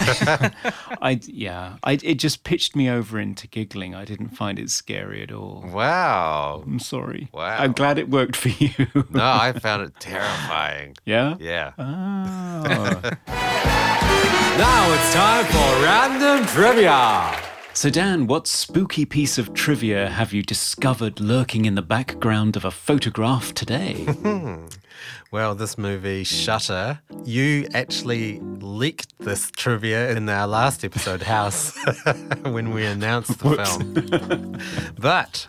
I 1.00 1.20
yeah, 1.26 1.76
I 1.84 1.92
it 2.02 2.16
just 2.16 2.44
pitched 2.44 2.74
me 2.76 2.90
over 2.90 3.18
into 3.18 3.46
giggling. 3.46 3.94
I 3.94 4.04
didn't 4.04 4.30
find 4.30 4.58
it 4.58 4.70
scary 4.70 5.22
at 5.22 5.32
all. 5.32 5.64
Wow. 5.66 6.62
I'm 6.66 6.78
sorry. 6.80 7.28
Wow. 7.32 7.56
I'm 7.58 7.72
glad 7.72 7.98
it 7.98 8.10
worked 8.10 8.36
for 8.42 8.48
you. 8.48 9.04
No, 9.10 9.24
I 9.24 9.52
found 9.52 9.82
it 9.82 9.94
terrifying. 10.00 10.96
yeah. 11.04 11.36
Yeah. 11.38 11.72
Oh. 11.78 13.10
Now 14.58 14.92
it's 14.92 15.14
time 15.14 15.44
for 15.46 15.82
random 15.82 16.46
trivia. 16.46 17.34
so 17.72 17.88
Dan, 17.88 18.26
what 18.26 18.46
spooky 18.46 19.06
piece 19.06 19.38
of 19.38 19.54
trivia 19.54 20.08
have 20.10 20.32
you 20.34 20.42
discovered 20.42 21.20
lurking 21.20 21.64
in 21.64 21.74
the 21.74 21.82
background 21.82 22.54
of 22.56 22.64
a 22.64 22.70
photograph 22.70 23.54
today? 23.54 24.06
Well, 25.32 25.54
this 25.54 25.78
movie, 25.78 26.24
Shutter, 26.24 27.00
you 27.24 27.66
actually 27.72 28.38
leaked 28.60 29.18
this 29.18 29.50
trivia 29.50 30.10
in 30.10 30.28
our 30.28 30.46
last 30.46 30.84
episode, 30.84 31.22
House, 31.22 31.74
when 32.42 32.74
we 32.74 32.84
announced 32.84 33.38
the 33.38 33.56
film. 33.56 34.58
but 35.00 35.48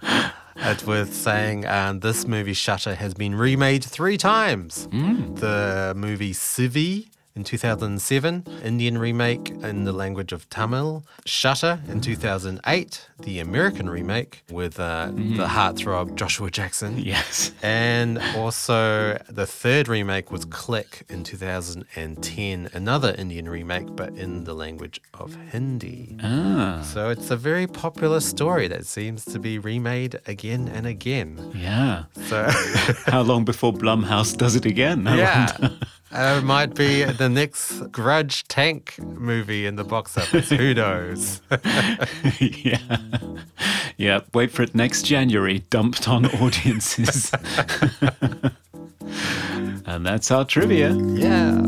it's 0.56 0.86
worth 0.86 1.14
saying 1.14 1.66
And 1.66 2.02
this 2.02 2.28
movie, 2.28 2.54
Shutter, 2.54 2.96
has 2.96 3.14
been 3.14 3.36
remade 3.36 3.84
three 3.84 4.18
times. 4.18 4.88
Mm. 4.92 5.40
The 5.40 5.94
movie 5.96 6.34
Sivi. 6.34 7.10
In 7.36 7.44
2007, 7.44 8.46
Indian 8.64 8.98
remake 9.00 9.50
in 9.50 9.86
the 9.86 9.92
language 9.92 10.32
of 10.32 10.48
Tamil. 10.52 11.04
Shutter 11.26 11.80
in 11.90 12.00
2008, 12.00 13.08
the 13.22 13.40
American 13.40 13.90
remake 13.90 14.44
with 14.52 14.80
uh, 14.80 15.08
the 15.08 15.48
heartthrob 15.48 16.14
Joshua 16.14 16.52
Jackson. 16.52 17.00
yes. 17.00 17.52
And 17.64 18.20
also, 18.36 19.18
the 19.30 19.48
third 19.48 19.88
remake 19.88 20.32
was 20.32 20.46
Click 20.46 21.06
in 21.10 21.24
2010, 21.24 22.70
another 22.72 23.16
Indian 23.18 23.50
remake, 23.50 23.96
but 23.96 24.10
in 24.14 24.44
the 24.44 24.54
language 24.54 25.02
of 25.16 25.36
Hindi. 25.52 26.18
Ah. 26.22 26.82
So 26.84 27.10
it's 27.10 27.32
a 27.32 27.36
very 27.38 27.66
popular 27.66 28.20
story 28.20 28.68
that 28.68 28.86
seems 28.86 29.26
to 29.26 29.40
be 29.40 29.58
remade 29.58 30.20
again 30.28 30.68
and 30.68 30.86
again. 30.86 31.52
Yeah. 31.56 32.04
So, 32.28 32.46
How 33.08 33.22
long 33.22 33.44
before 33.44 33.74
Blumhouse 33.74 34.38
does 34.38 34.56
it 34.56 34.66
again? 34.66 35.08
I 35.08 35.18
yeah. 35.18 35.70
Uh, 36.14 36.38
it 36.38 36.44
might 36.44 36.76
be 36.76 37.04
the 37.04 37.28
next 37.28 37.80
Grudge 37.92 38.48
Tank 38.48 38.96
movie 39.00 39.66
in 39.66 39.76
the 39.78 39.84
box 39.84 40.16
office. 40.18 40.50
Who 40.50 40.76
knows? 40.76 41.42
yeah. 42.40 42.78
Yeah. 43.98 44.20
Wait 44.34 44.52
for 44.52 44.62
it 44.62 44.76
next 44.76 45.04
January, 45.04 45.66
dumped 45.72 46.08
on 46.08 46.28
audiences. 46.28 47.32
and 49.86 50.06
that's 50.06 50.30
our 50.30 50.46
trivia. 50.46 50.94
yeah. 50.94 51.60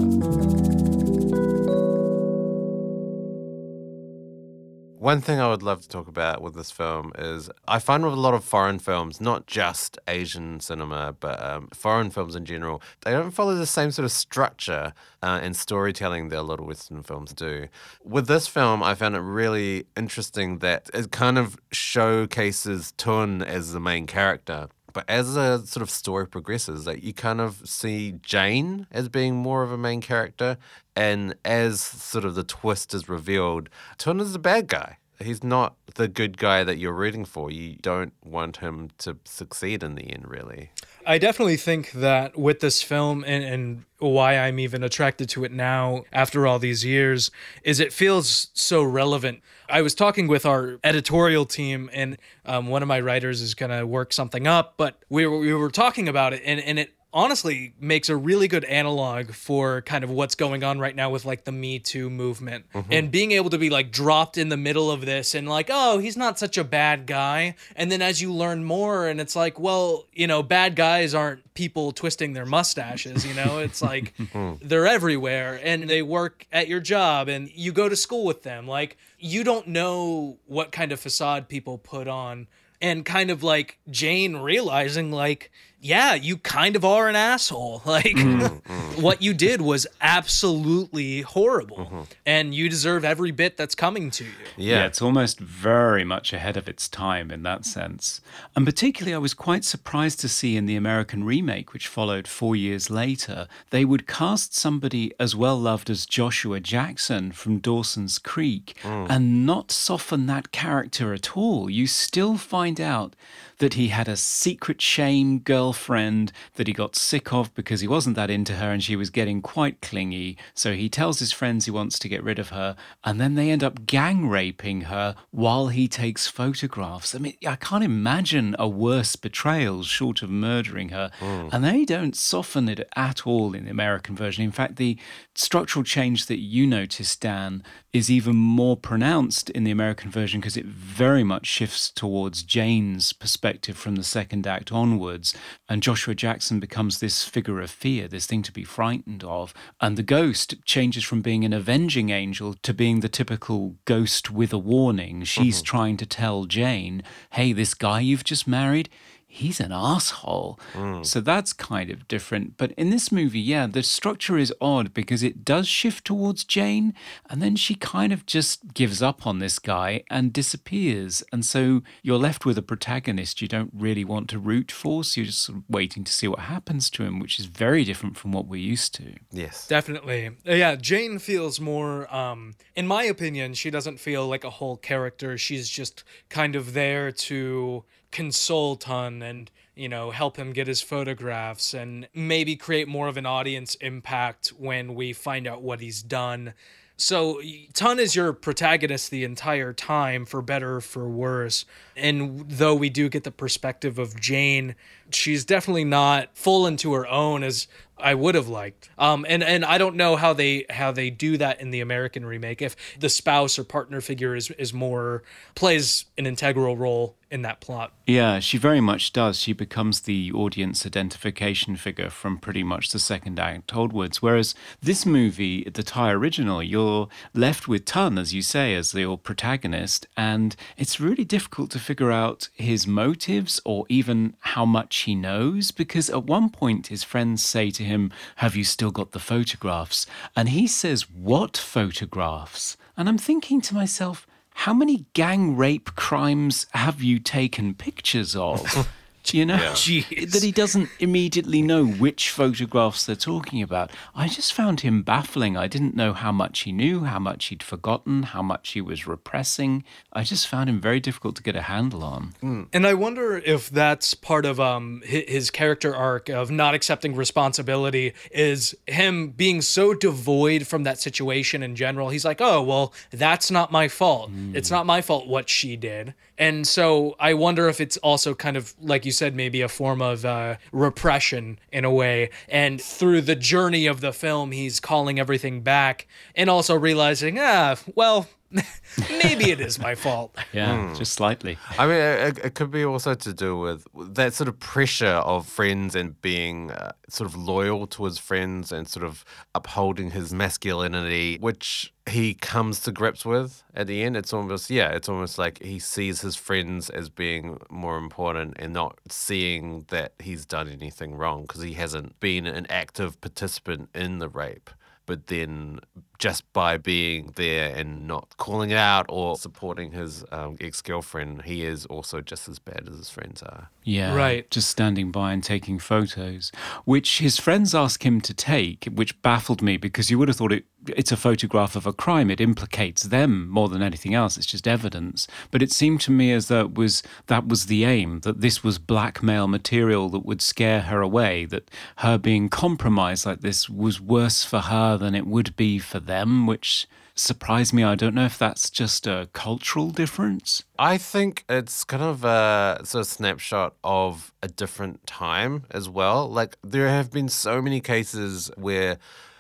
One 5.05 5.21
thing 5.21 5.39
I 5.39 5.49
would 5.49 5.61
love 5.61 5.83
to 5.83 5.87
talk 5.87 6.07
about 6.07 6.41
with 6.41 6.55
this 6.55 6.71
film 6.71 7.11
is 7.15 7.51
I 7.67 7.77
find 7.77 8.03
with 8.03 8.15
a 8.15 8.19
lot 8.19 8.33
of 8.33 8.43
foreign 8.43 8.79
films, 8.79 9.21
not 9.21 9.45
just 9.45 9.99
Asian 10.07 10.59
cinema, 10.59 11.15
but 11.19 11.39
um, 11.43 11.67
foreign 11.75 12.09
films 12.09 12.35
in 12.35 12.43
general, 12.43 12.81
they 13.03 13.11
don't 13.11 13.29
follow 13.29 13.53
the 13.53 13.67
same 13.67 13.91
sort 13.91 14.05
of 14.05 14.11
structure 14.11 14.93
uh, 15.21 15.39
and 15.43 15.55
storytelling 15.55 16.29
that 16.29 16.39
a 16.39 16.41
lot 16.41 16.59
of 16.59 16.65
Western 16.65 17.03
films 17.03 17.35
do. 17.35 17.67
With 18.03 18.25
this 18.25 18.47
film, 18.47 18.81
I 18.81 18.95
found 18.95 19.15
it 19.15 19.19
really 19.19 19.85
interesting 19.95 20.57
that 20.59 20.89
it 20.91 21.11
kind 21.11 21.37
of 21.37 21.55
showcases 21.71 22.91
Tun 22.93 23.43
as 23.43 23.73
the 23.73 23.79
main 23.79 24.07
character. 24.07 24.69
But 24.95 25.09
as 25.09 25.33
the 25.33 25.57
sort 25.65 25.81
of 25.81 25.89
story 25.89 26.25
progresses, 26.25 26.87
like 26.87 27.03
you 27.03 27.13
kind 27.13 27.41
of 27.41 27.67
see 27.67 28.13
Jane 28.21 28.87
as 28.91 29.09
being 29.09 29.35
more 29.35 29.61
of 29.61 29.69
a 29.69 29.77
main 29.77 29.99
character, 29.99 30.57
and 30.95 31.35
as 31.43 31.81
sort 31.81 32.23
of 32.23 32.35
the 32.35 32.45
twist 32.45 32.93
is 32.93 33.09
revealed, 33.09 33.67
Tun 33.97 34.21
is 34.21 34.37
bad 34.37 34.67
guy. 34.67 34.99
He's 35.20 35.43
not 35.43 35.76
the 35.95 36.07
good 36.07 36.38
guy 36.38 36.63
that 36.63 36.78
you're 36.78 36.93
rooting 36.93 37.26
for. 37.26 37.49
You 37.49 37.78
don't 37.82 38.13
want 38.24 38.57
him 38.57 38.91
to 38.99 39.18
succeed 39.24 39.84
in 39.84 39.95
the 39.95 40.03
end, 40.03 40.28
really. 40.28 40.72
I 41.05 41.18
definitely 41.18 41.57
think 41.57 41.91
that 41.91 42.38
with 42.38 42.59
this 42.59 42.82
film 42.82 43.24
and, 43.26 43.43
and 43.43 43.86
why 43.99 44.38
I'm 44.38 44.59
even 44.59 44.84
attracted 44.84 45.30
to 45.30 45.43
it 45.43 45.51
now 45.51 46.03
after 46.11 46.47
all 46.47 46.59
these 46.59 46.84
years 46.84 47.32
is 47.63 47.80
it 47.80 47.93
feels 47.93 48.49
so 48.53 48.84
relevant. 48.84 49.41
I 49.70 49.82
was 49.82 49.95
talking 49.95 50.28
with 50.28 50.45
our 50.45 50.80
editorial 50.84 51.45
team, 51.45 51.89
and 51.93 52.18
um, 52.45 52.68
one 52.68 52.82
of 52.82 52.88
my 52.88 52.99
writers 52.99 53.41
is 53.41 53.53
going 53.53 53.72
to 53.72 53.86
work 53.86 54.13
something 54.13 54.47
up, 54.47 54.74
but 54.78 55.01
we 55.09 55.26
were, 55.26 55.39
we 55.39 55.53
were 55.53 55.72
talking 55.72 56.07
about 56.07 56.34
it, 56.34 56.41
and, 56.45 56.59
and 56.59 56.80
it 56.80 56.94
honestly 57.16 57.74
makes 57.80 58.09
a 58.09 58.16
really 58.16 58.47
good 58.49 58.66
analog 58.66 59.32
for 59.32 59.82
kind 59.84 60.03
of 60.03 60.11
what's 60.11 60.36
going 60.36 60.66
on 60.66 60.80
right 60.80 60.95
now 60.95 61.09
with 61.09 61.24
like 61.24 61.45
the 61.45 61.51
Me 61.51 61.80
Too 61.80 62.09
movement 62.09 62.66
mm-hmm. 62.74 62.91
and 62.91 63.09
being 63.09 63.32
able 63.32 63.49
to 63.51 63.57
be 63.57 63.70
like 63.70 63.89
dropped 63.89 64.38
in 64.38 64.49
the 64.49 64.57
middle 64.57 64.91
of 64.91 65.05
this 65.05 65.34
and 65.34 65.47
like, 65.47 65.70
oh, 65.72 65.97
he's 65.99 66.18
not 66.18 66.38
such 66.38 66.57
a 66.57 66.63
bad 66.66 67.05
guy. 67.05 67.55
And 67.78 67.89
then 67.89 68.01
as 68.01 68.22
you 68.22 68.34
learn 68.34 68.66
more, 68.66 69.07
and 69.07 69.22
it's 69.22 69.36
like, 69.36 69.57
well, 69.57 70.05
you 70.11 70.28
know, 70.28 70.43
bad 70.43 70.76
guys 70.76 71.16
aren't 71.16 71.53
people 71.53 71.93
twisting 71.93 72.34
their 72.34 72.45
mustaches, 72.45 73.26
you 73.26 73.34
know, 73.34 73.59
it's 73.59 73.82
like 73.82 74.13
hmm. 74.34 74.55
they're 74.61 74.86
everywhere 74.86 75.57
and 75.63 75.89
they 75.89 76.01
work 76.01 76.45
at 76.51 76.68
your 76.68 76.82
job 76.82 77.30
and 77.30 77.49
you 77.55 77.72
go 77.72 77.88
to 77.88 77.95
school 77.95 78.26
with 78.26 78.43
them. 78.43 78.68
Like, 78.68 78.97
you 79.18 79.45
don't 79.45 79.68
know 79.68 80.38
what 80.47 80.74
kind 80.74 80.91
of 80.91 80.99
facade 80.99 81.47
people 81.47 81.78
put 81.78 82.09
on 82.09 82.47
and 82.82 83.05
kind 83.05 83.32
of 83.32 83.41
like 83.41 83.80
Jane 83.89 84.38
realizing 84.38 85.11
like 85.11 85.51
yeah, 85.80 86.15
you 86.15 86.38
kind 86.38 86.76
of 86.76 86.84
are 86.84 87.07
an 87.07 87.15
asshole. 87.15 87.84
Like 87.95 88.15
mm-hmm. 88.15 89.01
what 89.01 89.21
you 89.21 89.34
did 89.34 89.61
was 89.61 89.88
absolutely 90.01 91.21
horrible 91.21 91.78
mm-hmm. 91.78 92.01
and 92.26 92.53
you 92.53 92.67
deserve 92.67 93.05
every 93.05 93.32
bit 93.32 93.55
that's 93.55 93.76
coming 93.76 94.11
to 94.11 94.26
you. 94.26 94.32
Yeah. 94.57 94.86
it's 94.86 95.01
almost 95.01 95.39
very 95.39 96.03
much 96.03 96.34
ahead 96.34 96.57
of 96.57 96.67
its 96.67 96.89
time 96.89 97.32
in 97.32 97.43
that 97.43 97.63
sense. 97.63 98.19
And 98.55 98.65
particularly, 98.65 99.13
I 99.13 99.19
was 99.19 99.34
quite 99.34 99.63
surprised 99.63 100.19
to 100.21 100.28
see 100.28 100.57
in 100.57 100.65
the 100.65 100.76
American 100.76 101.23
remake, 101.23 101.73
which 101.73 101.88
followed 101.88 102.28
four 102.28 102.55
years 102.55 102.89
later, 102.89 103.47
they 103.69 103.86
would 103.86 104.07
cast 104.07 104.53
somebody 104.53 105.13
as 105.19 105.36
well 105.36 105.57
loved 105.57 105.89
as 105.89 106.05
Joshua 106.05 106.59
Jackson 106.59 107.32
from 107.32 107.59
Dawson's 107.59 108.19
Creek 108.19 108.76
mm. 108.82 109.07
and 109.09 109.45
not 109.45 109.71
soften 109.71 110.26
that 110.26 110.51
character 110.51 111.13
at 111.13 111.38
all. 111.38 111.69
You 111.69 111.88
still 111.88 112.38
find 112.38 112.82
out 112.82 113.15
that 113.57 113.75
he 113.75 113.89
had 113.89 114.07
a 114.07 114.17
secret 114.17 114.81
shame 114.81 115.39
girlfriend 115.39 116.31
that 116.55 116.67
he 116.67 116.73
got 116.73 116.95
sick 116.95 117.31
of 117.33 117.53
because 117.53 117.81
he 117.81 117.87
wasn't 117.87 118.15
that 118.15 118.29
into 118.29 118.55
her 118.55 118.71
and 118.71 118.83
she 118.83 118.95
was 118.95 119.09
getting 119.09 119.41
quite 119.41 119.81
clingy. 119.81 120.37
So 120.53 120.73
he 120.73 120.89
tells 120.89 121.19
his 121.19 121.31
friends 121.31 121.65
he 121.65 121.71
wants 121.71 121.97
to 121.99 122.09
get 122.09 122.23
rid 122.23 122.39
of 122.39 122.49
her, 122.49 122.75
and 123.03 123.19
then 123.19 123.35
they 123.35 123.49
end 123.49 123.63
up 123.63 123.85
gang 123.85 124.27
raping 124.27 124.81
her 124.81 125.15
while 125.31 125.67
he 125.67 125.87
takes 125.87 126.27
photographs. 126.27 127.15
I 127.15 127.19
mean, 127.19 127.37
I 127.47 127.55
can't 127.55 127.83
imagine 127.83 128.55
a 128.59 128.67
worse 128.67 129.15
betrayal 129.15 129.83
short 129.83 130.21
of 130.21 130.29
murdering 130.29 130.89
her. 130.89 131.11
Mm. 131.19 131.53
And 131.53 131.63
they 131.63 131.85
don't 131.85 132.15
soften 132.15 132.69
it 132.69 132.87
at 132.95 133.25
all 133.25 133.53
in 133.53 133.65
the 133.65 133.71
American 133.71 134.15
version. 134.15 134.43
In 134.43 134.51
fact, 134.51 134.75
the 134.75 134.97
structural 135.33 135.83
change 135.83 136.25
that 136.27 136.39
you 136.39 136.67
noticed, 136.67 137.21
Dan, 137.21 137.63
is 137.95 138.11
even 138.11 138.35
more 138.35 138.75
pronounced 138.75 139.49
in 139.51 139.63
the 139.63 139.71
American 139.71 140.11
version 140.11 140.41
because 140.41 140.57
it 140.57 140.65
very 140.65 141.23
much 141.23 141.45
shifts 141.45 141.89
towards 141.89 142.43
Jane's 142.43 143.13
perspective 143.13 143.77
from 143.77 143.95
the 143.95 144.03
second 144.03 144.45
act 144.45 144.69
onwards. 144.69 145.33
And 145.69 145.81
Joshua 145.81 146.13
Jackson 146.13 146.59
becomes 146.59 146.99
this 146.99 147.23
figure 147.23 147.61
of 147.61 147.71
fear, 147.71 148.09
this 148.09 148.27
thing 148.27 148.41
to 148.41 148.51
be 148.51 148.65
frightened 148.65 149.23
of. 149.23 149.53
And 149.79 149.95
the 149.95 150.03
ghost 150.03 150.55
changes 150.65 151.05
from 151.05 151.21
being 151.21 151.45
an 151.45 151.53
avenging 151.53 152.09
angel 152.09 152.55
to 152.63 152.73
being 152.73 152.99
the 152.99 153.07
typical 153.07 153.77
ghost 153.85 154.29
with 154.29 154.51
a 154.51 154.57
warning. 154.57 155.23
She's 155.23 155.59
mm-hmm. 155.59 155.63
trying 155.63 155.97
to 155.97 156.05
tell 156.05 156.43
Jane, 156.43 157.01
hey, 157.31 157.53
this 157.53 157.73
guy 157.73 158.01
you've 158.01 158.25
just 158.25 158.45
married, 158.45 158.89
he's 159.28 159.59
an 159.59 159.71
asshole. 159.71 160.59
So 161.03 161.19
that's 161.21 161.51
kind 161.53 161.89
of 161.91 162.07
different. 162.07 162.55
But 162.57 162.71
in 162.73 162.89
this 162.89 163.11
movie, 163.11 163.39
yeah, 163.39 163.67
the 163.67 163.84
structure 163.84 164.38
is 164.38 164.53
odd 164.61 164.93
because 164.93 165.23
it 165.23 165.43
does 165.43 165.67
shift 165.67 166.05
towards 166.05 166.43
Jane 166.45 166.93
and 167.30 167.41
then 167.41 167.55
she 167.55 167.76
kind 167.76 168.13
of 168.13 168.26
just 168.26 168.73
gives 168.73 169.01
up 169.01 169.28
on 169.28 169.39
this 169.39 169.59
guy 169.59 170.03
and 170.09 170.32
disappears. 170.32 171.23
And 171.32 171.45
so 171.45 171.82
you're 172.01 172.17
left 172.17 172.45
with 172.45 172.57
a 172.57 172.61
protagonist 172.61 173.41
you 173.41 173.47
don't 173.47 173.71
really 173.73 174.05
want 174.05 174.30
to 174.30 174.39
root 174.39 174.71
for. 174.71 175.03
So 175.03 175.21
you're 175.21 175.28
just 175.28 175.41
sort 175.41 175.57
of 175.59 175.63
waiting 175.69 176.03
to 176.05 176.11
see 176.13 176.28
what 176.28 176.39
happens 176.39 176.89
to 176.91 177.03
him, 177.03 177.19
which 177.19 177.39
is 177.39 177.45
very 177.45 177.84
different 177.84 178.17
from 178.17 178.32
what 178.32 178.47
we're 178.47 178.61
used 178.61 178.93
to. 178.95 179.15
Yes. 179.32 179.67
Definitely. 179.67 180.28
Uh, 180.47 180.53
Yeah, 180.53 180.76
Jane 180.76 181.19
feels 181.19 181.59
more 181.59 182.13
um 182.15 182.55
in 182.76 182.88
my 182.88 183.03
opinion, 183.03 183.53
she 183.53 183.69
doesn't 183.69 183.99
feel 183.99 184.28
like 184.28 184.43
a 184.43 184.49
whole 184.49 184.78
character. 184.78 185.38
She's 185.38 185.69
just 185.69 186.03
kind 186.30 186.55
of 186.55 186.73
there 186.73 187.11
to 187.11 187.84
console 188.11 188.75
Tun 188.75 189.21
and, 189.21 189.51
you 189.75 189.89
know, 189.89 190.11
help 190.11 190.37
him 190.37 190.53
get 190.53 190.67
his 190.67 190.81
photographs 190.81 191.73
and 191.73 192.07
maybe 192.13 192.55
create 192.55 192.87
more 192.87 193.07
of 193.07 193.17
an 193.17 193.25
audience 193.25 193.75
impact 193.75 194.49
when 194.49 194.95
we 194.95 195.13
find 195.13 195.47
out 195.47 195.61
what 195.61 195.81
he's 195.81 196.01
done. 196.01 196.53
So 196.97 197.41
Tun 197.73 197.99
is 197.99 198.15
your 198.15 198.31
protagonist 198.31 199.11
the 199.11 199.25
entire 199.25 199.73
time, 199.73 200.25
for 200.25 200.41
better 200.41 200.77
or 200.77 200.81
for 200.81 201.09
worse. 201.09 201.65
And 201.95 202.49
though 202.49 202.75
we 202.75 202.89
do 202.89 203.09
get 203.09 203.25
the 203.25 203.31
perspective 203.31 203.99
of 203.99 204.19
Jane, 204.19 204.75
she's 205.11 205.43
definitely 205.43 205.83
not 205.83 206.29
full 206.37 206.65
into 206.65 206.93
her 206.93 207.05
own 207.05 207.43
as 207.43 207.67
I 207.97 208.13
would 208.13 208.35
have 208.35 208.47
liked. 208.47 208.89
Um, 208.97 209.25
and 209.27 209.43
and 209.43 209.65
I 209.65 209.77
don't 209.77 209.95
know 209.95 210.15
how 210.15 210.33
they 210.33 210.65
how 210.69 210.91
they 210.91 211.09
do 211.09 211.37
that 211.37 211.59
in 211.59 211.71
the 211.71 211.81
American 211.81 212.25
remake. 212.25 212.61
If 212.61 212.75
the 212.97 213.09
spouse 213.09 213.59
or 213.59 213.65
partner 213.65 213.99
figure 213.99 214.35
is 214.35 214.49
is 214.51 214.73
more 214.73 215.23
plays 215.53 216.05
an 216.17 216.25
integral 216.25 216.77
role 216.77 217.17
in 217.32 217.41
that 217.41 217.59
plot. 217.59 217.91
Yeah, 218.05 218.39
she 218.39 218.57
very 218.57 218.82
much 218.82 219.11
does. 219.11 219.39
She 219.39 219.53
becomes 219.53 220.01
the 220.01 220.32
audience 220.32 220.86
identification 220.86 221.76
figure 221.76 222.09
from 222.09 222.38
pretty 222.38 222.63
much 222.63 222.91
the 222.91 222.99
second 222.99 223.39
act 223.39 223.73
onwards. 223.76 224.21
Whereas 224.21 224.55
this 224.82 225.05
movie, 225.05 225.63
the 225.63 225.84
Thai 225.84 226.11
original, 226.11 226.61
you're 226.61 227.07
left 227.34 227.67
with 227.67 227.86
Tun, 227.86 228.17
as 228.17 228.34
you 228.34 228.41
say, 228.41 228.76
as 228.76 228.93
your 228.93 229.17
protagonist, 229.17 230.07
and 230.15 230.55
it's 230.78 230.99
really 230.99 231.26
difficult 231.26 231.71
to 231.71 231.80
figure 231.80 232.11
out 232.11 232.49
his 232.53 232.86
motives 232.86 233.59
or 233.65 233.86
even 233.89 234.36
how 234.39 234.65
much 234.65 234.97
he 234.97 235.15
knows, 235.15 235.71
because 235.71 236.09
at 236.09 236.26
one 236.26 236.49
point 236.49 236.88
his 236.88 237.03
friends 237.03 237.43
say 237.43 237.71
to 237.71 237.84
him, 237.84 238.11
Have 238.38 238.55
you 238.55 238.63
still 238.63 238.91
got 238.91 239.11
the 239.11 239.19
photographs? 239.19 240.05
And 240.36 240.49
he 240.49 240.67
says, 240.67 241.09
What 241.09 241.57
photographs? 241.57 242.78
And 242.97 243.09
I'm 243.09 243.17
thinking 243.17 243.61
to 243.61 243.76
myself, 243.76 244.26
how 244.59 244.73
many 244.73 245.05
gang 245.13 245.55
rape 245.57 245.95
crimes 245.95 246.65
have 246.71 247.03
you 247.03 247.19
taken 247.19 247.75
pictures 247.75 248.35
of? 248.35 248.89
Do 249.26 249.39
you 249.39 249.45
know 249.45 249.57
Jeez. 249.57 250.32
that 250.32 250.43
he 250.43 250.51
doesn't 250.51 250.88
immediately 250.99 251.63
know 251.63 251.84
which 251.84 252.30
photographs 252.30 253.07
they're 253.07 253.15
talking 253.15 253.59
about? 253.59 253.89
I 254.13 254.28
just 254.28 254.53
found 254.53 254.82
him 254.82 255.01
baffling. 255.01 255.57
I 255.57 255.65
didn't 255.65 255.95
know 255.95 256.13
how 256.13 256.32
much 256.32 256.59
he 256.59 256.71
knew, 256.71 257.05
how 257.05 257.17
much 257.17 257.45
he'd 257.45 257.63
forgotten, 257.63 258.21
how 258.21 258.43
much 258.43 258.73
he 258.73 258.82
was 258.82 259.07
repressing. 259.07 259.84
I 260.13 260.23
just 260.23 260.47
found 260.47 260.69
him 260.69 260.80
very 260.80 260.99
difficult 260.99 261.36
to 261.38 261.43
get 261.43 261.55
a 261.55 261.63
handle 261.63 262.03
on. 262.03 262.67
And 262.71 262.86
I 262.86 262.93
wonder 262.93 263.38
if 263.38 263.67
that's 263.69 264.13
part 264.13 264.45
of 264.45 264.59
um 264.59 265.01
his 265.03 265.49
character 265.49 265.95
arc 265.95 266.30
of 266.30 266.51
not 266.51 266.76
accepting 266.76 267.15
responsibility 267.15 268.13
is 268.32 268.76
him 268.86 269.30
being 269.30 269.63
so 269.63 269.95
devoid 269.95 270.67
from 270.67 270.84
that 270.84 270.99
situation 270.99 271.63
in 271.63 271.76
general. 271.76 272.09
He's 272.09 272.26
like, 272.26 272.41
"Oh, 272.41 272.61
well, 272.61 272.93
that's 273.09 273.49
not 273.49 273.71
my 273.71 273.88
fault. 273.88 274.30
It's 274.53 274.69
not 274.69 274.86
my 274.86 275.01
fault 275.01 275.26
what 275.28 275.49
she 275.49 275.76
did." 275.76 276.13
And 276.38 276.67
so 276.67 277.15
I 277.19 277.33
wonder 277.33 277.69
if 277.69 277.79
it's 277.79 277.97
also 277.97 278.33
kind 278.33 278.57
of 278.57 278.73
like 278.81 279.05
you 279.05 279.11
said 279.11 279.36
maybe 279.36 279.61
a 279.61 279.69
form 279.69 280.01
of 280.01 280.25
uh, 280.25 280.55
repression 280.71 281.59
in 281.71 281.86
a 281.86 281.91
way. 281.91 282.29
And 282.49 282.81
through 282.81 283.21
the 283.21 283.36
journey 283.36 283.88
of 283.88 284.01
the 284.01 284.11
film, 284.11 284.51
he's 284.51 284.79
calling 284.79 285.19
everything 285.19 285.61
back 285.61 286.07
and 286.36 286.49
also 286.49 286.75
realizing, 286.75 287.38
"Ah, 287.39 287.75
well, 287.95 288.27
maybe 289.23 289.51
it 289.51 289.59
is 289.59 289.79
my 289.79 289.95
fault." 289.95 290.35
Yeah, 290.53 290.93
just 290.97 291.13
slightly. 291.13 291.57
I 291.77 291.85
mean, 291.85 291.97
it, 291.97 292.37
it 292.37 292.55
could 292.55 292.71
be 292.71 292.85
also 292.85 293.13
to 293.13 293.33
do 293.33 293.57
with 293.57 293.85
that 294.15 294.33
sort 294.33 294.47
of 294.47 294.57
pressure 294.59 295.05
of 295.07 295.45
friends 295.47 295.95
and 295.95 296.21
being 296.21 296.71
uh, 296.71 296.93
sort 297.09 297.29
of 297.29 297.35
loyal 297.35 297.87
to 297.87 298.05
his 298.05 298.17
friends 298.17 298.71
and 298.71 298.87
sort 298.87 299.05
of 299.05 299.25
upholding 299.53 300.11
his 300.11 300.33
masculinity, 300.33 301.37
which 301.41 301.93
he 302.07 302.33
comes 302.35 302.79
to 302.81 302.91
grips 302.91 303.25
with 303.25 303.63
at 303.73 303.87
the 303.87 304.03
end. 304.03 304.15
It's 304.15 304.31
almost, 304.31 304.69
yeah, 304.69 304.89
it's 304.91 305.09
almost 305.09 305.37
like 305.37 305.61
he 305.61 305.79
sees 305.79 306.21
his 306.21 306.35
friends 306.35 306.89
as 306.89 307.09
being 307.09 307.57
more 307.69 307.97
important 307.97 308.55
and 308.59 308.71
not 308.73 308.99
seeing 309.09 309.85
that 309.89 310.13
he's 310.19 310.45
done 310.45 310.69
anything 310.69 311.15
wrong 311.15 311.41
because 311.41 311.61
he 311.61 311.73
hasn't 311.73 312.17
been 312.19 312.45
an 312.45 312.65
active 312.69 313.19
participant 313.19 313.89
in 313.93 314.19
the 314.19 314.29
rape. 314.29 314.69
But 315.05 315.27
then, 315.27 315.81
just 316.20 316.51
by 316.53 316.78
being 316.78 317.34
there 317.36 317.76
and 317.76 318.07
not 318.07 318.36
calling 318.38 318.72
it 318.72 318.78
out 318.78 319.05
or 319.09 319.36
supporting 319.36 319.91
his 319.91 320.24
um, 320.32 320.57
ex 320.59 320.82
girlfriend, 320.82 321.43
he 321.43 321.63
is 321.63 321.86
also 321.86 322.22
just 322.22 322.47
as 322.47 322.59
bad 322.59 322.88
as 322.89 322.97
his 322.97 323.09
friends 323.09 323.41
are. 323.43 323.70
Yeah. 323.84 324.16
Right. 324.16 324.49
Just 324.49 324.70
standing 324.70 325.11
by 325.11 325.34
and 325.34 325.43
taking 325.43 325.80
photos, 325.80 326.51
which 326.86 327.20
his 327.20 327.38
friends 327.38 327.76
ask 327.76 328.05
him 328.05 328.22
to 328.22 328.34
take, 328.34 328.86
which 328.86 329.22
baffled 329.22 329.61
me 329.61 329.78
because 329.78 330.09
you 330.09 330.18
would 330.18 330.28
have 330.28 330.38
thought 330.38 330.51
it 330.51 330.66
it's 330.89 331.11
a 331.11 331.18
photograph 331.18 331.76
of 331.76 331.86
a 331.86 331.93
crime. 331.93 332.30
It 332.30 332.41
implicates 332.41 333.03
them 333.03 333.49
more 333.49 333.70
than 333.70 333.82
anything 333.82 334.13
else. 334.13 334.38
It's 334.38 334.45
just 334.45 334.68
evidence. 334.68 335.28
But 335.51 335.61
it 335.61 335.72
seemed 335.72 336.01
to 336.01 336.11
me 336.11 336.32
as 336.32 336.47
though 336.47 336.61
it 336.61 336.76
was 336.76 337.03
that 337.28 337.47
was 337.47 337.66
the 337.66 337.86
aim, 337.86 338.22
that 338.22 338.41
this 338.41 338.63
was 338.63 338.80
blackmail 338.80 339.47
material 339.47 340.09
that 340.09 340.26
would 340.26 340.41
scare 340.41 340.82
her 340.82 341.01
away, 341.01 341.45
that 341.45 341.70
her 341.97 342.18
being 342.18 342.49
compromised 342.49 343.26
like 343.26 343.41
this 343.41 343.70
was 343.70 344.01
worse 344.01 344.43
for 344.43 344.59
her 344.59 344.97
than 344.97 345.16
it 345.16 345.28
would 345.28 345.55
be 345.55 345.80
for 345.80 345.99
them, 346.05 346.47
which 346.47 346.87
surprised 347.15 347.73
me. 347.73 347.83
I 347.83 347.95
don't 347.95 348.13
know 348.13 348.25
if 348.25 348.37
that's 348.37 348.69
just 348.69 349.07
a 349.07 349.29
cultural 349.33 349.89
difference. 349.89 350.63
I 350.77 350.97
think 350.97 351.45
it's 351.47 351.83
kind 351.83 352.03
of 352.03 352.23
a 352.23 352.81
sort 352.83 353.01
of 353.01 353.07
snapshot 353.07 353.73
of 353.83 354.33
a 354.43 354.47
different 354.47 355.07
time 355.07 355.63
as 355.71 355.89
well. 355.89 356.27
Like 356.29 356.57
there 356.63 356.89
have 356.89 357.11
been 357.11 357.29
so 357.29 357.61
many 357.61 357.79
cases 357.79 358.51
where 358.57 358.97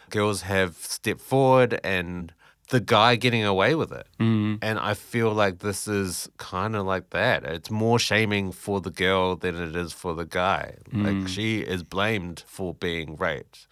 girls 0.09 0.41
have 0.41 0.77
stepped 0.77 1.21
forward 1.21 1.79
and 1.83 2.31
the 2.69 2.79
guy 2.79 3.15
getting 3.15 3.43
away 3.43 3.75
with 3.75 3.91
it. 3.91 4.07
Mm. 4.19 4.57
And 4.61 4.79
I 4.79 4.95
feel 4.95 5.31
like 5.31 5.59
this 5.59 5.87
is 5.87 6.29
kind 6.37 6.75
of 6.75 6.85
like 6.85 7.11
that. 7.11 7.43
It's 7.43 7.69
more 7.69 7.99
shaming 7.99 8.51
for 8.51 8.81
the 8.81 8.89
girl 8.89 9.35
than 9.35 9.55
it 9.55 9.75
is 9.75 9.93
for 9.93 10.15
the 10.15 10.25
guy. 10.25 10.75
Like 10.91 11.27
she 11.27 11.59
is 11.59 11.83
blamed 11.83 12.43
for 12.47 12.73
being 12.73 13.17
raped. 13.17 13.67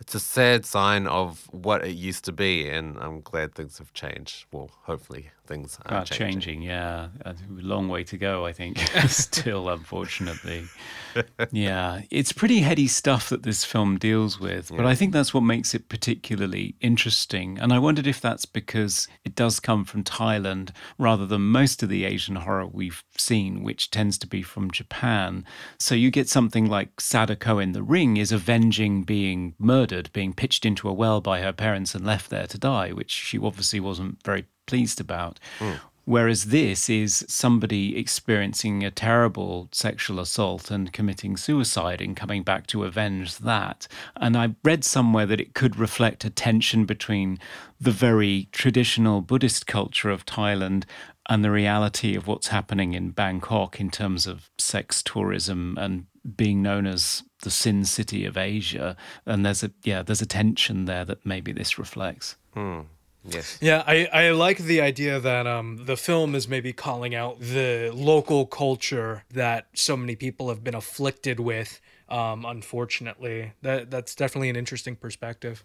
It's 0.00 0.14
a 0.14 0.20
sad 0.20 0.64
sign 0.64 1.06
of 1.06 1.48
what 1.50 1.84
it 1.84 1.96
used 1.96 2.24
to 2.26 2.32
be, 2.32 2.68
and 2.68 2.96
I'm 2.98 3.20
glad 3.20 3.54
things 3.54 3.78
have 3.78 3.92
changed. 3.92 4.46
Well, 4.52 4.70
hopefully 4.82 5.30
things 5.48 5.78
are 5.86 5.98
Are 5.98 6.04
changing. 6.04 6.40
changing, 6.40 6.62
yeah. 6.62 7.08
A 7.24 7.34
long 7.48 7.88
way 7.88 8.04
to 8.04 8.16
go, 8.18 8.46
I 8.46 8.52
think, 8.52 8.78
still, 9.08 9.68
unfortunately. 9.68 10.64
yeah, 11.50 12.02
it's 12.10 12.32
pretty 12.32 12.60
heady 12.60 12.86
stuff 12.86 13.28
that 13.30 13.42
this 13.42 13.64
film 13.64 13.98
deals 13.98 14.38
with, 14.38 14.70
but 14.76 14.86
I 14.86 14.94
think 14.94 15.12
that's 15.12 15.32
what 15.34 15.40
makes 15.40 15.74
it 15.74 15.88
particularly 15.88 16.76
interesting. 16.80 17.58
And 17.58 17.72
I 17.72 17.78
wondered 17.78 18.06
if 18.06 18.20
that's 18.20 18.44
because 18.44 19.08
it 19.24 19.34
does 19.34 19.58
come 19.58 19.84
from 19.84 20.04
Thailand 20.04 20.70
rather 20.98 21.26
than 21.26 21.42
most 21.42 21.82
of 21.82 21.88
the 21.88 22.04
Asian 22.04 22.36
horror 22.36 22.66
we've 22.66 23.02
seen, 23.16 23.62
which 23.64 23.90
tends 23.90 24.18
to 24.18 24.26
be 24.26 24.42
from 24.42 24.70
Japan. 24.70 25.44
So 25.78 25.94
you 25.94 26.10
get 26.10 26.28
something 26.28 26.66
like 26.66 27.00
Sadako 27.00 27.58
in 27.58 27.72
The 27.72 27.82
Ring 27.82 28.16
is 28.18 28.30
avenging 28.32 29.02
being 29.04 29.54
murdered, 29.58 30.10
being 30.12 30.34
pitched 30.34 30.66
into 30.66 30.88
a 30.88 30.92
well 30.92 31.20
by 31.20 31.40
her 31.40 31.52
parents 31.52 31.94
and 31.94 32.04
left 32.04 32.28
there 32.30 32.46
to 32.46 32.58
die, 32.58 32.92
which 32.92 33.10
she 33.10 33.38
obviously 33.38 33.80
wasn't 33.80 34.22
very 34.24 34.44
pleased 34.68 35.00
about. 35.00 35.40
Hmm. 35.58 35.74
Whereas 36.08 36.44
this 36.46 36.88
is 36.88 37.22
somebody 37.28 37.98
experiencing 37.98 38.82
a 38.82 38.90
terrible 38.90 39.68
sexual 39.72 40.20
assault 40.20 40.70
and 40.70 40.90
committing 40.90 41.36
suicide 41.36 42.00
and 42.00 42.16
coming 42.16 42.42
back 42.42 42.66
to 42.68 42.84
avenge 42.84 43.36
that. 43.36 43.86
And 44.16 44.34
I 44.34 44.54
read 44.64 44.84
somewhere 44.84 45.26
that 45.26 45.38
it 45.38 45.52
could 45.52 45.76
reflect 45.76 46.24
a 46.24 46.30
tension 46.30 46.86
between 46.86 47.38
the 47.78 47.90
very 47.90 48.48
traditional 48.52 49.20
Buddhist 49.20 49.66
culture 49.66 50.08
of 50.08 50.24
Thailand 50.24 50.84
and 51.28 51.44
the 51.44 51.50
reality 51.50 52.16
of 52.16 52.26
what's 52.26 52.48
happening 52.48 52.94
in 52.94 53.10
Bangkok 53.10 53.78
in 53.78 53.90
terms 53.90 54.26
of 54.26 54.48
sex 54.56 55.02
tourism 55.02 55.76
and 55.78 56.06
being 56.36 56.62
known 56.62 56.86
as 56.86 57.22
the 57.42 57.50
sin 57.50 57.84
city 57.84 58.24
of 58.24 58.38
Asia. 58.38 58.96
And 59.26 59.44
there's 59.44 59.62
a 59.62 59.72
yeah, 59.84 60.02
there's 60.02 60.22
a 60.22 60.26
tension 60.26 60.86
there 60.86 61.04
that 61.04 61.26
maybe 61.26 61.52
this 61.52 61.78
reflects. 61.78 62.36
Hmm. 62.54 62.80
Yes. 63.24 63.58
Yeah, 63.60 63.82
I, 63.86 64.06
I 64.12 64.30
like 64.30 64.58
the 64.58 64.80
idea 64.80 65.20
that 65.20 65.46
um, 65.46 65.84
the 65.84 65.96
film 65.96 66.34
is 66.34 66.48
maybe 66.48 66.72
calling 66.72 67.14
out 67.14 67.40
the 67.40 67.90
local 67.94 68.46
culture 68.46 69.24
that 69.30 69.66
so 69.74 69.96
many 69.96 70.16
people 70.16 70.48
have 70.48 70.64
been 70.64 70.74
afflicted 70.74 71.40
with. 71.40 71.80
Um, 72.10 72.46
unfortunately, 72.46 73.52
that 73.62 73.90
that's 73.90 74.14
definitely 74.14 74.48
an 74.48 74.56
interesting 74.56 74.96
perspective. 74.96 75.62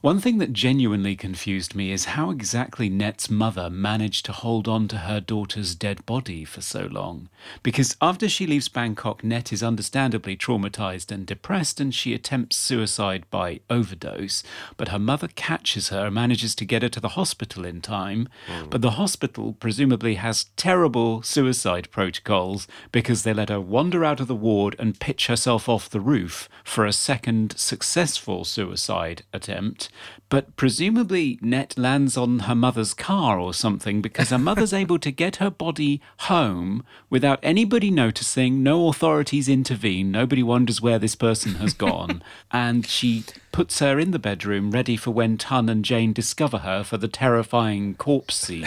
One 0.00 0.20
thing 0.20 0.38
that 0.38 0.52
genuinely 0.52 1.14
confused 1.14 1.74
me 1.74 1.92
is 1.92 2.06
how 2.06 2.30
exactly 2.30 2.88
Net's 2.88 3.30
mother 3.30 3.70
managed 3.70 4.24
to 4.26 4.32
hold 4.32 4.66
on 4.66 4.88
to 4.88 4.98
her 4.98 5.20
daughter's 5.20 5.74
dead 5.74 6.04
body 6.04 6.44
for 6.44 6.60
so 6.60 6.88
long. 6.90 7.28
Because 7.62 7.96
after 8.00 8.28
she 8.28 8.46
leaves 8.46 8.68
Bangkok, 8.68 9.22
Net 9.22 9.52
is 9.52 9.62
understandably 9.62 10.36
traumatized 10.36 11.12
and 11.12 11.24
depressed, 11.26 11.80
and 11.80 11.94
she 11.94 12.12
attempts 12.12 12.56
suicide 12.56 13.24
by 13.30 13.60
overdose. 13.70 14.42
But 14.76 14.88
her 14.88 14.98
mother 14.98 15.28
catches 15.28 15.90
her 15.90 16.06
and 16.06 16.14
manages 16.14 16.54
to 16.56 16.64
get 16.64 16.82
her 16.82 16.88
to 16.88 17.00
the 17.00 17.10
hospital 17.10 17.64
in 17.64 17.80
time. 17.80 18.28
But 18.70 18.82
the 18.82 18.92
hospital 18.92 19.52
presumably 19.52 20.16
has 20.16 20.46
terrible 20.56 21.22
suicide 21.22 21.88
protocols 21.90 22.66
because 22.90 23.22
they 23.22 23.32
let 23.32 23.48
her 23.48 23.60
wander 23.60 24.04
out 24.04 24.20
of 24.20 24.26
the 24.26 24.34
ward 24.34 24.74
and 24.78 24.98
pitch 24.98 25.28
herself 25.36 25.68
off 25.68 25.90
the 25.90 26.00
roof 26.00 26.48
for 26.64 26.86
a 26.86 26.94
second 26.94 27.54
successful 27.58 28.42
suicide 28.42 29.22
attempt. 29.34 29.90
But 30.30 30.56
presumably, 30.56 31.38
Net 31.42 31.76
lands 31.76 32.16
on 32.16 32.38
her 32.48 32.54
mother's 32.54 32.94
car 32.94 33.38
or 33.38 33.52
something 33.52 34.00
because 34.00 34.30
her 34.30 34.38
mother's 34.38 34.72
able 34.82 34.98
to 35.00 35.10
get 35.10 35.36
her 35.36 35.50
body 35.50 36.00
home 36.20 36.86
without 37.10 37.38
anybody 37.42 37.90
noticing. 37.90 38.62
No 38.62 38.88
authorities 38.88 39.46
intervene. 39.46 40.10
Nobody 40.10 40.42
wonders 40.42 40.80
where 40.80 40.98
this 40.98 41.14
person 41.14 41.56
has 41.56 41.74
gone. 41.74 42.22
and 42.50 42.86
she 42.86 43.24
puts 43.56 43.78
her 43.78 43.98
in 43.98 44.10
the 44.10 44.18
bedroom 44.18 44.70
ready 44.70 44.98
for 44.98 45.12
when 45.12 45.38
Tun 45.38 45.70
and 45.70 45.82
Jane 45.82 46.12
discover 46.12 46.58
her 46.58 46.84
for 46.84 46.98
the 46.98 47.08
terrifying 47.08 47.94
corpse 47.94 48.34
scene. 48.34 48.66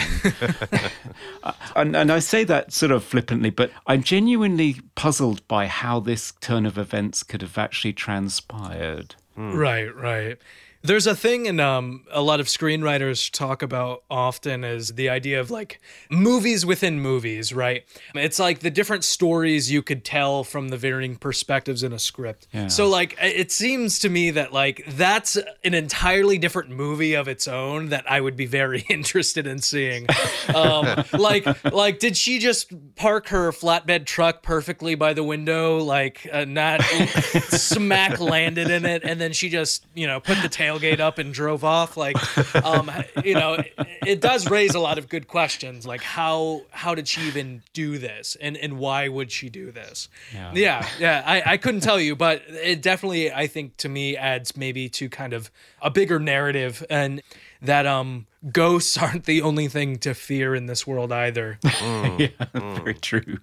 and, 1.76 1.94
and 1.94 2.10
I 2.10 2.18
say 2.18 2.42
that 2.42 2.72
sort 2.72 2.90
of 2.90 3.04
flippantly, 3.04 3.50
but 3.50 3.70
I'm 3.86 4.02
genuinely 4.02 4.80
puzzled 4.96 5.46
by 5.46 5.68
how 5.68 6.00
this 6.00 6.32
turn 6.40 6.66
of 6.66 6.76
events 6.76 7.22
could 7.22 7.40
have 7.40 7.56
actually 7.56 7.92
transpired. 7.92 9.14
Hmm. 9.36 9.54
Right, 9.54 9.94
right. 9.94 10.38
There's 10.82 11.06
a 11.06 11.14
thing 11.14 11.46
and 11.46 11.60
um, 11.60 12.04
a 12.10 12.22
lot 12.22 12.40
of 12.40 12.46
screenwriters 12.46 13.30
talk 13.30 13.62
about 13.62 14.02
often 14.10 14.64
is 14.64 14.88
the 14.94 15.10
idea 15.10 15.38
of 15.40 15.50
like 15.50 15.80
movies 16.10 16.64
within 16.64 17.00
movies, 17.00 17.52
right? 17.52 17.84
It's 18.14 18.38
like 18.38 18.60
the 18.60 18.70
different 18.70 19.04
stories 19.04 19.70
you 19.70 19.82
could 19.82 20.04
tell 20.04 20.42
from 20.42 20.68
the 20.68 20.78
varying 20.78 21.16
perspectives 21.16 21.82
in 21.82 21.92
a 21.92 21.98
script. 21.98 22.46
Yeah. 22.52 22.68
So 22.68 22.88
like 22.88 23.16
it 23.20 23.52
seems 23.52 23.98
to 24.00 24.08
me 24.08 24.30
that 24.30 24.52
like 24.52 24.84
that's 24.88 25.36
an 25.64 25.74
entirely 25.74 26.38
different 26.38 26.70
movie 26.70 27.14
of 27.14 27.28
its 27.28 27.46
own 27.46 27.90
that 27.90 28.10
I 28.10 28.20
would 28.20 28.36
be 28.36 28.46
very 28.46 28.80
interested 28.88 29.46
in 29.46 29.58
seeing. 29.58 30.06
Um, 30.54 31.04
like 31.12 31.46
like 31.72 31.98
did 31.98 32.16
she 32.16 32.38
just 32.38 32.72
park 32.96 33.28
her 33.28 33.52
flatbed 33.52 34.06
truck 34.06 34.42
perfectly 34.42 34.94
by 34.94 35.12
the 35.12 35.24
window, 35.24 35.78
like 35.78 36.26
uh, 36.32 36.44
not 36.46 36.82
smack 37.50 38.18
landed 38.18 38.70
in 38.70 38.84
it, 38.84 39.02
and 39.04 39.20
then 39.20 39.32
she 39.32 39.48
just 39.48 39.84
you 39.94 40.06
know 40.06 40.20
put 40.20 40.40
the 40.42 40.48
tailgate 40.70 41.00
up 41.00 41.18
and 41.18 41.32
drove 41.32 41.64
off? 41.64 41.96
Like, 41.96 42.16
um, 42.64 42.90
you 43.24 43.34
know, 43.34 43.54
it, 43.54 43.74
it 44.06 44.20
does 44.20 44.48
raise 44.50 44.74
a 44.74 44.80
lot 44.80 44.98
of 44.98 45.08
good 45.08 45.28
questions. 45.28 45.86
Like 45.86 46.02
how 46.02 46.62
how 46.70 46.94
did 46.94 47.08
she 47.08 47.22
even 47.22 47.62
do 47.72 47.98
this, 47.98 48.36
and 48.40 48.56
and 48.56 48.78
why 48.78 49.08
would 49.08 49.30
she 49.30 49.48
do 49.48 49.70
this? 49.70 50.08
Yeah. 50.32 50.52
Yeah, 50.54 50.88
yeah, 50.98 51.22
I, 51.26 51.52
I 51.52 51.56
couldn't 51.56 51.80
tell 51.80 52.00
you, 52.00 52.16
but 52.16 52.42
it 52.48 52.82
definitely, 52.82 53.32
I 53.32 53.46
think, 53.46 53.76
to 53.78 53.88
me, 53.88 54.16
adds 54.16 54.56
maybe 54.56 54.88
to 54.90 55.08
kind 55.08 55.32
of 55.32 55.50
a 55.80 55.90
bigger 55.90 56.18
narrative 56.18 56.84
and 56.90 57.22
that 57.62 57.86
um 57.86 58.26
ghosts 58.52 58.96
aren't 58.96 59.24
the 59.24 59.42
only 59.42 59.68
thing 59.68 59.98
to 59.98 60.14
fear 60.14 60.54
in 60.54 60.66
this 60.66 60.86
world 60.86 61.12
either. 61.12 61.58
Mm, 61.80 62.20
yeah, 62.20 62.46
mm. 62.54 62.76
very 62.76 62.94
true. 62.94 63.38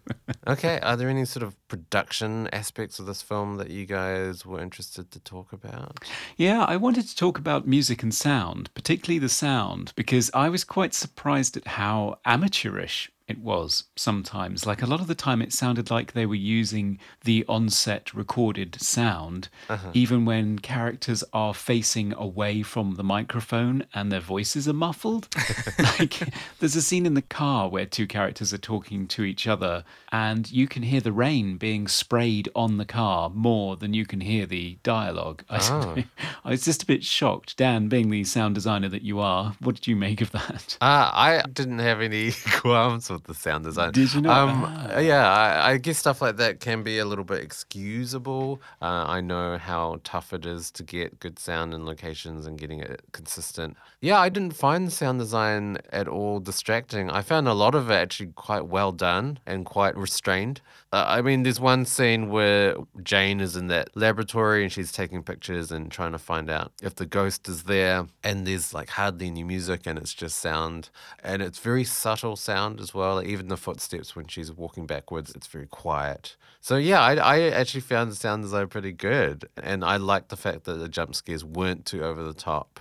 Okay. 0.45 0.79
Are 0.81 0.95
there 0.95 1.09
any 1.09 1.25
sort 1.25 1.43
of 1.43 1.55
production 1.67 2.47
aspects 2.53 2.99
of 2.99 3.07
this 3.07 3.21
film 3.21 3.57
that 3.57 3.71
you 3.71 3.85
guys 3.85 4.45
were 4.45 4.61
interested 4.61 5.09
to 5.11 5.19
talk 5.19 5.51
about? 5.53 5.97
Yeah, 6.35 6.63
I 6.63 6.77
wanted 6.77 7.07
to 7.07 7.15
talk 7.15 7.39
about 7.39 7.67
music 7.67 8.03
and 8.03 8.13
sound, 8.13 8.71
particularly 8.75 9.17
the 9.17 9.29
sound, 9.29 9.91
because 9.95 10.29
I 10.33 10.49
was 10.49 10.63
quite 10.63 10.93
surprised 10.93 11.57
at 11.57 11.67
how 11.67 12.19
amateurish 12.25 13.11
it 13.27 13.39
was 13.39 13.83
sometimes. 13.95 14.65
Like 14.65 14.81
a 14.81 14.85
lot 14.85 15.01
of 15.01 15.07
the 15.07 15.15
time, 15.15 15.41
it 15.41 15.51
sounded 15.51 15.91
like 15.91 16.13
they 16.13 16.25
were 16.25 16.35
using 16.35 16.97
the 17.25 17.43
on-set 17.49 18.13
recorded 18.13 18.81
sound, 18.81 19.49
even 19.93 20.23
when 20.23 20.59
characters 20.59 21.23
are 21.33 21.53
facing 21.53 22.13
away 22.13 22.63
from 22.63 22.95
the 22.95 23.03
microphone 23.03 23.85
and 23.93 24.11
their 24.11 24.21
voices 24.21 24.67
are 24.67 24.73
muffled. 24.73 25.27
like 25.99 26.21
there's 26.59 26.75
a 26.75 26.81
scene 26.81 27.05
in 27.05 27.15
the 27.15 27.21
car 27.21 27.67
where 27.67 27.85
two 27.85 28.07
characters 28.07 28.53
are 28.53 28.57
talking 28.57 29.07
to 29.07 29.23
each 29.23 29.45
other, 29.45 29.83
and 30.11 30.49
you 30.49 30.67
can 30.67 30.83
hear 30.83 31.01
the 31.01 31.11
rain 31.11 31.57
being 31.57 31.87
sprayed 31.87 32.47
on 32.55 32.77
the 32.77 32.85
car 32.85 33.29
more 33.29 33.75
than 33.75 33.93
you 33.93 34.05
can 34.05 34.21
hear 34.21 34.45
the 34.45 34.77
dialogue. 34.83 35.43
I, 35.49 36.05
I 36.45 36.51
was 36.51 36.63
just 36.63 36.83
a 36.83 36.85
bit 36.85 37.03
shocked. 37.03 37.57
Dan, 37.57 37.89
being 37.89 38.09
the 38.09 38.23
sound 38.23 38.55
designer 38.55 38.89
that 38.89 39.01
you 39.01 39.19
are, 39.19 39.55
what 39.59 39.75
did 39.75 39.87
you 39.87 39.97
make 39.97 40.21
of 40.21 40.31
that? 40.31 40.77
Uh, 40.79 41.11
I 41.13 41.43
didn't 41.51 41.79
have 41.79 41.99
any 41.99 42.31
qualms 42.53 43.09
with 43.17 43.25
the 43.25 43.33
sound 43.33 43.63
design. 43.65 43.91
Did 43.91 44.13
you 44.13 44.21
not? 44.21 44.37
Um, 44.37 44.63
Ah. 44.65 44.99
Yeah, 44.99 45.27
I, 45.29 45.71
I 45.71 45.77
guess 45.77 45.97
stuff 45.97 46.21
like 46.21 46.37
that 46.37 46.59
can 46.59 46.83
be 46.83 46.97
a 46.99 47.05
little 47.05 47.25
bit 47.25 47.41
excusable. 47.43 48.61
Uh, 48.81 49.05
I 49.07 49.21
know 49.21 49.57
how 49.57 49.99
tough 50.03 50.33
it 50.33 50.45
is 50.45 50.71
to 50.71 50.83
get 50.83 51.19
good 51.19 51.39
sound 51.39 51.73
in 51.73 51.85
locations 51.85 52.45
and 52.45 52.57
getting 52.57 52.79
it 52.79 53.01
consistent. 53.11 53.75
Yeah, 54.01 54.19
I 54.19 54.29
didn't 54.29 54.53
find 54.53 54.87
the 54.87 54.91
sound 54.91 55.19
design 55.19 55.77
at 55.91 56.07
all 56.07 56.39
distracting. 56.39 57.09
I 57.09 57.21
found 57.21 57.47
a 57.47 57.53
lot 57.53 57.75
of 57.75 57.89
it 57.89 57.95
actually 57.95 58.31
quite 58.35 58.67
well 58.67 58.91
done 58.91 59.39
and 59.45 59.65
quite 59.65 59.95
restrained. 59.97 60.61
Uh, 60.93 61.03
I 61.05 61.21
mean, 61.21 61.43
there's 61.43 61.59
one 61.59 61.83
scene 61.85 62.29
where 62.29 62.77
Jane 63.03 63.41
is 63.41 63.57
in 63.57 63.67
that 63.67 63.89
laboratory 63.95 64.63
and 64.63 64.71
she's 64.71 64.91
taking 64.91 65.21
pictures 65.21 65.69
and 65.69 65.91
trying 65.91 66.13
to 66.13 66.17
find 66.17 66.49
out 66.49 66.71
if 66.81 66.95
the 66.95 67.05
ghost 67.05 67.49
is 67.49 67.63
there. 67.63 68.07
And 68.23 68.47
there's 68.47 68.73
like 68.73 68.91
hardly 68.91 69.27
any 69.27 69.43
music 69.43 69.81
and 69.85 69.99
it's 69.99 70.13
just 70.13 70.37
sound. 70.37 70.89
And 71.21 71.41
it's 71.41 71.59
very 71.59 71.83
subtle 71.83 72.37
sound 72.37 72.79
as 72.79 72.93
well. 72.93 73.15
Like 73.15 73.27
even 73.27 73.49
the 73.49 73.57
footsteps 73.57 74.15
when 74.15 74.27
she's 74.27 74.51
walking 74.51 74.85
backwards, 74.85 75.31
it's 75.35 75.47
very 75.47 75.67
quiet. 75.67 76.37
So 76.61 76.77
yeah, 76.77 77.01
I, 77.01 77.15
I 77.15 77.39
actually 77.49 77.81
found 77.81 78.11
the 78.11 78.15
sound 78.15 78.43
design 78.43 78.67
pretty 78.67 78.93
good. 78.93 79.49
And 79.61 79.83
I 79.83 79.97
like 79.97 80.29
the 80.29 80.37
fact 80.37 80.63
that 80.63 80.75
the 80.75 80.87
jump 80.87 81.15
scares 81.15 81.43
weren't 81.43 81.85
too 81.85 82.03
over 82.03 82.23
the 82.23 82.33
top. 82.33 82.79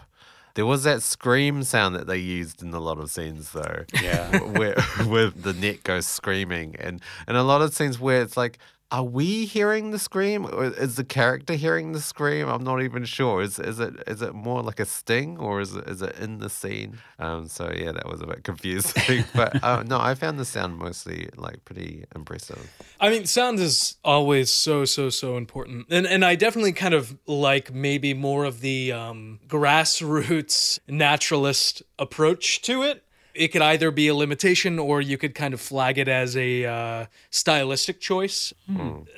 There 0.56 0.64
was 0.64 0.84
that 0.84 1.02
scream 1.02 1.62
sound 1.64 1.94
that 1.96 2.06
they 2.06 2.16
used 2.16 2.62
in 2.62 2.72
a 2.72 2.80
lot 2.80 2.98
of 2.98 3.10
scenes, 3.10 3.52
though. 3.52 3.84
Yeah. 4.02 4.38
where 4.58 4.74
where 5.04 5.28
the 5.28 5.52
net 5.52 5.84
goes 5.84 6.06
screaming, 6.06 6.76
and 6.80 7.02
and 7.26 7.36
a 7.36 7.42
lot 7.42 7.60
of 7.60 7.74
scenes 7.74 8.00
where 8.00 8.22
it's 8.22 8.38
like, 8.38 8.58
are 8.92 9.02
we 9.02 9.46
hearing 9.46 9.90
the 9.90 9.98
scream, 9.98 10.46
or 10.46 10.66
is 10.66 10.94
the 10.94 11.04
character 11.04 11.54
hearing 11.54 11.90
the 11.90 12.00
scream? 12.00 12.48
I'm 12.48 12.62
not 12.62 12.82
even 12.82 13.04
sure. 13.04 13.42
Is 13.42 13.58
is 13.58 13.80
it 13.80 13.94
is 14.06 14.22
it 14.22 14.32
more 14.32 14.62
like 14.62 14.78
a 14.78 14.84
sting, 14.84 15.38
or 15.38 15.60
is 15.60 15.74
it 15.74 15.88
is 15.88 16.02
it 16.02 16.16
in 16.18 16.38
the 16.38 16.48
scene? 16.48 16.98
Um. 17.18 17.48
So 17.48 17.72
yeah, 17.74 17.90
that 17.92 18.06
was 18.06 18.20
a 18.20 18.26
bit 18.26 18.44
confusing. 18.50 19.24
but 19.34 19.62
uh, 19.64 19.82
no, 19.82 19.98
I 19.98 20.14
found 20.14 20.38
the 20.38 20.44
sound 20.44 20.78
mostly 20.78 21.28
like 21.36 21.64
pretty 21.64 22.04
impressive. 22.14 22.70
I 23.00 23.10
mean, 23.10 23.26
sound 23.26 23.58
is 23.58 23.96
always 24.04 24.50
so 24.50 24.84
so 24.84 25.10
so 25.10 25.36
important, 25.36 25.86
and 25.90 26.06
and 26.06 26.24
I 26.24 26.36
definitely 26.36 26.72
kind 26.72 26.94
of 26.94 27.18
like 27.26 27.74
maybe 27.74 28.14
more 28.14 28.44
of 28.44 28.60
the 28.60 28.92
um, 28.92 29.40
grassroots 29.48 30.78
naturalist 30.88 31.82
approach 31.98 32.62
to 32.62 32.82
it. 32.82 33.02
It 33.36 33.48
could 33.48 33.62
either 33.62 33.90
be 33.90 34.08
a 34.08 34.14
limitation, 34.14 34.78
or 34.78 35.00
you 35.00 35.18
could 35.18 35.34
kind 35.34 35.52
of 35.52 35.60
flag 35.60 35.98
it 35.98 36.08
as 36.08 36.36
a 36.36 36.64
uh, 36.64 37.06
stylistic 37.30 38.00
choice. 38.00 38.54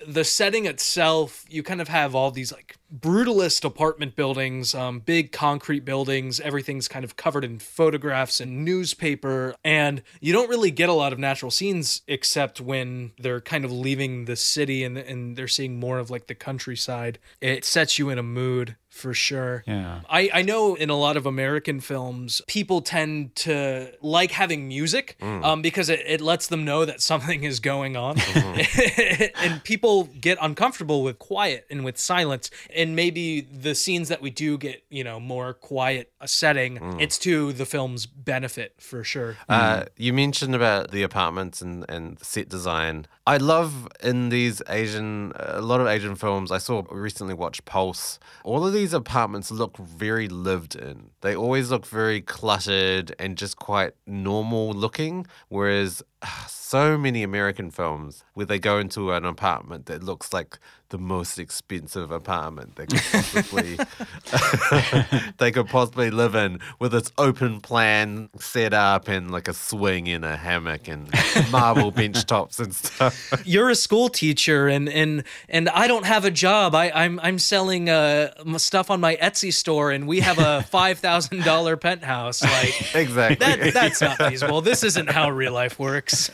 The 0.06 0.24
setting 0.24 0.66
itself, 0.66 1.44
you 1.48 1.62
kind 1.62 1.80
of 1.80 1.88
have 1.88 2.14
all 2.14 2.30
these 2.30 2.50
like 2.52 2.77
brutalist 2.94 3.64
apartment 3.64 4.16
buildings, 4.16 4.74
um, 4.74 5.00
big 5.00 5.32
concrete 5.32 5.84
buildings. 5.84 6.40
Everything's 6.40 6.88
kind 6.88 7.04
of 7.04 7.16
covered 7.16 7.44
in 7.44 7.58
photographs 7.58 8.40
and 8.40 8.64
newspaper. 8.64 9.54
And 9.64 10.02
you 10.20 10.32
don't 10.32 10.48
really 10.48 10.70
get 10.70 10.88
a 10.88 10.94
lot 10.94 11.12
of 11.12 11.18
natural 11.18 11.50
scenes 11.50 12.02
except 12.06 12.60
when 12.60 13.12
they're 13.18 13.40
kind 13.40 13.64
of 13.64 13.72
leaving 13.72 14.24
the 14.24 14.36
city 14.36 14.84
and, 14.84 14.96
and 14.96 15.36
they're 15.36 15.48
seeing 15.48 15.78
more 15.78 15.98
of 15.98 16.10
like 16.10 16.26
the 16.26 16.34
countryside. 16.34 17.18
It 17.40 17.64
sets 17.64 17.98
you 17.98 18.10
in 18.10 18.18
a 18.18 18.22
mood 18.22 18.76
for 18.98 19.14
sure. 19.14 19.62
Yeah. 19.66 20.00
I, 20.08 20.30
I 20.34 20.42
know 20.42 20.74
in 20.74 20.90
a 20.90 20.96
lot 20.96 21.16
of 21.16 21.24
American 21.24 21.80
films, 21.80 22.42
people 22.48 22.80
tend 22.80 23.36
to 23.36 23.92
like 24.02 24.32
having 24.32 24.66
music 24.66 25.16
um, 25.20 25.62
because 25.62 25.88
it, 25.88 26.00
it 26.06 26.20
lets 26.20 26.48
them 26.48 26.64
know 26.64 26.84
that 26.84 27.00
something 27.00 27.44
is 27.44 27.60
going 27.60 27.96
on. 27.96 28.16
and 29.40 29.62
people 29.62 30.04
get 30.04 30.38
uncomfortable 30.40 31.02
with 31.02 31.18
quiet 31.18 31.66
and 31.70 31.84
with 31.84 31.98
silence. 31.98 32.50
And 32.78 32.96
maybe 32.96 33.42
the 33.42 33.74
scenes 33.74 34.08
that 34.08 34.22
we 34.22 34.30
do 34.30 34.56
get, 34.56 34.82
you 34.88 35.04
know, 35.04 35.20
more 35.20 35.52
quiet 35.52 36.10
a 36.20 36.28
setting, 36.28 36.78
it's 36.98 37.18
to 37.18 37.52
the 37.52 37.66
film's 37.66 38.06
benefit 38.06 38.74
for 38.78 39.04
sure. 39.04 39.36
Uh, 39.48 39.84
you 39.96 40.12
mentioned 40.12 40.54
about 40.54 40.90
the 40.90 41.02
apartments 41.02 41.60
and, 41.60 41.84
and 41.88 42.18
set 42.20 42.48
design. 42.48 43.06
I 43.26 43.36
love 43.36 43.88
in 44.02 44.30
these 44.30 44.62
Asian, 44.68 45.32
a 45.36 45.60
lot 45.60 45.80
of 45.80 45.86
Asian 45.86 46.16
films. 46.16 46.50
I 46.50 46.58
saw 46.58 46.84
recently 46.90 47.34
watched 47.34 47.66
Pulse. 47.66 48.18
All 48.42 48.66
of 48.66 48.72
these 48.72 48.88
these 48.88 48.94
apartments 48.94 49.50
look 49.50 49.76
very 49.76 50.28
lived 50.28 50.74
in. 50.74 51.10
They 51.20 51.36
always 51.36 51.70
look 51.70 51.84
very 51.84 52.22
cluttered 52.22 53.14
and 53.18 53.36
just 53.36 53.58
quite 53.58 53.92
normal 54.06 54.72
looking. 54.72 55.26
Whereas 55.48 56.02
ah, 56.22 56.46
so 56.48 56.96
many 56.96 57.22
American 57.22 57.70
films 57.70 58.24
where 58.32 58.46
they 58.46 58.58
go 58.58 58.78
into 58.78 59.12
an 59.12 59.26
apartment 59.26 59.84
that 59.86 60.02
looks 60.02 60.32
like 60.32 60.58
the 60.90 60.98
most 60.98 61.38
expensive 61.38 62.10
apartment 62.10 62.76
they 62.76 62.86
could 62.86 63.02
possibly 63.12 63.78
they 65.38 65.50
could 65.50 65.68
possibly 65.68 66.10
live 66.10 66.34
in 66.34 66.58
with 66.78 66.94
its 66.94 67.12
open 67.18 67.60
plan 67.60 68.28
set 68.38 68.72
up 68.72 69.06
and 69.08 69.30
like 69.30 69.48
a 69.48 69.52
swing 69.54 70.08
and 70.08 70.24
a 70.24 70.36
hammock 70.36 70.88
and 70.88 71.10
marble 71.50 71.90
bench 71.90 72.24
tops 72.24 72.58
and 72.58 72.74
stuff. 72.74 73.32
You're 73.44 73.68
a 73.70 73.74
school 73.74 74.08
teacher, 74.08 74.66
and 74.68 74.88
and 74.88 75.24
and 75.48 75.68
I 75.68 75.86
don't 75.88 76.06
have 76.06 76.24
a 76.24 76.30
job. 76.30 76.74
I, 76.74 76.90
I'm 76.90 77.20
I'm 77.20 77.38
selling 77.38 77.90
uh 77.90 78.32
stuff 78.58 78.90
on 78.90 79.00
my 79.00 79.16
Etsy 79.16 79.52
store, 79.52 79.90
and 79.90 80.08
we 80.08 80.20
have 80.20 80.38
a 80.38 80.62
five 80.70 80.98
thousand 81.00 81.44
dollar 81.44 81.76
penthouse. 81.76 82.42
Like 82.42 82.94
Exactly. 82.94 83.44
that 83.46 83.74
that's 83.74 84.00
not 84.00 84.16
feasible. 84.18 84.60
This 84.62 84.82
isn't 84.84 85.10
how 85.10 85.30
real 85.30 85.52
life 85.52 85.78
works. 85.78 86.30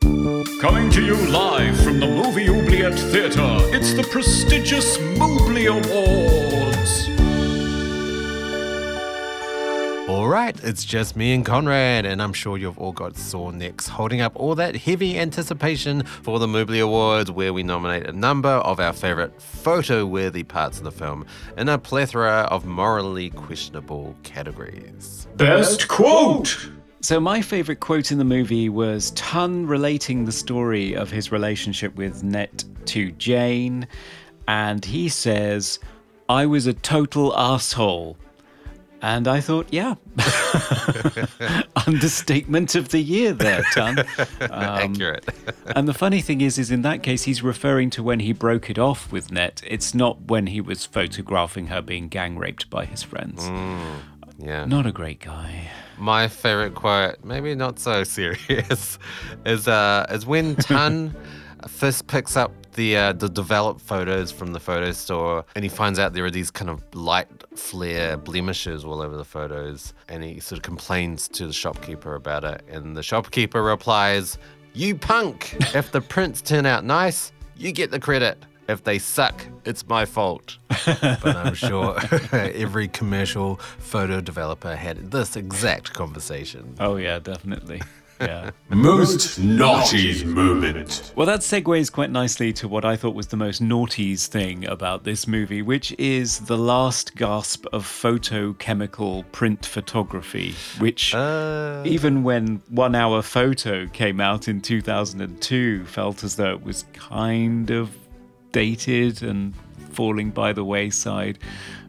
Coming 0.00 0.90
to 0.90 1.04
you 1.04 1.16
live 1.28 1.78
from 1.80 2.00
the 2.00 2.06
Movie 2.06 2.48
Oubliette 2.48 2.98
Theatre, 2.98 3.58
it's 3.74 3.94
the 3.94 4.02
prestigious 4.04 4.98
Mobley 5.16 5.66
Awards. 5.66 7.08
All 10.08 10.28
right, 10.28 10.58
it's 10.64 10.84
just 10.84 11.16
me 11.16 11.34
and 11.34 11.44
Conrad, 11.44 12.06
and 12.06 12.22
I'm 12.22 12.32
sure 12.32 12.56
you've 12.56 12.78
all 12.78 12.92
got 12.92 13.16
sore 13.16 13.52
necks 13.52 13.88
holding 13.88 14.20
up 14.20 14.32
all 14.36 14.54
that 14.54 14.76
heavy 14.76 15.18
anticipation 15.18 16.02
for 16.04 16.38
the 16.38 16.48
Mobley 16.48 16.80
Awards, 16.80 17.30
where 17.30 17.52
we 17.52 17.62
nominate 17.62 18.06
a 18.06 18.12
number 18.12 18.48
of 18.48 18.80
our 18.80 18.92
favorite 18.92 19.40
photo 19.40 20.06
worthy 20.06 20.44
parts 20.44 20.78
of 20.78 20.84
the 20.84 20.92
film 20.92 21.26
in 21.56 21.68
a 21.68 21.78
plethora 21.78 22.48
of 22.50 22.64
morally 22.64 23.30
questionable 23.30 24.16
categories. 24.22 25.26
Best 25.36 25.88
quote. 25.88 26.70
So, 27.00 27.20
my 27.20 27.40
favourite 27.40 27.78
quote 27.78 28.10
in 28.10 28.18
the 28.18 28.24
movie 28.24 28.68
was 28.68 29.12
Tun 29.12 29.66
relating 29.66 30.24
the 30.24 30.32
story 30.32 30.94
of 30.94 31.10
his 31.10 31.30
relationship 31.30 31.94
with 31.94 32.24
Net 32.24 32.64
to 32.86 33.12
Jane. 33.12 33.86
And 34.48 34.84
he 34.84 35.08
says, 35.08 35.78
I 36.28 36.46
was 36.46 36.66
a 36.66 36.74
total 36.74 37.36
asshole. 37.36 38.16
And 39.00 39.28
I 39.28 39.40
thought, 39.40 39.68
yeah, 39.70 39.94
understatement 41.86 42.74
of 42.74 42.88
the 42.88 42.98
year 42.98 43.32
there, 43.32 43.62
Tun. 43.72 43.98
Um, 44.40 44.94
Accurate. 44.94 45.28
And 45.76 45.86
the 45.86 45.94
funny 45.94 46.20
thing 46.20 46.40
is, 46.40 46.58
is 46.58 46.70
in 46.70 46.82
that 46.82 47.02
case, 47.02 47.24
he's 47.24 47.42
referring 47.42 47.90
to 47.90 48.02
when 48.02 48.20
he 48.20 48.32
broke 48.32 48.70
it 48.70 48.78
off 48.78 49.12
with 49.12 49.30
Net. 49.30 49.62
It's 49.66 49.94
not 49.94 50.22
when 50.22 50.48
he 50.48 50.60
was 50.60 50.84
photographing 50.84 51.68
her 51.68 51.82
being 51.82 52.08
gang 52.08 52.38
raped 52.38 52.70
by 52.70 52.86
his 52.86 53.02
friends. 53.02 53.44
Mm. 53.44 54.00
Yeah. 54.38 54.64
Not 54.64 54.86
a 54.86 54.92
great 54.92 55.20
guy. 55.20 55.70
My 55.98 56.28
favorite 56.28 56.74
quote, 56.74 57.16
maybe 57.24 57.54
not 57.54 57.78
so 57.78 58.04
serious, 58.18 58.98
is 59.44 59.68
uh, 59.68 60.06
is 60.10 60.24
when 60.26 60.56
Tun 60.68 61.14
first 61.66 62.06
picks 62.06 62.36
up 62.36 62.52
the 62.74 62.96
uh, 62.96 63.12
the 63.12 63.28
developed 63.28 63.80
photos 63.80 64.30
from 64.30 64.52
the 64.52 64.60
photo 64.60 64.92
store, 64.92 65.44
and 65.56 65.64
he 65.64 65.68
finds 65.68 65.98
out 65.98 66.12
there 66.12 66.24
are 66.24 66.30
these 66.30 66.50
kind 66.50 66.70
of 66.70 66.82
light 66.94 67.28
flare 67.56 68.16
blemishes 68.16 68.84
all 68.84 69.02
over 69.02 69.16
the 69.16 69.24
photos, 69.24 69.92
and 70.08 70.22
he 70.22 70.38
sort 70.38 70.58
of 70.58 70.62
complains 70.62 71.26
to 71.28 71.46
the 71.46 71.52
shopkeeper 71.52 72.14
about 72.14 72.44
it, 72.44 72.62
and 72.68 72.96
the 72.96 73.02
shopkeeper 73.02 73.62
replies, 73.62 74.38
"You 74.72 74.94
punk! 74.94 75.56
If 75.74 75.90
the 75.90 76.00
prints 76.00 76.40
turn 76.40 76.64
out 76.64 76.84
nice, 76.84 77.32
you 77.56 77.72
get 77.72 77.90
the 77.90 78.00
credit." 78.00 78.38
If 78.68 78.84
they 78.84 78.98
suck, 78.98 79.46
it's 79.64 79.88
my 79.88 80.04
fault. 80.04 80.58
but 80.86 81.24
I'm 81.24 81.54
sure 81.54 81.96
every 82.32 82.86
commercial 82.88 83.56
photo 83.56 84.20
developer 84.20 84.76
had 84.76 85.10
this 85.10 85.36
exact 85.36 85.94
conversation. 85.94 86.74
Oh, 86.78 86.96
yeah, 86.96 87.18
definitely. 87.18 87.80
Yeah. 88.20 88.50
Most 88.68 89.38
naughty 89.38 90.24
moment. 90.24 91.12
Well, 91.16 91.26
that 91.26 91.40
segues 91.40 91.90
quite 91.90 92.10
nicely 92.10 92.52
to 92.54 92.68
what 92.68 92.84
I 92.84 92.96
thought 92.96 93.14
was 93.14 93.28
the 93.28 93.36
most 93.36 93.62
naughties 93.62 94.26
thing 94.26 94.66
about 94.66 95.04
this 95.04 95.26
movie, 95.26 95.62
which 95.62 95.94
is 95.98 96.40
the 96.40 96.58
last 96.58 97.14
gasp 97.14 97.64
of 97.72 97.86
photochemical 97.86 99.24
print 99.32 99.64
photography, 99.64 100.54
which, 100.78 101.14
uh. 101.14 101.82
even 101.86 102.24
when 102.24 102.60
One 102.68 102.94
Hour 102.94 103.22
Photo 103.22 103.86
came 103.86 104.20
out 104.20 104.48
in 104.48 104.60
2002, 104.60 105.84
felt 105.84 106.24
as 106.24 106.36
though 106.36 106.52
it 106.52 106.62
was 106.62 106.84
kind 106.92 107.70
of 107.70 107.96
dated 108.52 109.22
and 109.22 109.54
falling 109.92 110.30
by 110.30 110.52
the 110.52 110.64
wayside. 110.64 111.38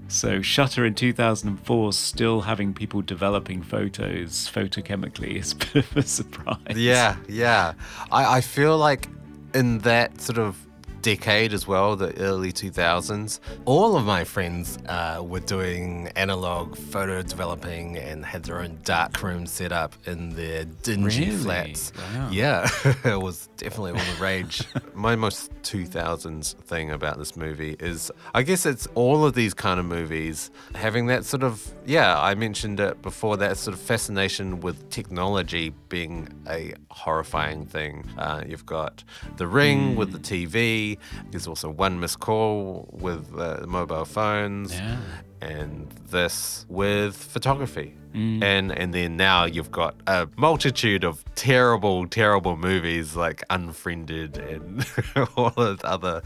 So 0.08 0.42
Shutter 0.42 0.86
in 0.86 0.96
2004 0.96 1.94
still 1.94 2.42
having 2.42 2.74
people 2.74 3.02
developing 3.04 3.62
photos 3.62 4.50
photochemically 4.52 5.36
is 5.36 5.52
a 5.54 5.56
bit 5.56 5.76
of 5.76 5.98
a 5.98 6.02
surprise. 6.02 6.58
Yeah, 6.76 7.18
yeah. 7.28 7.74
I, 8.12 8.38
I 8.38 8.42
feel 8.42 8.78
like 8.78 9.08
in 9.54 9.80
that 9.80 10.20
sort 10.20 10.40
of 10.40 10.58
decade 11.02 11.54
as 11.54 11.68
well, 11.68 11.96
the 11.96 12.16
early 12.20 12.52
2000s, 12.52 13.40
all 13.66 13.96
of 13.96 14.06
my 14.06 14.24
friends 14.24 14.78
uh, 14.88 15.22
were 15.26 15.40
doing 15.40 16.10
analog 16.16 16.76
photo 16.78 17.22
developing 17.22 17.98
and 17.98 18.26
had 18.26 18.44
their 18.44 18.62
own 18.62 18.80
dark 18.84 19.22
room 19.24 19.46
set 19.46 19.72
up 19.72 19.96
in 20.06 20.30
their 20.36 20.66
dingy 20.66 21.26
Really? 21.32 21.38
flats. 21.38 21.92
Wow. 21.98 22.30
Yeah, 22.32 22.70
it 23.06 23.22
was 23.22 23.48
definitely 23.58 23.92
all 23.92 24.16
the 24.16 24.22
rage. 24.22 24.64
my 24.94 25.16
most 25.16 25.52
2000s 25.64 26.56
thing 26.56 26.92
about 26.92 27.18
this 27.18 27.36
movie 27.36 27.76
is 27.80 28.12
I 28.34 28.44
guess 28.44 28.66
it's 28.66 28.88
all 28.96 29.26
of 29.26 29.34
these 29.34 29.54
kind 29.54 29.80
of 29.80 29.86
movies 29.86 30.52
having 30.76 31.08
that 31.08 31.26
sort 31.26 31.44
of, 31.44 31.66
yeah, 31.86 32.20
I 32.20 32.36
mentioned 32.36 32.80
it 32.80 33.02
before, 33.02 33.38
that 33.38 33.58
sort 33.58 33.74
of 33.76 33.80
fascination 33.82 34.60
with 34.62 34.90
technology 34.90 35.74
being 35.90 36.28
a 36.48 36.74
horrifying 36.90 37.66
thing. 37.66 38.06
Uh, 38.18 38.44
you've 38.48 38.66
got 38.66 39.04
The 39.38 39.48
Ring 39.48 39.96
with 39.96 40.12
the 40.12 40.20
TV, 40.20 40.89
there's 41.32 41.48
also 41.48 41.70
One 41.70 42.00
Missed 42.00 42.20
Call 42.20 42.88
with 42.92 43.38
uh, 43.38 43.66
mobile 43.68 44.06
phones. 44.06 44.74
Yeah. 44.74 44.98
And 45.42 45.90
this 46.10 46.66
with 46.70 47.16
photography. 47.16 47.96
And 48.12 48.72
and 48.72 48.92
then 48.92 49.18
now 49.18 49.46
you've 49.46 49.70
got 49.70 49.94
a 50.08 50.28
multitude 50.36 51.04
of 51.04 51.24
terrible, 51.36 52.08
terrible 52.08 52.58
movies 52.58 53.16
like 53.16 53.44
Unfriended 53.52 54.38
and 54.40 54.84
all 55.38 55.52
those 55.52 55.78
other 55.84 56.24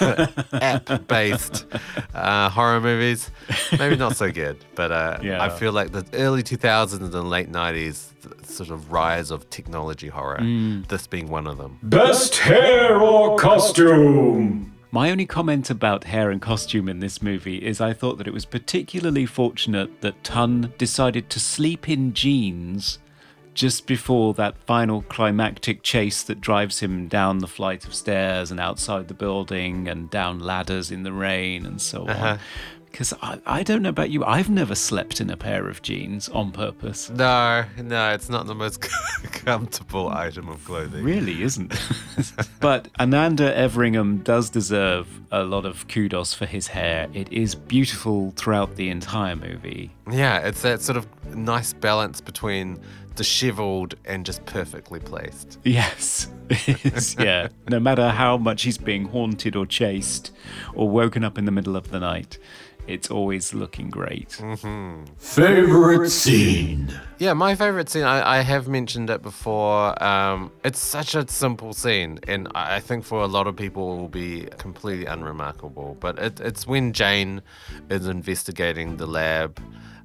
app 0.54 1.06
based 1.06 1.66
uh, 2.14 2.48
horror 2.48 2.80
movies. 2.80 3.30
Maybe 3.78 3.96
not 3.96 4.16
so 4.16 4.32
good, 4.32 4.64
but 4.74 4.90
uh, 4.90 5.18
Yeah. 5.22 5.42
I 5.42 5.50
feel 5.50 5.72
like 5.72 5.92
the 5.92 6.06
early 6.14 6.42
2000s 6.42 7.00
and 7.14 7.28
late 7.30 7.52
90s, 7.52 8.14
sort 8.46 8.70
of 8.70 8.90
rise 8.90 9.30
of 9.30 9.48
technology 9.50 10.08
horror, 10.08 10.40
this 10.88 11.06
being 11.06 11.28
one 11.28 11.46
of 11.46 11.58
them. 11.58 11.78
Best 11.82 12.36
hair 12.38 12.98
or 12.98 13.36
costume. 13.36 14.72
My 14.90 15.10
only 15.10 15.26
comment 15.26 15.68
about 15.68 16.04
hair 16.04 16.30
and 16.30 16.40
costume 16.40 16.88
in 16.88 17.00
this 17.00 17.20
movie 17.20 17.58
is 17.58 17.80
I 17.80 17.92
thought 17.92 18.18
that 18.18 18.28
it 18.28 18.32
was 18.32 18.44
particularly 18.44 19.26
fortunate 19.26 20.00
that 20.00 20.22
Tun 20.22 20.72
decided 20.78 21.28
to 21.30 21.40
sleep 21.40 21.88
in 21.88 22.14
jeans 22.14 22.98
just 23.56 23.86
before 23.86 24.34
that 24.34 24.56
final 24.58 25.02
climactic 25.02 25.82
chase 25.82 26.22
that 26.22 26.42
drives 26.42 26.80
him 26.80 27.08
down 27.08 27.38
the 27.38 27.46
flight 27.46 27.86
of 27.86 27.94
stairs 27.94 28.50
and 28.50 28.60
outside 28.60 29.08
the 29.08 29.14
building 29.14 29.88
and 29.88 30.10
down 30.10 30.38
ladders 30.38 30.90
in 30.90 31.02
the 31.02 31.12
rain 31.12 31.64
and 31.64 31.80
so 31.80 32.02
on. 32.02 32.10
Uh-huh. 32.10 32.36
Because 32.96 33.12
I, 33.20 33.38
I 33.44 33.62
don't 33.62 33.82
know 33.82 33.90
about 33.90 34.08
you, 34.08 34.24
I've 34.24 34.48
never 34.48 34.74
slept 34.74 35.20
in 35.20 35.28
a 35.28 35.36
pair 35.36 35.68
of 35.68 35.82
jeans 35.82 36.30
on 36.30 36.50
purpose. 36.50 37.10
No, 37.10 37.66
no, 37.82 38.14
it's 38.14 38.30
not 38.30 38.46
the 38.46 38.54
most 38.54 38.80
comfortable 39.32 40.08
item 40.08 40.48
of 40.48 40.64
clothing. 40.64 41.04
Really 41.04 41.42
isn't. 41.42 41.78
but 42.58 42.88
Ananda 42.98 43.54
Everingham 43.54 44.20
does 44.22 44.48
deserve 44.48 45.06
a 45.30 45.42
lot 45.44 45.66
of 45.66 45.86
kudos 45.88 46.32
for 46.32 46.46
his 46.46 46.68
hair. 46.68 47.08
It 47.12 47.30
is 47.30 47.54
beautiful 47.54 48.32
throughout 48.34 48.76
the 48.76 48.88
entire 48.88 49.36
movie. 49.36 49.90
Yeah, 50.10 50.38
it's 50.38 50.62
that 50.62 50.80
sort 50.80 50.96
of 50.96 51.36
nice 51.36 51.74
balance 51.74 52.22
between 52.22 52.80
disheveled 53.14 53.94
and 54.04 54.24
just 54.24 54.44
perfectly 54.46 55.00
placed. 55.00 55.58
Yes. 55.64 56.28
Yeah. 57.18 57.48
No 57.68 57.80
matter 57.80 58.10
how 58.10 58.36
much 58.36 58.62
he's 58.62 58.78
being 58.78 59.06
haunted 59.06 59.56
or 59.56 59.66
chased 59.66 60.32
or 60.74 60.88
woken 60.88 61.24
up 61.24 61.38
in 61.38 61.44
the 61.44 61.50
middle 61.50 61.76
of 61.76 61.90
the 61.90 61.98
night, 61.98 62.38
it's 62.86 63.10
always 63.10 63.52
looking 63.52 63.90
great. 63.90 64.40
Favorite 65.18 66.10
scene. 66.10 66.92
Yeah, 67.18 67.32
my 67.32 67.54
favorite 67.54 67.88
scene, 67.88 68.04
I, 68.04 68.38
I 68.38 68.40
have 68.42 68.68
mentioned 68.68 69.10
it 69.10 69.22
before. 69.22 70.00
Um, 70.02 70.52
it's 70.64 70.78
such 70.78 71.14
a 71.14 71.26
simple 71.28 71.72
scene, 71.72 72.18
and 72.28 72.48
I 72.54 72.76
I 72.76 72.80
think 72.80 73.04
for 73.04 73.22
a 73.22 73.26
lot 73.26 73.46
of 73.46 73.56
people 73.56 73.94
it 73.94 73.96
will 73.96 74.08
be 74.08 74.48
completely 74.58 75.06
unremarkable. 75.06 75.96
But 75.98 76.18
it, 76.18 76.40
it's 76.40 76.66
when 76.66 76.92
Jane 76.92 77.40
is 77.88 78.06
investigating 78.06 78.98
the 78.98 79.06
lab 79.06 79.58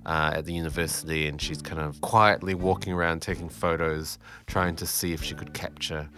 uh, 0.06 0.32
at 0.36 0.46
the 0.46 0.54
university, 0.54 1.28
and 1.28 1.42
she's 1.42 1.62
kind 1.62 1.82
of 1.82 2.00
quietly 2.02 2.56
walking 2.56 2.94
around 2.94 3.22
taking 3.22 3.50
photos, 3.50 4.18
trying 4.48 4.76
to 4.78 4.88
see 4.88 5.14
if 5.14 5.22
she 5.22 5.36
could 5.36 5.54
capture 5.54 6.10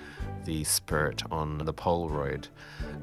the 0.45 0.64
spirit 0.64 1.24
on 1.32 1.57
the 1.57 1.74
Polaroid. 1.74 2.47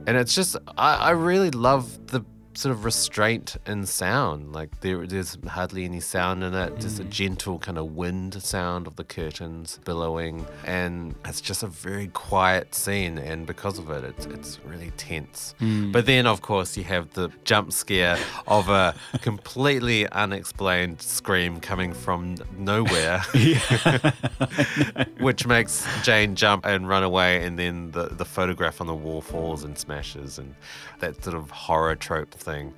And 0.07 0.17
it's 0.17 0.35
just, 0.35 0.57
I, 0.79 0.95
I 0.95 1.11
really 1.11 1.51
love 1.51 2.07
the 2.07 2.25
sort 2.55 2.73
of 2.73 2.85
restraint 2.85 3.57
in 3.67 3.87
sound. 3.87 4.53
Like 4.53 4.81
there, 4.81 5.07
there's 5.07 5.39
hardly 5.47 5.85
any 5.85 6.01
sound 6.01 6.43
in 6.43 6.55
it. 6.55 6.79
Just 6.81 6.99
a 7.01 7.05
mm. 7.05 7.11
gentle 7.11 7.59
kind 7.59 7.79
of 7.79 7.95
wind 7.95 8.43
sound 8.43 8.87
of 8.87 8.97
the 8.97 9.05
curtains 9.05 9.79
billowing, 9.85 10.47
and 10.65 11.15
it's 11.25 11.41
just 11.41 11.63
a 11.63 11.67
very 11.67 12.09
quiet 12.09 12.75
scene. 12.75 13.19
And 13.19 13.47
because 13.47 13.79
of 13.79 13.91
it, 13.91 14.05
it's 14.05 14.27
it's 14.27 14.61
really 14.65 14.91
tense. 14.97 15.55
Mm. 15.61 15.93
But 15.93 16.07
then, 16.07 16.27
of 16.27 16.43
course, 16.43 16.77
you 16.77 16.85
have 16.85 17.13
the 17.13 17.31
jump 17.45 17.73
scare 17.73 18.19
of 18.47 18.69
a 18.69 18.95
completely 19.21 20.09
unexplained 20.09 21.03
scream 21.03 21.61
coming 21.61 21.93
from 21.93 22.37
nowhere, 22.57 23.21
which 25.19 25.47
makes 25.47 25.87
Jane 26.03 26.35
jump 26.35 26.67
and 26.67 26.89
run 26.89 27.03
away, 27.03 27.45
and 27.45 27.59
then 27.59 27.93
the 27.93 28.09
the 28.09 28.25
photograph 28.25 28.81
on 28.81 28.87
the 28.87 28.95
wall 28.95 29.21
falls 29.21 29.63
and 29.63 29.79
smashes, 29.79 30.39
and 30.39 30.55
that 30.99 31.23
sort 31.23 31.37
of 31.37 31.51
horror 31.51 31.95
trope 31.95 32.35
thing. 32.41 32.75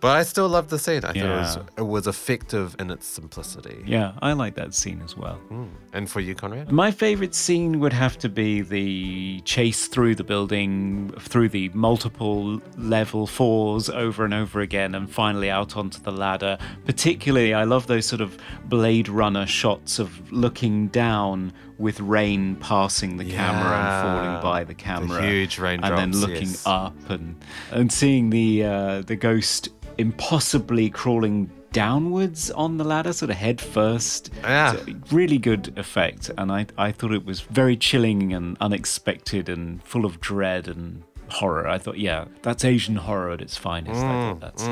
But 0.00 0.16
I 0.16 0.24
still 0.24 0.48
love 0.48 0.68
the 0.68 0.78
scene. 0.78 1.04
I 1.04 1.12
thought 1.12 1.16
it 1.16 1.28
was, 1.28 1.56
it 1.78 1.86
was 1.86 2.06
effective 2.08 2.74
in 2.80 2.90
its 2.90 3.06
simplicity. 3.06 3.84
Yeah, 3.86 4.12
I 4.20 4.32
like 4.32 4.56
that 4.56 4.74
scene 4.74 5.00
as 5.02 5.16
well. 5.16 5.36
Hmm. 5.48 5.66
And 5.94 6.10
for 6.10 6.20
you, 6.20 6.34
Conrad? 6.34 6.72
My 6.72 6.90
favorite 6.90 7.34
scene 7.34 7.78
would 7.80 7.92
have 7.92 8.18
to 8.20 8.30
be 8.30 8.62
the 8.62 9.40
chase 9.44 9.88
through 9.88 10.14
the 10.14 10.24
building, 10.24 11.12
through 11.18 11.50
the 11.50 11.68
multiple 11.74 12.62
level 12.78 13.26
fours 13.26 13.90
over 13.90 14.24
and 14.24 14.32
over 14.32 14.60
again, 14.60 14.94
and 14.94 15.10
finally 15.10 15.50
out 15.50 15.76
onto 15.76 16.00
the 16.00 16.10
ladder. 16.10 16.56
Particularly, 16.86 17.52
I 17.52 17.64
love 17.64 17.88
those 17.88 18.06
sort 18.06 18.22
of 18.22 18.38
Blade 18.64 19.10
Runner 19.10 19.46
shots 19.46 19.98
of 19.98 20.32
looking 20.32 20.88
down 20.88 21.52
with 21.76 22.00
rain 22.00 22.56
passing 22.56 23.18
the 23.18 23.24
camera 23.24 23.76
and 23.76 24.02
falling 24.02 24.42
by 24.42 24.64
the 24.64 24.74
camera, 24.74 25.20
huge 25.26 25.58
raindrops. 25.58 26.00
and 26.00 26.14
then 26.14 26.20
looking 26.20 26.48
yes. 26.48 26.66
up 26.66 27.10
and 27.10 27.44
and 27.70 27.92
seeing 27.92 28.30
the 28.30 28.64
uh, 28.64 29.02
the 29.02 29.16
ghost 29.16 29.68
impossibly 29.98 30.88
crawling 30.88 31.50
downwards 31.72 32.50
on 32.50 32.76
the 32.76 32.84
ladder, 32.84 33.12
sort 33.12 33.30
of 33.30 33.36
head 33.36 33.60
first. 33.60 34.30
Yeah. 34.42 34.72
So, 34.72 34.84
really 35.10 35.38
good 35.38 35.72
effect, 35.76 36.30
and 36.38 36.52
I 36.52 36.66
I 36.78 36.92
thought 36.92 37.12
it 37.12 37.24
was 37.24 37.40
very 37.40 37.76
chilling 37.76 38.32
and 38.32 38.56
unexpected 38.60 39.48
and 39.48 39.82
full 39.82 40.04
of 40.04 40.20
dread 40.20 40.68
and 40.68 41.02
horror. 41.30 41.66
I 41.66 41.78
thought, 41.78 41.98
yeah, 41.98 42.26
that's 42.42 42.64
Asian 42.64 42.96
horror 42.96 43.30
at 43.30 43.40
its 43.40 43.56
finest. 43.56 44.02
I 44.04 44.04
Mm, 44.04 44.30
thought 44.32 44.40
that's 44.40 44.68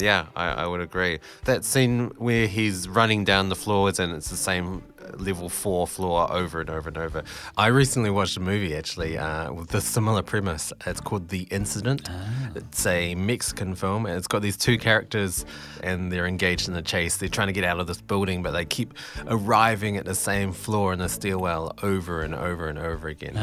Yeah, 0.00 0.26
I, 0.34 0.46
I 0.48 0.66
would 0.66 0.80
agree. 0.80 1.18
That 1.44 1.64
scene 1.66 2.12
where 2.16 2.46
he's 2.46 2.88
running 2.88 3.24
down 3.24 3.50
the 3.50 3.54
floors 3.56 3.98
and 4.00 4.14
it's 4.14 4.30
the 4.30 4.38
same 4.38 4.82
level 5.18 5.48
four 5.48 5.86
floor 5.86 6.30
over 6.32 6.60
and 6.60 6.70
over 6.70 6.88
and 6.88 6.98
over. 6.98 7.24
I 7.56 7.68
recently 7.68 8.10
watched 8.10 8.36
a 8.36 8.40
movie 8.40 8.76
actually 8.76 9.18
uh, 9.18 9.52
with 9.52 9.74
a 9.74 9.80
similar 9.80 10.22
premise. 10.22 10.72
It's 10.86 11.00
called 11.00 11.28
The 11.28 11.42
Incident. 11.50 12.08
It's 12.54 12.86
a 12.86 13.14
Mexican 13.14 13.74
film 13.74 14.06
and 14.06 14.16
it's 14.16 14.26
got 14.26 14.42
these 14.42 14.56
two 14.56 14.78
characters 14.78 15.44
and 15.82 16.10
they're 16.12 16.26
engaged 16.26 16.68
in 16.68 16.74
a 16.74 16.82
chase. 16.82 17.16
They're 17.16 17.28
trying 17.28 17.48
to 17.48 17.52
get 17.52 17.64
out 17.64 17.80
of 17.80 17.86
this 17.86 18.00
building, 18.00 18.42
but 18.42 18.52
they 18.52 18.64
keep 18.64 18.94
arriving 19.26 19.96
at 19.96 20.04
the 20.04 20.14
same 20.14 20.52
floor 20.52 20.92
in 20.92 20.98
the 20.98 21.08
stairwell 21.08 21.74
over 21.82 22.22
and 22.22 22.34
over 22.34 22.68
and 22.68 22.78
over 22.78 23.08
again. 23.08 23.36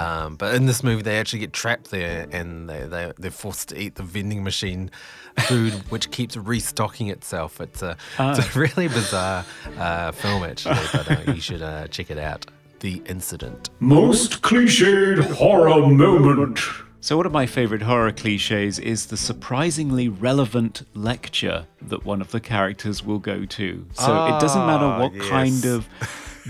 Um, 0.00 0.36
but 0.36 0.54
in 0.54 0.66
this 0.66 0.82
movie, 0.82 1.02
they 1.02 1.18
actually 1.18 1.40
get 1.40 1.52
trapped 1.52 1.90
there 1.90 2.26
and 2.30 2.68
they, 2.68 2.86
they, 2.86 3.12
they're 3.18 3.30
forced 3.30 3.68
to 3.70 3.80
eat 3.80 3.94
the 3.96 4.02
vending 4.02 4.42
machine 4.44 4.90
food, 5.40 5.72
which 5.90 6.10
keeps 6.10 6.36
restocking 6.36 7.08
itself. 7.08 7.60
It's 7.60 7.82
a, 7.82 7.96
it's 8.18 8.54
a 8.56 8.58
really 8.58 8.88
bizarre 8.88 9.44
uh, 9.78 10.12
film, 10.12 10.44
actually, 10.44 10.76
but 10.92 11.10
uh, 11.28 11.32
you 11.32 11.40
should 11.40 11.62
uh, 11.62 11.86
check 11.88 12.10
it 12.10 12.18
out. 12.18 12.46
The 12.80 13.02
Incident. 13.06 13.68
Most 13.80 14.40
cliched 14.42 15.22
horror 15.32 15.86
moment. 15.86 16.58
So, 17.02 17.16
one 17.16 17.24
of 17.26 17.32
my 17.32 17.46
favorite 17.46 17.82
horror 17.82 18.12
cliches 18.12 18.78
is 18.78 19.06
the 19.06 19.16
surprisingly 19.16 20.08
relevant 20.08 20.82
lecture 20.94 21.66
that 21.82 22.04
one 22.04 22.20
of 22.20 22.30
the 22.30 22.40
characters 22.40 23.02
will 23.02 23.18
go 23.18 23.44
to. 23.46 23.86
So, 23.94 24.26
it 24.26 24.40
doesn't 24.40 24.66
matter 24.66 24.84
Ah, 24.84 25.00
what 25.00 25.14
yes. 25.14 25.28
kind 25.28 25.64
of 25.66 25.88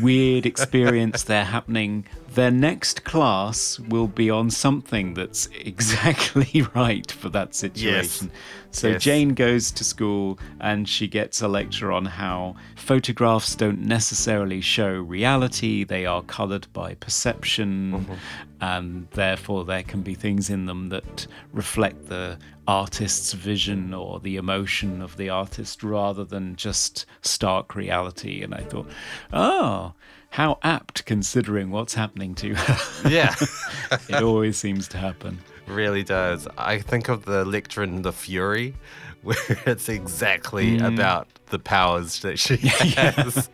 weird 0.01 0.47
experience 0.47 1.25
they're 1.25 1.45
happening, 1.45 2.05
their 2.35 2.51
next 2.51 3.05
class 3.05 3.79
will 3.81 4.07
be 4.07 4.31
on 4.31 4.51
something 4.51 5.15
that's 5.15 5.47
exactly 5.55 6.63
right 6.75 7.11
for 7.11 7.29
that 7.31 7.55
situation. 7.55 8.31
Yes. 8.33 8.41
So, 8.73 8.89
Yes. 8.89 9.03
Jane 9.03 9.31
goes 9.31 9.73
to 9.73 9.85
school 9.85 10.39
and 10.61 10.89
she 10.89 11.09
gets 11.09 11.43
a 11.43 11.49
lecture 11.49 11.91
on 11.91 12.05
how 12.05 12.55
photographs 12.77 13.57
don't 13.57 13.81
necessarily 13.81 14.61
show 14.61 14.93
reality, 14.93 15.83
they 15.83 16.07
are 16.07 16.23
colored 16.23 16.69
by 16.73 16.95
perception, 16.95 17.93
mm-hmm. 17.93 18.15
and 18.61 19.09
therefore 19.11 19.65
there 19.65 19.83
can 19.83 20.03
be 20.03 20.15
things 20.15 20.51
in 20.51 20.67
them 20.67 20.89
that 20.91 21.27
reflect 21.53 22.07
the 22.07 22.39
artist's 22.69 23.33
vision 23.33 23.93
or 23.93 24.21
the 24.21 24.37
emotion 24.37 25.03
of 25.03 25.17
the 25.17 25.29
artist 25.29 25.83
rather 25.83 26.25
than 26.25 26.55
just 26.55 27.07
stark 27.23 27.75
reality. 27.75 28.43
And 28.43 28.55
I 28.55 28.61
thought, 28.61 28.89
oh, 29.33 29.95
how 30.31 30.59
apt 30.63 31.05
considering 31.07 31.71
what's 31.71 31.95
happening 31.95 32.35
to 32.37 32.55
her. 32.55 33.09
Yeah, 33.09 33.35
it 34.09 34.23
always 34.23 34.57
seems 34.57 34.89
to 34.89 34.99
happen. 34.99 35.39
really 35.67 36.03
does. 36.05 36.47
I 36.57 36.79
think 36.79 37.09
of 37.09 37.25
the 37.25 37.45
lecture 37.45 37.83
in 37.83 38.03
The 38.03 38.13
Fury, 38.13 38.75
where 39.23 39.37
it's 39.67 39.89
exactly 39.89 40.79
about 40.79 41.29
the 41.47 41.59
powers 41.59 42.21
that 42.21 42.39
she 42.39 42.57
has. 42.97 43.51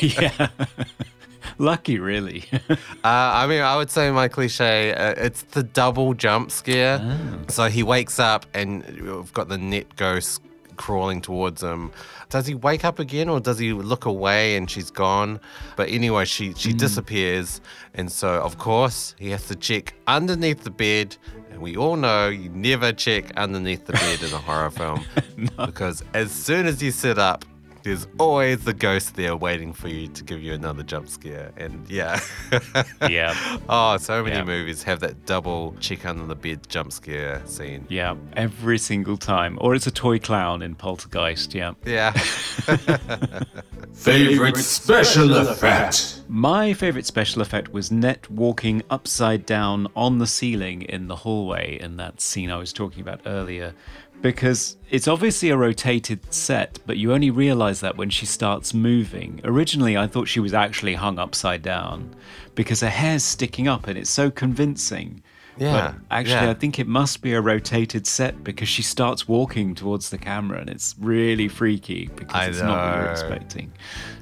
yeah. 0.00 0.48
Lucky, 1.58 1.98
really. 1.98 2.44
Uh, 2.70 2.74
I 3.04 3.46
mean, 3.46 3.60
I 3.60 3.76
would 3.76 3.90
say 3.90 4.10
my 4.10 4.28
cliche, 4.28 4.92
uh, 4.94 5.14
it's 5.16 5.42
the 5.42 5.62
double 5.62 6.14
jump 6.14 6.50
scare. 6.50 7.18
So 7.48 7.68
he 7.68 7.82
wakes 7.82 8.18
up 8.18 8.46
and 8.54 8.84
we've 9.00 9.32
got 9.32 9.48
the 9.48 9.58
net 9.58 9.94
ghost 9.96 10.40
crawling 10.74 11.20
towards 11.20 11.62
him. 11.62 11.90
Does 12.28 12.46
he 12.46 12.54
wake 12.54 12.84
up 12.84 12.98
again 12.98 13.28
or 13.28 13.40
does 13.40 13.58
he 13.58 13.72
look 13.72 14.04
away 14.04 14.56
and 14.56 14.70
she's 14.70 14.90
gone? 14.90 15.40
But 15.76 15.88
anyway, 15.88 16.24
she, 16.24 16.54
she 16.54 16.72
hmm. 16.72 16.76
disappears. 16.76 17.60
And 17.94 18.10
so, 18.10 18.40
of 18.42 18.58
course, 18.58 19.14
he 19.18 19.30
has 19.30 19.46
to 19.48 19.56
check 19.56 19.94
underneath 20.06 20.64
the 20.64 20.70
bed. 20.70 21.16
And 21.50 21.62
we 21.62 21.76
all 21.76 21.96
know 21.96 22.28
you 22.28 22.50
never 22.50 22.92
check 22.92 23.36
underneath 23.36 23.86
the 23.86 23.92
bed 23.92 24.22
in 24.22 24.32
a 24.32 24.38
horror 24.38 24.70
film 24.70 25.04
because 25.56 26.02
as 26.12 26.32
soon 26.32 26.66
as 26.66 26.82
you 26.82 26.90
sit 26.90 27.18
up, 27.18 27.44
there's 27.84 28.08
always 28.18 28.64
the 28.64 28.72
ghost 28.72 29.14
there 29.14 29.36
waiting 29.36 29.72
for 29.74 29.88
you 29.88 30.08
to 30.08 30.24
give 30.24 30.42
you 30.42 30.54
another 30.54 30.82
jump 30.82 31.06
scare. 31.08 31.52
And 31.58 31.86
yeah. 31.88 32.18
yeah. 33.08 33.34
Oh, 33.68 33.96
so 33.98 34.22
many 34.24 34.36
Yeah. 34.36 34.44
movies 34.44 34.82
have 34.84 35.00
that 35.00 35.26
double 35.26 35.76
cheek 35.80 36.06
under 36.06 36.24
the 36.26 36.34
bed 36.34 36.66
jump 36.68 36.92
scare 36.92 37.42
scene. 37.46 37.86
Yeah, 37.90 38.14
every 38.36 38.78
single 38.78 39.18
time. 39.18 39.58
Or 39.60 39.74
it's 39.74 39.86
a 39.86 39.90
toy 39.90 40.18
clown 40.18 40.62
in 40.62 40.74
Poltergeist, 40.74 41.54
yeah. 41.54 41.74
Yeah. 41.84 42.12
Favorite 43.92 44.56
special 44.56 45.36
effect. 45.36 46.22
My 46.28 46.72
favourite 46.72 47.06
special 47.06 47.42
effect 47.42 47.72
was 47.72 47.90
Net 47.92 48.28
walking 48.30 48.82
upside 48.90 49.46
down 49.46 49.86
on 49.94 50.18
the 50.18 50.26
ceiling 50.26 50.82
in 50.82 51.06
the 51.08 51.16
hallway 51.16 51.78
in 51.80 51.96
that 51.98 52.20
scene 52.20 52.50
I 52.50 52.56
was 52.56 52.72
talking 52.72 53.02
about 53.02 53.20
earlier. 53.26 53.74
Because 54.24 54.78
it's 54.88 55.06
obviously 55.06 55.50
a 55.50 55.56
rotated 55.58 56.32
set, 56.32 56.78
but 56.86 56.96
you 56.96 57.12
only 57.12 57.30
realize 57.30 57.80
that 57.80 57.98
when 57.98 58.08
she 58.08 58.24
starts 58.24 58.72
moving. 58.72 59.42
Originally, 59.44 59.98
I 59.98 60.06
thought 60.06 60.28
she 60.28 60.40
was 60.40 60.54
actually 60.54 60.94
hung 60.94 61.18
upside 61.18 61.60
down 61.60 62.16
because 62.54 62.80
her 62.80 62.88
hair's 62.88 63.22
sticking 63.22 63.68
up 63.68 63.86
and 63.86 63.98
it's 63.98 64.08
so 64.08 64.30
convincing. 64.30 65.22
Yeah, 65.56 65.94
But 66.08 66.16
actually, 66.16 66.34
yeah. 66.34 66.50
I 66.50 66.54
think 66.54 66.78
it 66.78 66.86
must 66.86 67.22
be 67.22 67.32
a 67.32 67.40
rotated 67.40 68.06
set 68.06 68.42
because 68.42 68.68
she 68.68 68.82
starts 68.82 69.28
walking 69.28 69.74
towards 69.74 70.10
the 70.10 70.18
camera 70.18 70.60
and 70.60 70.70
it's 70.70 70.94
really 70.98 71.48
freaky 71.48 72.10
because 72.14 72.34
I 72.34 72.46
it's 72.46 72.60
not 72.60 72.92
what 72.92 73.02
you're 73.02 73.10
expecting. 73.10 73.72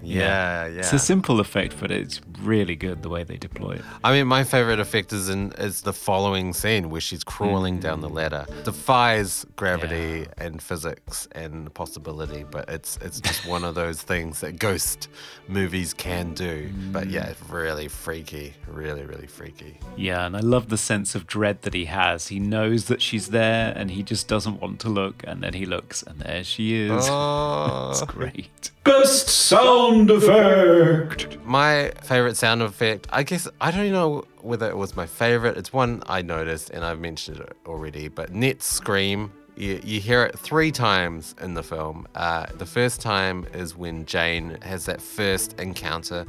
Yeah, 0.03 0.65
It's 0.65 0.93
yeah. 0.93 0.97
a 0.97 0.99
simple 0.99 1.41
effect, 1.41 1.77
but 1.81 1.91
it's 1.91 2.21
really 2.41 2.77
good 2.77 3.03
the 3.03 3.09
way 3.09 3.23
they 3.23 3.37
deploy 3.37 3.73
it. 3.73 3.83
I 4.03 4.13
mean, 4.13 4.27
my 4.27 4.45
favorite 4.45 4.81
effect 4.81 5.13
is 5.13 5.29
in 5.29 5.53
is 5.53 5.83
the 5.83 5.93
following 5.93 6.53
scene 6.53 6.91
where 6.91 7.01
she's 7.01 7.25
crawling 7.25 7.79
down 7.79 8.01
the 8.01 8.09
mm. 8.09 8.15
ladder. 8.15 8.47
Defies 8.65 9.47
gravity 9.57 10.27
and 10.39 10.61
physics 10.63 11.29
and 11.33 11.73
possibility, 11.75 12.45
but 12.45 12.69
it's 12.69 12.99
it's 12.99 13.21
just 13.21 13.47
one 13.47 13.65
of 13.65 13.75
those 13.75 14.03
things 14.03 14.41
that 14.41 14.59
ghost 14.59 15.09
movies 15.49 15.95
can 15.95 16.35
do. 16.35 16.71
But 16.91 17.09
yeah, 17.09 17.29
it's 17.29 17.43
really 17.49 17.89
freaky, 17.89 18.55
really, 18.67 19.05
really 19.05 19.27
freaky. 19.27 19.79
Yeah, 19.97 20.27
and 20.27 20.37
I 20.37 20.41
love 20.41 20.69
the 20.69 20.79
sense 20.79 21.15
of 21.15 21.22
dread 21.27 21.63
that 21.63 21.75
he 21.75 21.87
has. 21.87 22.29
He 22.29 22.39
knows 22.39 22.87
that 22.87 23.01
she's 23.03 23.29
there 23.29 23.73
and 23.77 23.91
he 23.91 24.03
just 24.03 24.29
doesn't 24.29 24.61
want 24.61 24.81
to 24.81 24.89
look, 24.89 25.23
and 25.27 25.43
then 25.43 25.55
he 25.55 25.67
looks, 25.67 26.03
and 26.03 26.19
there 26.21 26.45
she 26.45 26.75
is. 26.83 27.07
Oh. 27.09 27.91
It's 27.93 28.03
great. 28.03 28.71
Best 28.85 29.29
sound 29.29 30.11
effect. 30.11 31.39
My 31.45 31.93
favorite 32.03 32.37
sound 32.37 32.63
effect, 32.63 33.07
I 33.11 33.23
guess, 33.23 33.47
I 33.61 33.71
don't 33.71 33.93
know 33.93 34.25
whether 34.41 34.69
it 34.69 34.77
was 34.77 34.97
my 34.97 35.07
favorite. 35.07 35.57
It's 35.57 35.73
one 35.73 36.03
I 36.07 36.23
noticed 36.23 36.71
and 36.71 36.85
I've 36.85 36.99
mentioned 36.99 37.39
it 37.41 37.57
already, 37.67 38.09
but 38.09 38.33
Net's 38.33 38.67
scream 38.67 39.31
You, 39.57 39.81
you 39.85 40.01
hear 40.01 40.23
it 40.25 40.39
three 40.39 40.73
times 40.73 41.35
in 41.41 41.53
the 41.55 41.63
film. 41.63 42.07
Uh, 42.15 42.47
the 42.57 42.65
first 42.67 43.01
time 43.03 43.47
is 43.53 43.77
when 43.77 44.07
Jane 44.07 44.57
has 44.63 44.87
that 44.87 45.03
first 45.03 45.61
encounter 45.61 46.25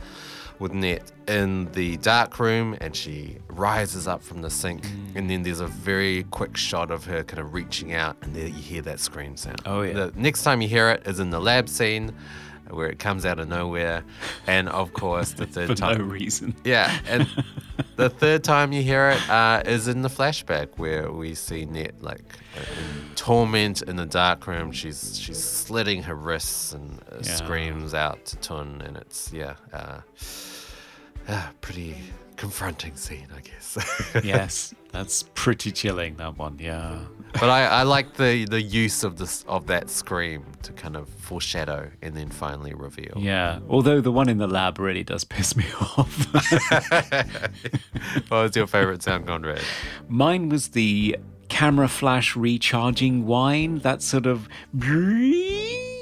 with 0.59 0.73
Net 0.73 1.11
in 1.27 1.71
the 1.73 1.97
dark 1.97 2.39
room 2.39 2.77
and 2.81 2.95
she 2.95 3.37
rises 3.47 4.07
up 4.07 4.21
from 4.23 4.41
the 4.41 4.49
sink. 4.49 4.83
Mm. 4.83 5.15
And 5.15 5.29
then 5.29 5.43
there's 5.43 5.59
a 5.59 5.67
very 5.67 6.23
quick 6.31 6.57
shot 6.57 6.91
of 6.91 7.05
her 7.05 7.23
kind 7.23 7.39
of 7.39 7.53
reaching 7.53 7.93
out, 7.93 8.17
and 8.21 8.35
there 8.35 8.47
you 8.47 8.53
hear 8.53 8.81
that 8.83 8.99
scream 8.99 9.37
sound. 9.37 9.61
Oh, 9.65 9.81
yeah. 9.81 9.93
The 9.93 10.13
next 10.15 10.43
time 10.43 10.61
you 10.61 10.67
hear 10.67 10.89
it 10.89 11.07
is 11.07 11.19
in 11.19 11.29
the 11.29 11.39
lab 11.39 11.69
scene 11.69 12.13
where 12.69 12.87
it 12.87 12.99
comes 12.99 13.25
out 13.25 13.39
of 13.39 13.47
nowhere. 13.47 14.03
And 14.47 14.69
of 14.69 14.93
course, 14.93 15.33
the 15.33 15.45
third 15.45 15.67
For 15.69 15.75
time. 15.75 15.97
no 15.99 16.03
reason. 16.05 16.55
Yeah, 16.63 16.99
and 17.07 17.27
the 17.95 18.09
third 18.09 18.43
time 18.43 18.71
you 18.71 18.81
hear 18.83 19.09
it 19.09 19.29
uh, 19.29 19.61
is 19.65 19.87
in 19.87 20.01
the 20.01 20.09
flashback 20.09 20.69
where 20.77 21.11
we 21.11 21.33
see 21.35 21.65
Net 21.65 21.95
like 22.01 22.37
in 22.55 23.15
torment 23.15 23.81
in 23.81 23.95
the 23.95 24.05
dark 24.05 24.45
room. 24.47 24.71
She's 24.71 25.17
she's 25.19 25.43
slitting 25.43 26.03
her 26.03 26.15
wrists 26.15 26.73
and 26.73 26.99
uh, 27.11 27.15
Yeah. 27.17 27.35
screams 27.35 27.93
out 27.93 28.25
to 28.25 28.37
Tun, 28.37 28.81
and 28.85 28.97
it's 28.97 29.31
yeah, 29.33 29.55
uh, 29.71 29.99
uh, 31.27 31.47
pretty 31.61 31.95
confronting 32.35 32.95
scene, 32.95 33.27
I 33.35 33.41
guess. 33.41 33.77
yes, 34.23 34.73
that's 34.91 35.23
pretty 35.33 35.71
chilling. 35.71 36.15
That 36.17 36.37
one, 36.37 36.57
yeah. 36.59 36.99
but 37.33 37.49
I, 37.49 37.65
I 37.65 37.83
like 37.83 38.15
the 38.15 38.45
the 38.45 38.61
use 38.61 39.03
of 39.03 39.17
this 39.17 39.43
of 39.47 39.67
that 39.67 39.89
scream 39.89 40.45
to 40.63 40.73
kind 40.73 40.95
of 40.95 41.07
foreshadow 41.09 41.89
and 42.01 42.15
then 42.15 42.29
finally 42.29 42.73
reveal. 42.73 43.13
Yeah. 43.17 43.59
Although 43.69 44.01
the 44.01 44.11
one 44.11 44.29
in 44.29 44.37
the 44.37 44.47
lab 44.47 44.79
really 44.79 45.03
does 45.03 45.23
piss 45.23 45.55
me 45.55 45.65
off. 45.97 46.33
what 48.29 48.43
was 48.43 48.55
your 48.55 48.67
favorite 48.67 49.03
sound, 49.03 49.27
Conrad? 49.27 49.61
Mine 50.07 50.49
was 50.49 50.69
the 50.69 51.17
camera 51.49 51.87
flash 51.87 52.35
recharging 52.35 53.25
whine, 53.25 53.79
that 53.79 54.01
sort 54.01 54.25
of 54.25 54.47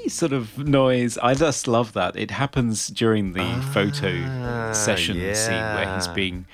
sort 0.08 0.32
of 0.32 0.58
noise. 0.58 1.18
I 1.18 1.34
just 1.34 1.66
love 1.68 1.92
that. 1.92 2.16
It 2.16 2.30
happens 2.30 2.88
during 2.88 3.32
the 3.32 3.62
photo 3.72 4.22
ah, 4.26 4.72
session 4.72 5.16
scene 5.34 5.52
where 5.54 5.94
he's 5.94 6.08
being 6.08 6.46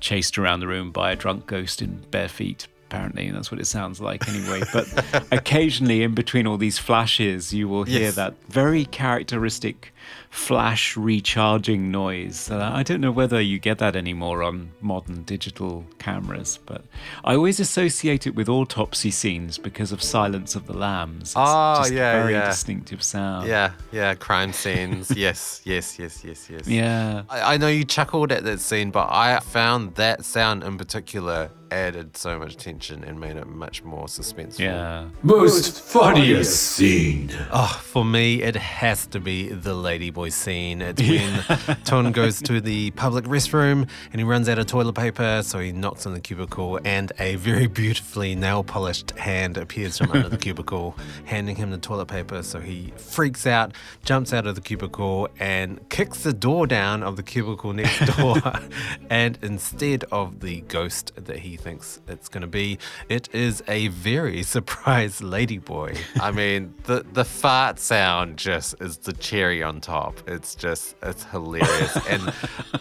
chased 0.00 0.38
around 0.38 0.60
the 0.60 0.66
room 0.66 0.90
by 0.90 1.12
a 1.12 1.16
drunk 1.16 1.46
ghost 1.46 1.80
in 1.80 2.04
bare 2.10 2.28
feet. 2.28 2.66
Apparently, 2.92 3.26
and 3.28 3.34
that's 3.34 3.50
what 3.50 3.58
it 3.58 3.64
sounds 3.66 4.02
like 4.02 4.28
anyway. 4.28 4.60
But 4.70 4.86
occasionally, 5.32 6.02
in 6.02 6.12
between 6.14 6.46
all 6.46 6.58
these 6.58 6.78
flashes, 6.78 7.54
you 7.54 7.66
will 7.66 7.84
hear 7.84 8.00
Yes. 8.02 8.16
that 8.16 8.34
very 8.50 8.84
characteristic 8.84 9.94
flash 10.28 10.94
recharging 10.96 11.90
noise. 11.90 12.50
Uh, 12.50 12.70
I 12.74 12.82
don't 12.82 13.00
know 13.00 13.10
whether 13.12 13.40
you 13.40 13.58
get 13.58 13.78
that 13.78 13.96
anymore 13.96 14.42
on 14.42 14.72
modern 14.82 15.22
digital 15.22 15.86
cameras, 15.98 16.58
but 16.66 16.84
I 17.24 17.34
always 17.34 17.60
associate 17.60 18.26
it 18.26 18.34
with 18.34 18.48
autopsy 18.48 19.10
scenes 19.10 19.56
because 19.58 19.90
of 19.92 20.02
Silence 20.02 20.54
of 20.54 20.66
the 20.66 20.72
Lambs. 20.74 21.30
It's 21.30 21.34
Oh, 21.36 21.76
just 21.78 21.92
yeah, 21.92 22.12
a 22.12 22.20
very 22.22 22.32
yeah. 22.34 22.48
distinctive 22.48 23.02
sound. 23.02 23.46
Yeah, 23.48 23.72
yeah, 23.90 24.14
crime 24.14 24.52
scenes. 24.52 25.10
yes, 25.16 25.62
yes, 25.64 25.98
yes, 25.98 26.22
yes, 26.24 26.48
yes. 26.50 26.66
Yeah. 26.68 27.22
I, 27.30 27.54
I 27.54 27.56
know 27.56 27.68
you 27.68 27.84
chuckled 27.84 28.32
at 28.32 28.44
that 28.44 28.60
scene, 28.60 28.90
but 28.90 29.08
I 29.10 29.38
found 29.40 29.94
that 29.94 30.24
sound 30.26 30.62
in 30.62 30.76
particular 30.76 31.50
added 31.72 32.16
so 32.16 32.38
much 32.38 32.56
tension 32.56 33.02
and 33.04 33.18
made 33.18 33.36
it 33.36 33.46
much 33.46 33.82
more 33.82 34.06
suspenseful. 34.06 34.60
Yeah. 34.60 35.08
Most 35.22 35.80
funniest 35.80 36.72
scene. 36.72 37.30
Oh, 37.52 37.80
for 37.82 38.04
me, 38.04 38.42
it 38.42 38.56
has 38.56 39.06
to 39.08 39.20
be 39.20 39.48
the 39.48 39.74
Ladyboy 39.74 40.32
scene. 40.32 40.82
It's 40.82 41.00
when 41.00 41.76
Tun 41.84 42.12
goes 42.12 42.40
to 42.42 42.60
the 42.60 42.90
public 42.92 43.24
restroom 43.24 43.88
and 44.12 44.20
he 44.20 44.24
runs 44.24 44.48
out 44.48 44.58
of 44.58 44.66
toilet 44.66 44.94
paper, 44.94 45.42
so 45.42 45.58
he 45.58 45.72
knocks 45.72 46.06
on 46.06 46.14
the 46.14 46.20
cubicle, 46.20 46.78
and 46.84 47.12
a 47.18 47.36
very 47.36 47.66
beautifully 47.66 48.34
nail 48.34 48.62
polished 48.62 49.12
hand 49.12 49.56
appears 49.56 49.98
from 49.98 50.10
under 50.12 50.28
the 50.28 50.38
cubicle, 50.46 50.96
handing 51.24 51.56
him 51.56 51.70
the 51.70 51.78
toilet 51.78 52.06
paper. 52.06 52.42
So 52.42 52.60
he 52.60 52.92
freaks 52.96 53.46
out, 53.46 53.72
jumps 54.04 54.32
out 54.32 54.46
of 54.46 54.54
the 54.54 54.60
cubicle, 54.60 55.28
and 55.38 55.88
kicks 55.88 56.22
the 56.22 56.32
door 56.32 56.66
down 56.66 57.02
of 57.02 57.16
the 57.16 57.22
cubicle 57.22 57.72
next 57.72 58.16
door. 58.16 58.36
and 59.10 59.38
instead 59.42 60.04
of 60.12 60.40
the 60.40 60.60
ghost 60.62 61.12
that 61.16 61.40
he 61.40 61.56
thinks 61.62 62.00
it's 62.08 62.28
going 62.28 62.42
to 62.42 62.46
be, 62.46 62.78
it 63.08 63.28
is 63.32 63.62
a 63.68 63.88
very 63.88 64.42
surprised 64.56 65.22
ladyboy. 65.22 65.98
I 66.20 66.30
mean, 66.30 66.74
the 66.84 67.04
the 67.12 67.24
fart 67.24 67.78
sound 67.78 68.36
just 68.36 68.74
is 68.80 68.98
the 68.98 69.12
cherry 69.12 69.62
on 69.62 69.80
top. 69.80 70.20
It's 70.28 70.54
just 70.54 70.96
it's 71.02 71.24
hilarious. 71.24 71.96
and 72.08 72.32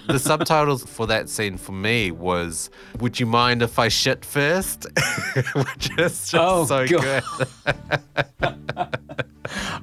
the 0.07 0.19
subtitles 0.19 0.83
for 0.83 1.07
that 1.07 1.29
scene 1.29 1.57
for 1.57 1.71
me 1.73 2.11
was 2.11 2.69
"Would 2.99 3.19
you 3.19 3.25
mind 3.25 3.61
if 3.61 3.77
I 3.79 3.87
shit 3.87 4.25
first? 4.25 4.85
Which 5.53 5.89
is 5.97 6.27
just 6.29 6.35
Oh, 6.35 6.65
so 6.65 6.87
God. 6.87 7.01
good. 7.01 7.23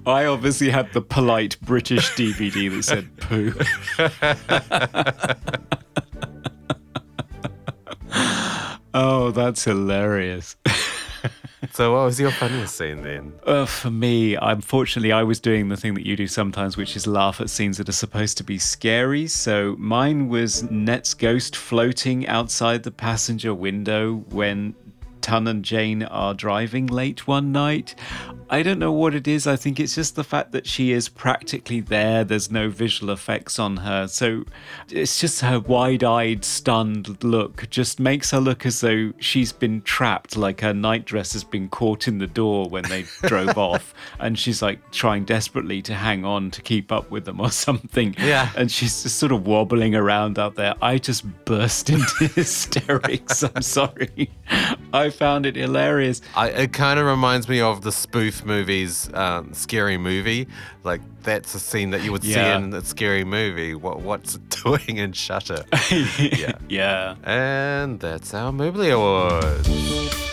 I 0.06 0.24
obviously 0.24 0.70
had 0.70 0.92
the 0.94 1.02
polite 1.02 1.60
British 1.60 2.10
DVD 2.12 2.70
that 2.70 2.82
said 2.82 3.08
poo. 3.18 3.52
That's 9.38 9.64
hilarious. 9.64 10.56
So, 11.72 11.92
what 11.92 12.04
was 12.04 12.20
your 12.20 12.30
funniest 12.30 12.76
scene 12.76 13.02
then? 13.02 13.32
Uh, 13.44 13.66
for 13.66 13.90
me, 13.90 14.36
unfortunately, 14.36 15.10
I 15.10 15.24
was 15.24 15.40
doing 15.40 15.68
the 15.68 15.76
thing 15.76 15.94
that 15.94 16.06
you 16.06 16.14
do 16.14 16.28
sometimes, 16.28 16.76
which 16.76 16.94
is 16.94 17.06
laugh 17.06 17.40
at 17.40 17.50
scenes 17.50 17.78
that 17.78 17.88
are 17.88 17.92
supposed 17.92 18.36
to 18.38 18.44
be 18.44 18.58
scary. 18.58 19.26
So 19.26 19.74
mine 19.78 20.28
was 20.28 20.62
Net's 20.70 21.14
ghost 21.14 21.56
floating 21.56 22.28
outside 22.28 22.84
the 22.84 22.92
passenger 22.92 23.52
window 23.52 24.24
when 24.30 24.74
Tun 25.20 25.48
and 25.48 25.64
Jane 25.64 26.04
are 26.04 26.32
driving 26.32 26.86
late 26.86 27.26
one 27.26 27.50
night. 27.50 27.96
I 28.50 28.62
don't 28.62 28.78
know 28.78 28.92
what 28.92 29.14
it 29.14 29.28
is. 29.28 29.46
I 29.46 29.56
think 29.56 29.78
it's 29.78 29.94
just 29.94 30.16
the 30.16 30.24
fact 30.24 30.52
that 30.52 30.66
she 30.66 30.92
is 30.92 31.08
practically 31.08 31.80
there. 31.80 32.24
There's 32.24 32.50
no 32.50 32.70
visual 32.70 33.12
effects 33.12 33.58
on 33.58 33.78
her. 33.78 34.08
So 34.08 34.44
it's 34.90 35.20
just 35.20 35.40
her 35.42 35.60
wide 35.60 36.02
eyed, 36.02 36.44
stunned 36.44 37.22
look 37.22 37.68
just 37.68 38.00
makes 38.00 38.30
her 38.30 38.40
look 38.40 38.64
as 38.64 38.80
though 38.80 39.12
she's 39.18 39.52
been 39.52 39.82
trapped, 39.82 40.36
like 40.36 40.62
her 40.62 40.72
nightdress 40.72 41.34
has 41.34 41.44
been 41.44 41.68
caught 41.68 42.08
in 42.08 42.18
the 42.18 42.26
door 42.26 42.68
when 42.68 42.84
they 42.84 43.04
drove 43.22 43.58
off. 43.58 43.94
And 44.18 44.38
she's 44.38 44.62
like 44.62 44.90
trying 44.92 45.24
desperately 45.24 45.82
to 45.82 45.94
hang 45.94 46.24
on 46.24 46.50
to 46.52 46.62
keep 46.62 46.90
up 46.90 47.10
with 47.10 47.26
them 47.26 47.40
or 47.40 47.50
something. 47.50 48.14
Yeah. 48.18 48.50
And 48.56 48.70
she's 48.70 49.02
just 49.02 49.18
sort 49.18 49.32
of 49.32 49.46
wobbling 49.46 49.94
around 49.94 50.38
out 50.38 50.54
there. 50.54 50.74
I 50.80 50.98
just 50.98 51.24
burst 51.44 51.90
into 51.90 52.28
hysterics. 52.28 53.42
I'm 53.42 53.62
sorry. 53.62 54.30
I 54.92 55.10
found 55.10 55.44
it 55.44 55.56
hilarious. 55.56 56.22
I, 56.34 56.48
it 56.48 56.72
kind 56.72 56.98
of 56.98 57.04
reminds 57.04 57.46
me 57.48 57.60
of 57.60 57.82
the 57.82 57.92
spoof 57.92 58.37
movies, 58.44 59.08
um, 59.14 59.52
Scary 59.54 59.98
Movie. 59.98 60.46
Like 60.84 61.00
that's 61.22 61.54
a 61.54 61.60
scene 61.60 61.90
that 61.90 62.02
you 62.02 62.12
would 62.12 62.24
Yeah. 62.24 62.58
see 62.58 62.64
in 62.64 62.74
a 62.74 62.84
scary 62.84 63.24
movie. 63.24 63.74
What 63.74 64.00
what's 64.00 64.34
it 64.36 64.48
doing 64.64 64.96
in 64.98 65.12
Shutter? 65.12 65.64
yeah. 65.90 66.52
Yeah. 66.68 67.14
And 67.24 68.00
that's 68.00 68.34
our 68.34 68.52
Mobley 68.52 68.90
Awards. 68.90 70.27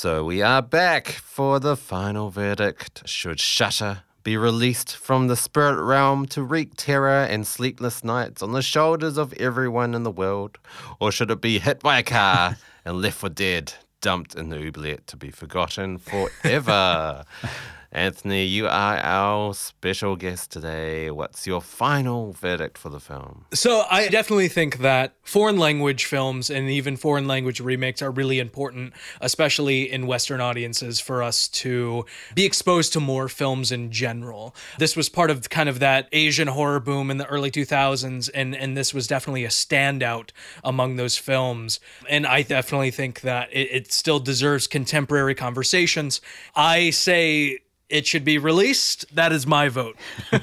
So 0.00 0.24
we 0.24 0.40
are 0.40 0.62
back 0.62 1.08
for 1.08 1.60
the 1.60 1.76
final 1.76 2.30
verdict. 2.30 3.06
Should 3.06 3.38
Shutter 3.38 4.04
be 4.24 4.34
released 4.38 4.96
from 4.96 5.26
the 5.26 5.36
spirit 5.36 5.78
realm 5.78 6.24
to 6.28 6.42
wreak 6.42 6.70
terror 6.74 7.24
and 7.24 7.46
sleepless 7.46 8.02
nights 8.02 8.42
on 8.42 8.52
the 8.52 8.62
shoulders 8.62 9.18
of 9.18 9.34
everyone 9.34 9.94
in 9.94 10.02
the 10.02 10.10
world? 10.10 10.56
Or 11.00 11.12
should 11.12 11.30
it 11.30 11.42
be 11.42 11.58
hit 11.58 11.80
by 11.80 11.98
a 11.98 12.02
car 12.02 12.56
and 12.82 13.02
left 13.02 13.18
for 13.18 13.28
dead, 13.28 13.74
dumped 14.00 14.34
in 14.34 14.48
the 14.48 14.66
oubliette 14.66 15.06
to 15.08 15.18
be 15.18 15.30
forgotten 15.30 15.98
forever? 15.98 17.24
Anthony, 17.92 18.44
you 18.44 18.66
are 18.66 18.98
our 18.98 19.52
special 19.52 20.14
guest 20.14 20.52
today. 20.52 21.10
What's 21.10 21.44
your 21.44 21.60
final 21.60 22.32
verdict 22.32 22.78
for 22.78 22.88
the 22.88 23.00
film? 23.00 23.46
So 23.52 23.84
I 23.90 24.06
definitely 24.06 24.46
think 24.46 24.78
that 24.78 25.14
foreign 25.24 25.58
language 25.58 26.04
films 26.04 26.50
and 26.50 26.70
even 26.70 26.96
foreign 26.96 27.26
language 27.26 27.58
remakes 27.58 28.00
are 28.00 28.12
really 28.12 28.38
important, 28.38 28.92
especially 29.20 29.90
in 29.90 30.06
Western 30.06 30.40
audiences, 30.40 31.00
for 31.00 31.20
us 31.20 31.48
to 31.48 32.04
be 32.36 32.44
exposed 32.44 32.92
to 32.92 33.00
more 33.00 33.28
films 33.28 33.72
in 33.72 33.90
general. 33.90 34.54
This 34.78 34.96
was 34.96 35.08
part 35.08 35.30
of 35.30 35.50
kind 35.50 35.68
of 35.68 35.80
that 35.80 36.08
Asian 36.12 36.46
horror 36.46 36.78
boom 36.78 37.10
in 37.10 37.16
the 37.16 37.26
early 37.26 37.50
2000s, 37.50 38.30
and 38.32 38.54
and 38.54 38.76
this 38.76 38.94
was 38.94 39.08
definitely 39.08 39.44
a 39.44 39.48
standout 39.48 40.30
among 40.62 40.94
those 40.94 41.16
films. 41.16 41.80
And 42.08 42.24
I 42.24 42.42
definitely 42.42 42.92
think 42.92 43.22
that 43.22 43.52
it, 43.52 43.68
it 43.72 43.92
still 43.92 44.20
deserves 44.20 44.68
contemporary 44.68 45.34
conversations. 45.34 46.20
I 46.54 46.90
say. 46.90 47.58
It 47.90 48.06
should 48.06 48.24
be 48.24 48.38
released. 48.38 49.04
That 49.14 49.32
is 49.32 49.46
my 49.46 49.68
vote. 49.68 49.96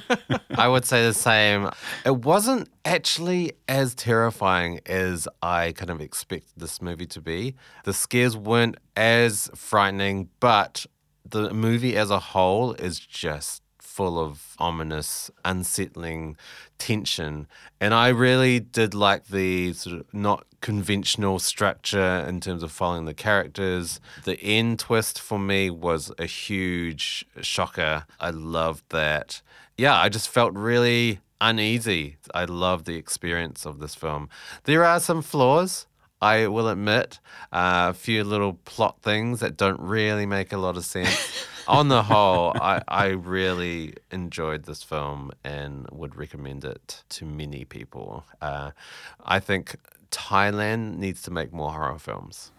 I 0.57 0.67
would 0.67 0.85
say 0.85 1.05
the 1.05 1.13
same. 1.13 1.69
It 2.05 2.17
wasn't 2.17 2.69
actually 2.83 3.53
as 3.67 3.95
terrifying 3.95 4.81
as 4.85 5.27
I 5.41 5.71
kind 5.71 5.89
of 5.89 6.01
expected 6.01 6.51
this 6.57 6.81
movie 6.81 7.05
to 7.07 7.21
be. 7.21 7.55
The 7.85 7.93
scares 7.93 8.35
weren't 8.35 8.75
as 8.97 9.49
frightening, 9.55 10.29
but 10.41 10.85
the 11.25 11.53
movie 11.53 11.95
as 11.95 12.09
a 12.09 12.19
whole 12.19 12.73
is 12.73 12.99
just 12.99 13.63
full 13.97 14.19
of 14.19 14.55
ominous, 14.59 15.31
unsettling 15.43 16.37
tension. 16.77 17.47
And 17.81 17.95
I 17.95 18.09
really 18.09 18.59
did 18.59 18.93
like 18.93 19.25
the 19.25 19.73
sort 19.73 20.01
of 20.01 20.13
not 20.13 20.45
conventional 20.61 21.39
structure 21.39 22.23
in 22.29 22.39
terms 22.39 22.61
of 22.61 22.71
following 22.71 23.05
the 23.05 23.15
characters. 23.15 23.99
The 24.23 24.39
end 24.39 24.77
twist 24.77 25.19
for 25.19 25.39
me 25.39 25.71
was 25.71 26.11
a 26.19 26.27
huge 26.27 27.25
shocker. 27.41 28.05
I 28.19 28.29
loved 28.29 28.83
that. 28.89 29.41
Yeah, 29.79 29.99
I 29.99 30.09
just 30.09 30.29
felt 30.29 30.53
really 30.53 31.19
uneasy. 31.41 32.17
I 32.35 32.45
love 32.45 32.83
the 32.83 32.97
experience 32.97 33.65
of 33.65 33.79
this 33.79 33.95
film. 33.95 34.29
There 34.65 34.83
are 34.83 34.99
some 34.99 35.23
flaws. 35.23 35.86
I 36.21 36.47
will 36.47 36.67
admit 36.67 37.19
uh, 37.51 37.87
a 37.91 37.93
few 37.93 38.23
little 38.23 38.53
plot 38.53 38.97
things 39.01 39.39
that 39.39 39.57
don't 39.57 39.79
really 39.79 40.25
make 40.25 40.51
a 40.51 40.57
lot 40.57 40.77
of 40.77 40.85
sense. 40.85 41.45
On 41.67 41.89
the 41.89 42.01
whole, 42.01 42.53
I, 42.55 42.81
I 42.87 43.07
really 43.07 43.95
enjoyed 44.09 44.63
this 44.63 44.83
film 44.83 45.31
and 45.43 45.85
would 45.91 46.15
recommend 46.15 46.63
it 46.63 47.03
to 47.09 47.25
many 47.25 47.65
people. 47.65 48.23
Uh, 48.41 48.71
I 49.25 49.39
think 49.41 49.75
Thailand 50.11 50.97
needs 50.97 51.21
to 51.23 51.31
make 51.31 51.53
more 51.53 51.71
horror 51.71 51.99
films. 51.99 52.51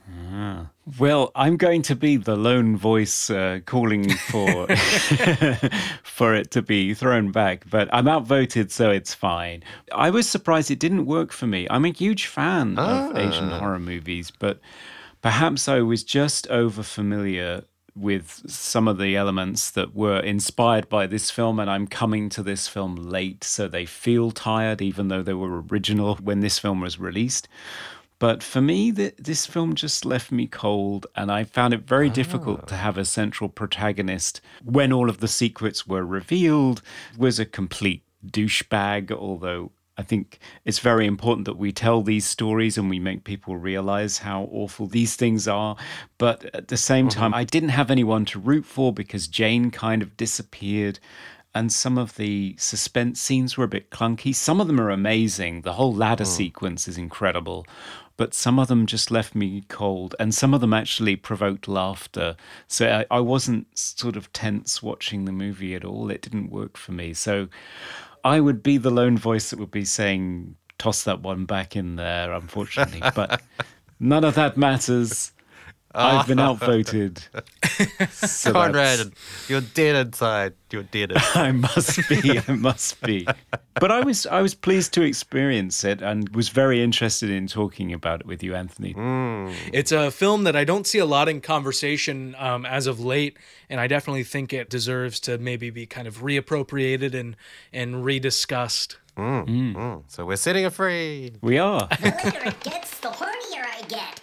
Well, 0.98 1.30
I'm 1.34 1.56
going 1.56 1.82
to 1.82 1.96
be 1.96 2.16
the 2.16 2.36
lone 2.36 2.76
voice 2.76 3.30
uh, 3.30 3.60
calling 3.66 4.08
for 4.10 4.66
for 6.02 6.34
it 6.34 6.50
to 6.52 6.62
be 6.62 6.94
thrown 6.94 7.30
back, 7.30 7.64
but 7.68 7.88
I'm 7.92 8.08
outvoted, 8.08 8.72
so 8.72 8.90
it's 8.90 9.14
fine. 9.14 9.62
I 9.92 10.10
was 10.10 10.28
surprised 10.28 10.70
it 10.70 10.78
didn't 10.78 11.06
work 11.06 11.32
for 11.32 11.46
me. 11.46 11.66
I'm 11.70 11.84
a 11.84 11.92
huge 11.92 12.26
fan 12.26 12.78
of 12.78 13.16
Asian 13.16 13.50
horror 13.50 13.78
movies, 13.78 14.30
but 14.30 14.60
perhaps 15.22 15.68
I 15.68 15.80
was 15.80 16.02
just 16.04 16.46
over 16.48 16.82
familiar 16.82 17.64
with 17.98 18.42
some 18.46 18.88
of 18.88 18.98
the 18.98 19.16
elements 19.16 19.70
that 19.72 19.94
were 19.94 20.20
inspired 20.20 20.88
by 20.88 21.06
this 21.06 21.30
film, 21.30 21.58
and 21.58 21.70
I'm 21.70 21.86
coming 21.86 22.28
to 22.30 22.42
this 22.42 22.68
film 22.68 22.96
late, 22.96 23.44
so 23.44 23.68
they 23.68 23.86
feel 23.86 24.30
tired, 24.30 24.80
even 24.80 25.08
though 25.08 25.22
they 25.22 25.34
were 25.34 25.62
original 25.62 26.16
when 26.16 26.40
this 26.40 26.58
film 26.58 26.80
was 26.80 26.98
released. 26.98 27.48
But 28.18 28.42
for 28.42 28.60
me, 28.60 28.90
th- 28.90 29.14
this 29.16 29.46
film 29.46 29.74
just 29.74 30.04
left 30.04 30.32
me 30.32 30.46
cold, 30.46 31.06
and 31.14 31.30
I 31.30 31.44
found 31.44 31.72
it 31.72 31.86
very 31.86 32.10
difficult 32.10 32.66
to 32.68 32.74
ah. 32.74 32.78
have 32.78 32.98
a 32.98 33.04
central 33.04 33.48
protagonist 33.48 34.40
when 34.64 34.92
all 34.92 35.08
of 35.08 35.20
the 35.20 35.28
secrets 35.28 35.86
were 35.86 36.04
revealed. 36.04 36.82
Was 37.16 37.38
a 37.38 37.46
complete 37.46 38.02
douchebag, 38.26 39.12
although 39.12 39.70
I 39.98 40.02
think 40.02 40.38
it's 40.64 40.78
very 40.78 41.06
important 41.06 41.44
that 41.46 41.58
we 41.58 41.72
tell 41.72 42.02
these 42.02 42.24
stories 42.24 42.78
and 42.78 42.88
we 42.88 43.00
make 43.00 43.24
people 43.24 43.56
realize 43.56 44.18
how 44.18 44.48
awful 44.52 44.86
these 44.86 45.16
things 45.16 45.48
are. 45.48 45.76
But 46.18 46.44
at 46.54 46.68
the 46.68 46.76
same 46.76 47.08
mm-hmm. 47.08 47.18
time, 47.18 47.34
I 47.34 47.42
didn't 47.42 47.70
have 47.70 47.90
anyone 47.90 48.24
to 48.26 48.38
root 48.38 48.64
for 48.64 48.92
because 48.92 49.26
Jane 49.26 49.72
kind 49.72 50.00
of 50.00 50.16
disappeared. 50.16 51.00
And 51.52 51.72
some 51.72 51.98
of 51.98 52.14
the 52.14 52.54
suspense 52.58 53.20
scenes 53.20 53.56
were 53.56 53.64
a 53.64 53.68
bit 53.68 53.90
clunky. 53.90 54.32
Some 54.32 54.60
of 54.60 54.68
them 54.68 54.80
are 54.80 54.90
amazing. 54.90 55.62
The 55.62 55.72
whole 55.72 55.92
ladder 55.92 56.24
mm. 56.24 56.28
sequence 56.28 56.86
is 56.86 56.96
incredible. 56.96 57.66
But 58.16 58.34
some 58.34 58.60
of 58.60 58.68
them 58.68 58.86
just 58.86 59.10
left 59.10 59.34
me 59.34 59.64
cold. 59.68 60.14
And 60.20 60.32
some 60.32 60.54
of 60.54 60.60
them 60.60 60.72
actually 60.72 61.16
provoked 61.16 61.66
laughter. 61.66 62.36
So 62.68 63.04
I, 63.10 63.16
I 63.16 63.20
wasn't 63.20 63.66
sort 63.76 64.16
of 64.16 64.32
tense 64.32 64.80
watching 64.80 65.24
the 65.24 65.32
movie 65.32 65.74
at 65.74 65.84
all. 65.84 66.08
It 66.08 66.22
didn't 66.22 66.50
work 66.50 66.76
for 66.76 66.92
me. 66.92 67.14
So 67.14 67.48
I 68.24 68.40
would 68.40 68.62
be 68.62 68.78
the 68.78 68.90
lone 68.90 69.18
voice 69.18 69.50
that 69.50 69.58
would 69.58 69.70
be 69.70 69.84
saying, 69.84 70.56
toss 70.78 71.04
that 71.04 71.22
one 71.22 71.44
back 71.44 71.76
in 71.76 71.96
there, 71.96 72.32
unfortunately. 72.32 73.02
But 73.14 73.42
none 74.00 74.24
of 74.24 74.34
that 74.34 74.56
matters. 74.56 75.32
I've 75.98 76.26
been 76.26 76.38
outvoted. 76.40 77.22
So 78.10 78.52
Conrad, 78.52 78.98
that's- 78.98 79.48
you're 79.48 79.60
dead 79.60 79.94
inside. 80.06 80.54
You're 80.72 80.82
dead 80.82 81.12
inside. 81.12 81.36
I 81.46 81.52
must 81.52 82.08
be. 82.08 82.40
I 82.48 82.52
must 82.56 83.00
be. 83.02 83.26
But 83.74 83.92
I 83.92 84.00
was 84.00 84.26
I 84.26 84.40
was 84.42 84.54
pleased 84.54 84.92
to 84.94 85.02
experience 85.02 85.84
it 85.84 86.02
and 86.02 86.28
was 86.34 86.48
very 86.48 86.82
interested 86.82 87.30
in 87.30 87.46
talking 87.46 87.92
about 87.92 88.20
it 88.20 88.26
with 88.26 88.42
you, 88.42 88.54
Anthony. 88.56 88.94
It's 89.72 89.92
a 89.92 90.10
film 90.10 90.42
that 90.44 90.56
I 90.56 90.64
don't 90.64 90.86
see 90.86 90.98
a 90.98 91.04
lot 91.06 91.28
in 91.28 91.40
conversation 91.40 92.34
um, 92.38 92.66
as 92.66 92.86
of 92.88 92.98
late, 92.98 93.36
and 93.70 93.80
I 93.80 93.86
definitely 93.86 94.24
think 94.24 94.52
it 94.52 94.68
deserves 94.70 95.20
to 95.20 95.38
maybe 95.38 95.70
be 95.70 95.86
kind 95.86 96.08
of 96.08 96.18
reappropriated 96.22 97.14
and 97.14 97.36
and 97.72 98.04
rediscussed. 98.04 98.96
Mm, 99.16 100.02
so 100.08 100.24
we're 100.26 100.36
setting 100.36 100.64
it 100.64 100.72
free. 100.72 101.32
We 101.42 101.58
are. 101.58 101.88
The 102.00 102.14
later 102.24 102.48
it 102.48 102.60
gets, 102.60 102.98
the 102.98 103.08
hornier 103.08 103.64
I 103.64 103.82
get. 103.88 104.17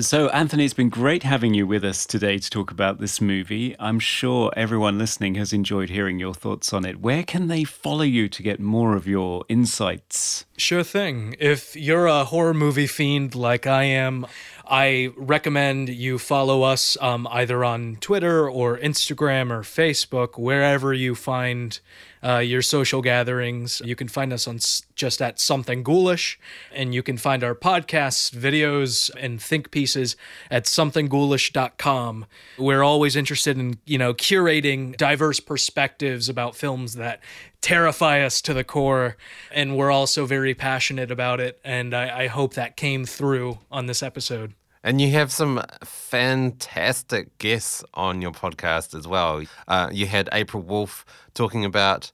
So, 0.00 0.28
Anthony, 0.30 0.64
it's 0.64 0.74
been 0.74 0.88
great 0.88 1.22
having 1.22 1.54
you 1.54 1.68
with 1.68 1.84
us 1.84 2.04
today 2.04 2.38
to 2.38 2.50
talk 2.50 2.72
about 2.72 2.98
this 2.98 3.20
movie. 3.20 3.76
I'm 3.78 4.00
sure 4.00 4.50
everyone 4.56 4.98
listening 4.98 5.36
has 5.36 5.52
enjoyed 5.52 5.88
hearing 5.88 6.18
your 6.18 6.34
thoughts 6.34 6.72
on 6.72 6.84
it. 6.84 7.00
Where 7.00 7.22
can 7.22 7.46
they 7.46 7.62
follow 7.62 8.02
you 8.02 8.28
to 8.28 8.42
get 8.42 8.58
more 8.58 8.96
of 8.96 9.06
your 9.06 9.44
insights? 9.48 10.46
Sure 10.56 10.82
thing. 10.82 11.36
If 11.38 11.76
you're 11.76 12.08
a 12.08 12.24
horror 12.24 12.54
movie 12.54 12.88
fiend 12.88 13.36
like 13.36 13.68
I 13.68 13.84
am, 13.84 14.26
I 14.66 15.10
recommend 15.16 15.88
you 15.88 16.18
follow 16.18 16.62
us 16.62 16.96
um, 17.00 17.28
either 17.30 17.64
on 17.64 17.96
Twitter 18.00 18.48
or 18.48 18.78
Instagram 18.78 19.50
or 19.50 19.60
Facebook, 19.60 20.38
wherever 20.38 20.92
you 20.94 21.14
find 21.14 21.78
uh, 22.22 22.38
your 22.38 22.62
social 22.62 23.02
gatherings. 23.02 23.82
You 23.84 23.94
can 23.94 24.08
find 24.08 24.32
us 24.32 24.48
on 24.48 24.56
s- 24.56 24.82
just 24.94 25.20
at 25.20 25.38
Something 25.38 25.82
Ghoulish, 25.82 26.38
and 26.74 26.94
you 26.94 27.02
can 27.02 27.18
find 27.18 27.44
our 27.44 27.54
podcasts, 27.54 28.34
videos, 28.34 29.10
and 29.18 29.40
think 29.42 29.70
pieces 29.70 30.16
at 30.50 30.64
somethingghoulish.com. 30.64 32.26
We're 32.58 32.82
always 32.82 33.16
interested 33.16 33.58
in, 33.58 33.78
you 33.84 33.98
know, 33.98 34.14
curating 34.14 34.96
diverse 34.96 35.40
perspectives 35.40 36.28
about 36.28 36.56
films 36.56 36.94
that 36.94 37.20
terrify 37.64 38.20
us 38.20 38.42
to 38.42 38.52
the 38.52 38.62
core, 38.62 39.16
and 39.50 39.74
we're 39.74 39.90
also 39.90 40.26
very 40.26 40.54
passionate 40.54 41.10
about 41.10 41.40
it. 41.40 41.58
And 41.64 41.94
I, 41.94 42.24
I 42.24 42.26
hope 42.26 42.52
that 42.54 42.76
came 42.76 43.06
through 43.06 43.58
on 43.72 43.86
this 43.86 44.02
episode. 44.02 44.52
And 44.82 45.00
you 45.00 45.10
have 45.12 45.32
some 45.32 45.62
fantastic 45.82 47.38
guests 47.38 47.82
on 47.94 48.20
your 48.20 48.32
podcast 48.32 48.94
as 48.94 49.08
well. 49.08 49.42
Uh, 49.66 49.88
you 49.90 50.06
had 50.06 50.28
April 50.30 50.62
Wolfe 50.62 51.06
talking 51.32 51.64
about 51.64 52.12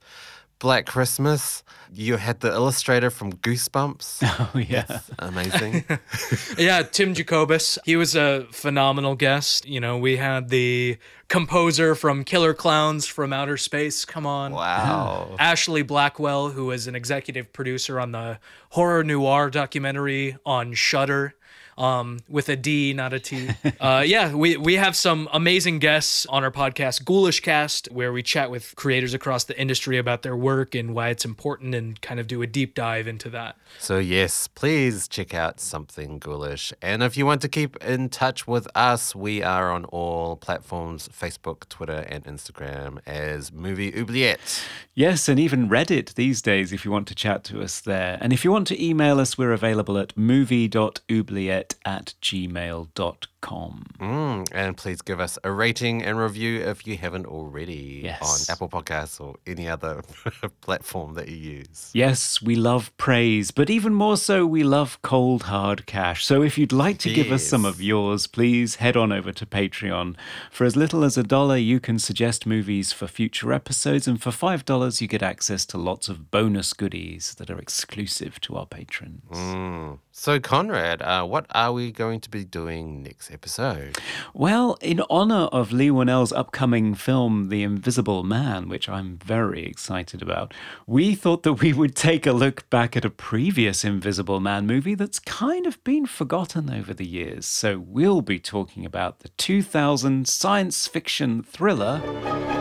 Black 0.61 0.87
Christmas. 0.87 1.65
You 1.93 2.19
had 2.19 2.39
the 2.41 2.53
illustrator 2.53 3.11
from 3.11 3.33
Goosebumps. 3.33 4.23
Oh, 4.55 4.59
yeah. 4.59 5.01
Amazing. 5.19 5.85
yeah, 6.59 6.83
Tim 6.83 7.15
Jacobus. 7.15 7.79
He 7.85 7.97
was 7.97 8.15
a 8.15 8.47
phenomenal 8.53 9.17
guest. 9.17 9.67
You 9.67 9.81
know, 9.81 9.99
we 9.99 10.17
had 10.17 10.49
the 10.51 10.99
composer 11.29 11.95
from 11.95 12.23
Killer 12.25 12.55
Clowns 12.55 13.07
from 13.07 13.33
Outer 13.33 13.57
Space. 13.57 14.05
Come 14.05 14.27
on. 14.27 14.53
wow. 14.53 15.35
Ashlee 15.41 15.87
Blackwell, 15.87 16.51
who 16.51 16.71
is 16.71 16.87
an 16.87 16.95
executive 16.95 17.53
producer 17.53 17.99
on 17.99 18.13
the 18.13 18.39
Horror 18.71 19.03
Noire 19.03 19.51
documentary 19.51 20.37
on 20.47 20.75
Shudder. 20.75 21.35
Um, 21.81 22.19
with 22.29 22.51
a 22.51 22.57
D, 22.57 22.93
not 22.93 23.15
a 23.15 23.19
T. 23.19 23.49
Uh, 23.81 24.05
yeah, 24.07 24.35
we, 24.35 24.59
we 24.59 24.75
have 24.75 24.95
some 24.95 25.31
amazing 25.33 25.79
guests 25.79 26.27
on 26.27 26.45
our 26.45 26.51
podcast, 26.51 27.07
Ghoulish 27.07 27.41
Cast, 27.41 27.91
where 27.91 28.13
we 28.13 28.23
chat 28.23 28.51
with 28.51 28.77
creators 28.77 29.15
across 29.15 29.45
the 29.45 29.59
industry 29.59 29.97
about 29.97 30.21
their 30.21 30.37
work 30.37 30.75
and 30.75 30.95
why 30.95 31.09
it's 31.09 31.25
important 31.25 31.75
and 31.75 31.99
kind 32.03 32.21
of 32.21 32.27
do 32.27 32.43
a 32.43 32.47
deep 32.47 32.75
dive 32.75 33.09
into 33.09 33.31
that. 33.31 33.57
So, 33.79 33.99
yes, 33.99 34.47
please 34.47 35.09
check 35.09 35.33
out 35.33 35.59
Something 35.59 36.19
Ghoulish. 36.19 36.75
And 36.83 37.03
if 37.03 37.17
you 37.17 37.25
want 37.25 37.41
to 37.43 37.49
keep 37.49 37.83
in 37.83 38.11
touch 38.11 38.47
with 38.47 38.69
us, 38.75 39.15
we 39.15 39.43
are 39.43 39.73
on 39.73 39.87
all 39.87 40.37
platforms 40.37 41.09
Facebook, 41.09 41.67
Twitter, 41.71 42.05
and 42.11 42.25
Instagram 42.25 42.99
as 43.07 43.53
Movie 43.53 43.99
Oubliette. 43.99 44.63
Yes, 44.93 45.31
and 45.31 45.41
even 45.41 45.71
Reddit 45.71 46.13
these 46.13 46.43
days 46.43 46.75
if 46.75 46.85
you 46.85 46.91
want 46.91 47.09
to 47.09 47.15
chat 47.15 47.43
to 47.45 47.63
us 47.63 47.81
there. 47.81 48.19
And 48.21 48.35
if 48.35 48.45
you 48.45 48.53
want 48.53 48.67
to 48.67 48.85
email 48.85 49.19
us, 49.19 49.39
we're 49.39 49.53
available 49.53 49.97
at 49.97 50.15
movie.oubliette 50.15 51.70
at 51.85 52.15
gmail.com. 52.23 53.40
Mm, 53.43 54.49
and 54.53 54.77
please 54.77 55.03
give 55.03 55.21
us 55.21 55.39
a 55.45 55.51
rating 55.53 56.03
and 56.03 56.19
review 56.19 56.61
if 56.61 56.87
you 56.87 56.97
haven't 56.97 57.27
already 57.27 58.01
Yes. 58.05 58.49
on 58.49 58.53
Apple 58.55 58.69
Podcasts 58.69 59.21
or 59.21 59.37
any 59.47 59.69
other 59.69 60.03
platform 60.61 61.15
that 61.15 61.29
you 61.29 61.37
use. 61.37 61.91
Yes, 61.93 62.41
we 62.43 62.55
love 62.55 62.97
praise, 62.97 63.51
but 63.51 63.71
even 63.71 63.95
more 63.95 64.17
so, 64.17 64.47
we 64.47 64.63
love 64.63 65.01
cold 65.03 65.45
hard 65.45 65.87
cash. 65.87 66.25
So 66.25 66.43
if 66.43 66.57
you'd 66.59 66.73
like 66.73 66.99
to 66.99 67.13
give 67.13 67.33
us 67.33 67.45
some 67.45 67.65
of 67.65 67.81
yours, 67.81 68.27
please 68.27 68.77
head 68.77 68.97
on 68.97 69.13
over 69.13 69.33
to 69.33 69.47
Patreon. 69.47 70.17
For 70.51 70.65
as 70.65 70.77
little 70.77 71.05
as 71.05 71.17
a 71.19 71.23
dollar, 71.23 71.57
you 71.57 71.81
can 71.81 71.99
suggest 71.99 72.47
movies 72.47 72.93
for 72.93 73.07
future 73.07 73.53
episodes, 73.53 74.07
and 74.07 74.21
for 74.23 74.31
$5, 74.31 75.01
you 75.01 75.09
get 75.09 75.23
access 75.23 75.65
to 75.67 75.79
lots 75.79 76.09
of 76.09 76.31
bonus 76.31 76.73
goodies 76.73 77.35
that 77.39 77.51
are 77.51 77.59
exclusive 77.59 78.41
to 78.43 78.57
our 78.57 78.67
patrons. 78.67 79.23
Mm. 79.33 79.99
So, 80.13 80.39
Conrad, 80.39 81.01
uh, 81.03 81.25
what 81.25 81.47
are 81.53 81.73
we 81.73 81.91
going 81.93 82.21
to 82.21 82.31
be 82.31 82.45
doing 82.45 83.03
next 83.03 83.30
episode? 83.33 83.99
Well, 84.35 84.77
in 84.81 85.03
honor 85.09 85.49
of 85.53 85.73
Leigh 85.73 85.91
Whannell's 85.91 86.33
upcoming 86.33 86.95
film, 86.95 87.49
The 87.49 87.63
Invisible 87.63 88.23
Man, 88.23 88.69
which 88.69 88.89
I'm 88.89 89.19
very 89.19 89.65
excited 89.65 90.23
about, 90.23 90.55
we 90.87 91.15
thought 91.15 91.43
that 91.43 91.55
we 91.55 91.73
would 91.73 91.95
take 91.95 92.27
a 92.27 92.33
look 92.33 92.69
back 92.71 92.97
at 92.97 93.05
a 93.05 93.11
previous 93.11 93.85
Invisible 93.85 94.41
Man 94.41 94.67
movie 94.67 94.95
that's 94.95 95.19
kind 95.19 95.67
of 95.67 95.83
been 95.85 96.07
forgotten 96.07 96.71
over 96.71 96.93
the 96.93 97.07
years. 97.07 97.47
So 97.47 97.79
we'll 97.79 98.23
be 98.23 98.39
talking 98.39 98.85
about 98.85 99.21
the 99.21 99.29
2000 99.31 100.29
science 100.29 100.87
fiction 100.87 101.43
thriller. 101.43 102.60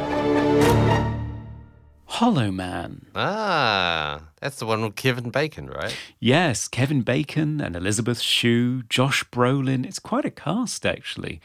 Hollow 2.13 2.51
Man. 2.51 3.05
Ah, 3.15 4.23
that's 4.41 4.57
the 4.57 4.65
one 4.65 4.81
with 4.81 4.95
Kevin 4.95 5.29
Bacon, 5.29 5.67
right? 5.67 5.95
Yes, 6.19 6.67
Kevin 6.67 7.01
Bacon 7.01 7.61
and 7.61 7.75
Elizabeth 7.75 8.19
Shue, 8.19 8.81
Josh 8.83 9.23
Brolin. 9.25 9.85
It's 9.85 9.99
quite 9.99 10.25
a 10.25 10.31
cast, 10.31 10.85
actually. 10.85 11.39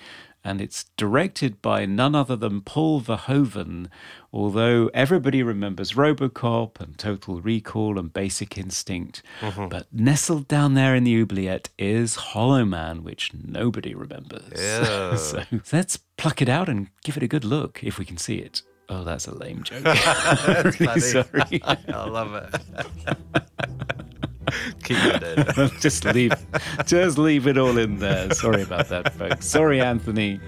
And 0.46 0.60
it's 0.60 0.84
directed 0.96 1.62
by 1.62 1.86
none 1.86 2.14
other 2.14 2.34
than 2.36 2.60
Paul 2.62 3.00
Verhoeven, 3.00 3.88
although 4.32 4.90
everybody 4.92 5.42
remembers 5.42 5.92
Robocop 5.92 6.80
and 6.80 6.98
Total 6.98 7.40
Recall 7.40 7.98
and 7.98 8.12
Basic 8.12 8.58
Instinct. 8.58 9.22
But 9.70 9.86
nestled 9.92 10.48
down 10.48 10.74
there 10.74 10.94
in 10.94 11.04
the 11.04 11.18
oubliette 11.20 11.68
is 11.78 12.16
Hollow 12.16 12.64
Man, 12.64 13.04
which 13.04 13.32
nobody 13.34 13.94
remembers. 13.94 14.42
Yeah. 14.58 15.16
so 15.16 15.44
let's 15.72 15.98
pluck 16.16 16.42
it 16.42 16.48
out 16.48 16.68
and 16.68 16.88
give 17.04 17.16
it 17.16 17.22
a 17.22 17.28
good 17.28 17.44
look 17.44 17.82
if 17.82 17.98
we 17.98 18.04
can 18.04 18.16
see 18.18 18.36
it. 18.36 18.62
Oh, 18.88 19.02
that's 19.04 19.26
a 19.26 19.34
lame 19.34 19.62
joke. 19.62 19.82
That's 19.84 20.80
Really 20.80 21.00
sorry. 21.00 21.62
I 21.64 22.04
love 22.06 22.34
it. 22.34 23.16
Keep 24.84 24.98
it 24.98 25.22
in. 25.58 25.70
just 25.80 26.04
leave 26.04 26.32
just 26.84 27.16
leave 27.16 27.46
it 27.46 27.56
all 27.56 27.78
in 27.78 27.98
there. 27.98 28.30
Sorry 28.34 28.62
about 28.62 28.88
that, 28.90 29.14
folks. 29.14 29.46
Sorry, 29.46 29.80
Anthony. 29.80 30.38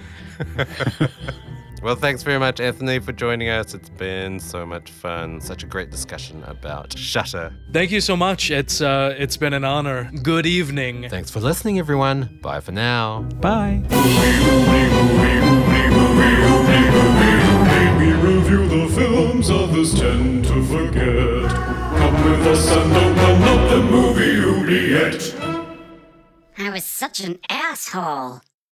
Well, 1.86 1.94
thanks 1.94 2.24
very 2.24 2.40
much, 2.40 2.58
Anthony, 2.58 2.98
for 2.98 3.12
joining 3.12 3.48
us. 3.48 3.72
It's 3.72 3.90
been 3.90 4.40
so 4.40 4.66
much 4.66 4.90
fun. 4.90 5.40
Such 5.40 5.62
a 5.62 5.66
great 5.66 5.88
discussion 5.88 6.42
about 6.48 6.98
Shutter. 6.98 7.54
Thank 7.72 7.92
you 7.92 8.00
so 8.00 8.16
much. 8.16 8.50
It's 8.50 8.80
uh, 8.80 9.14
it's 9.16 9.36
been 9.36 9.52
an 9.52 9.62
honor. 9.62 10.10
Good 10.20 10.46
evening. 10.46 11.08
Thanks 11.08 11.30
for 11.30 11.38
listening, 11.38 11.78
everyone. 11.78 12.40
Bye 12.42 12.58
for 12.58 12.72
now. 12.72 13.20
Bye. 13.40 13.84
We 13.86 13.96
review 18.14 18.66
the 18.66 18.92
films 18.92 19.48
others 19.48 19.94
tend 19.94 20.44
to 20.46 20.64
forget. 20.64 21.50
Come 21.98 22.24
with 22.24 22.46
us 22.48 22.68
and 22.68 22.96
open 22.96 23.42
up 23.44 23.70
the 23.70 23.82
movie 23.84 24.40
oubliette. 24.40 25.34
I 26.58 26.68
was 26.68 26.82
such 26.82 27.20
an 27.20 27.38
asshole. 27.48 28.40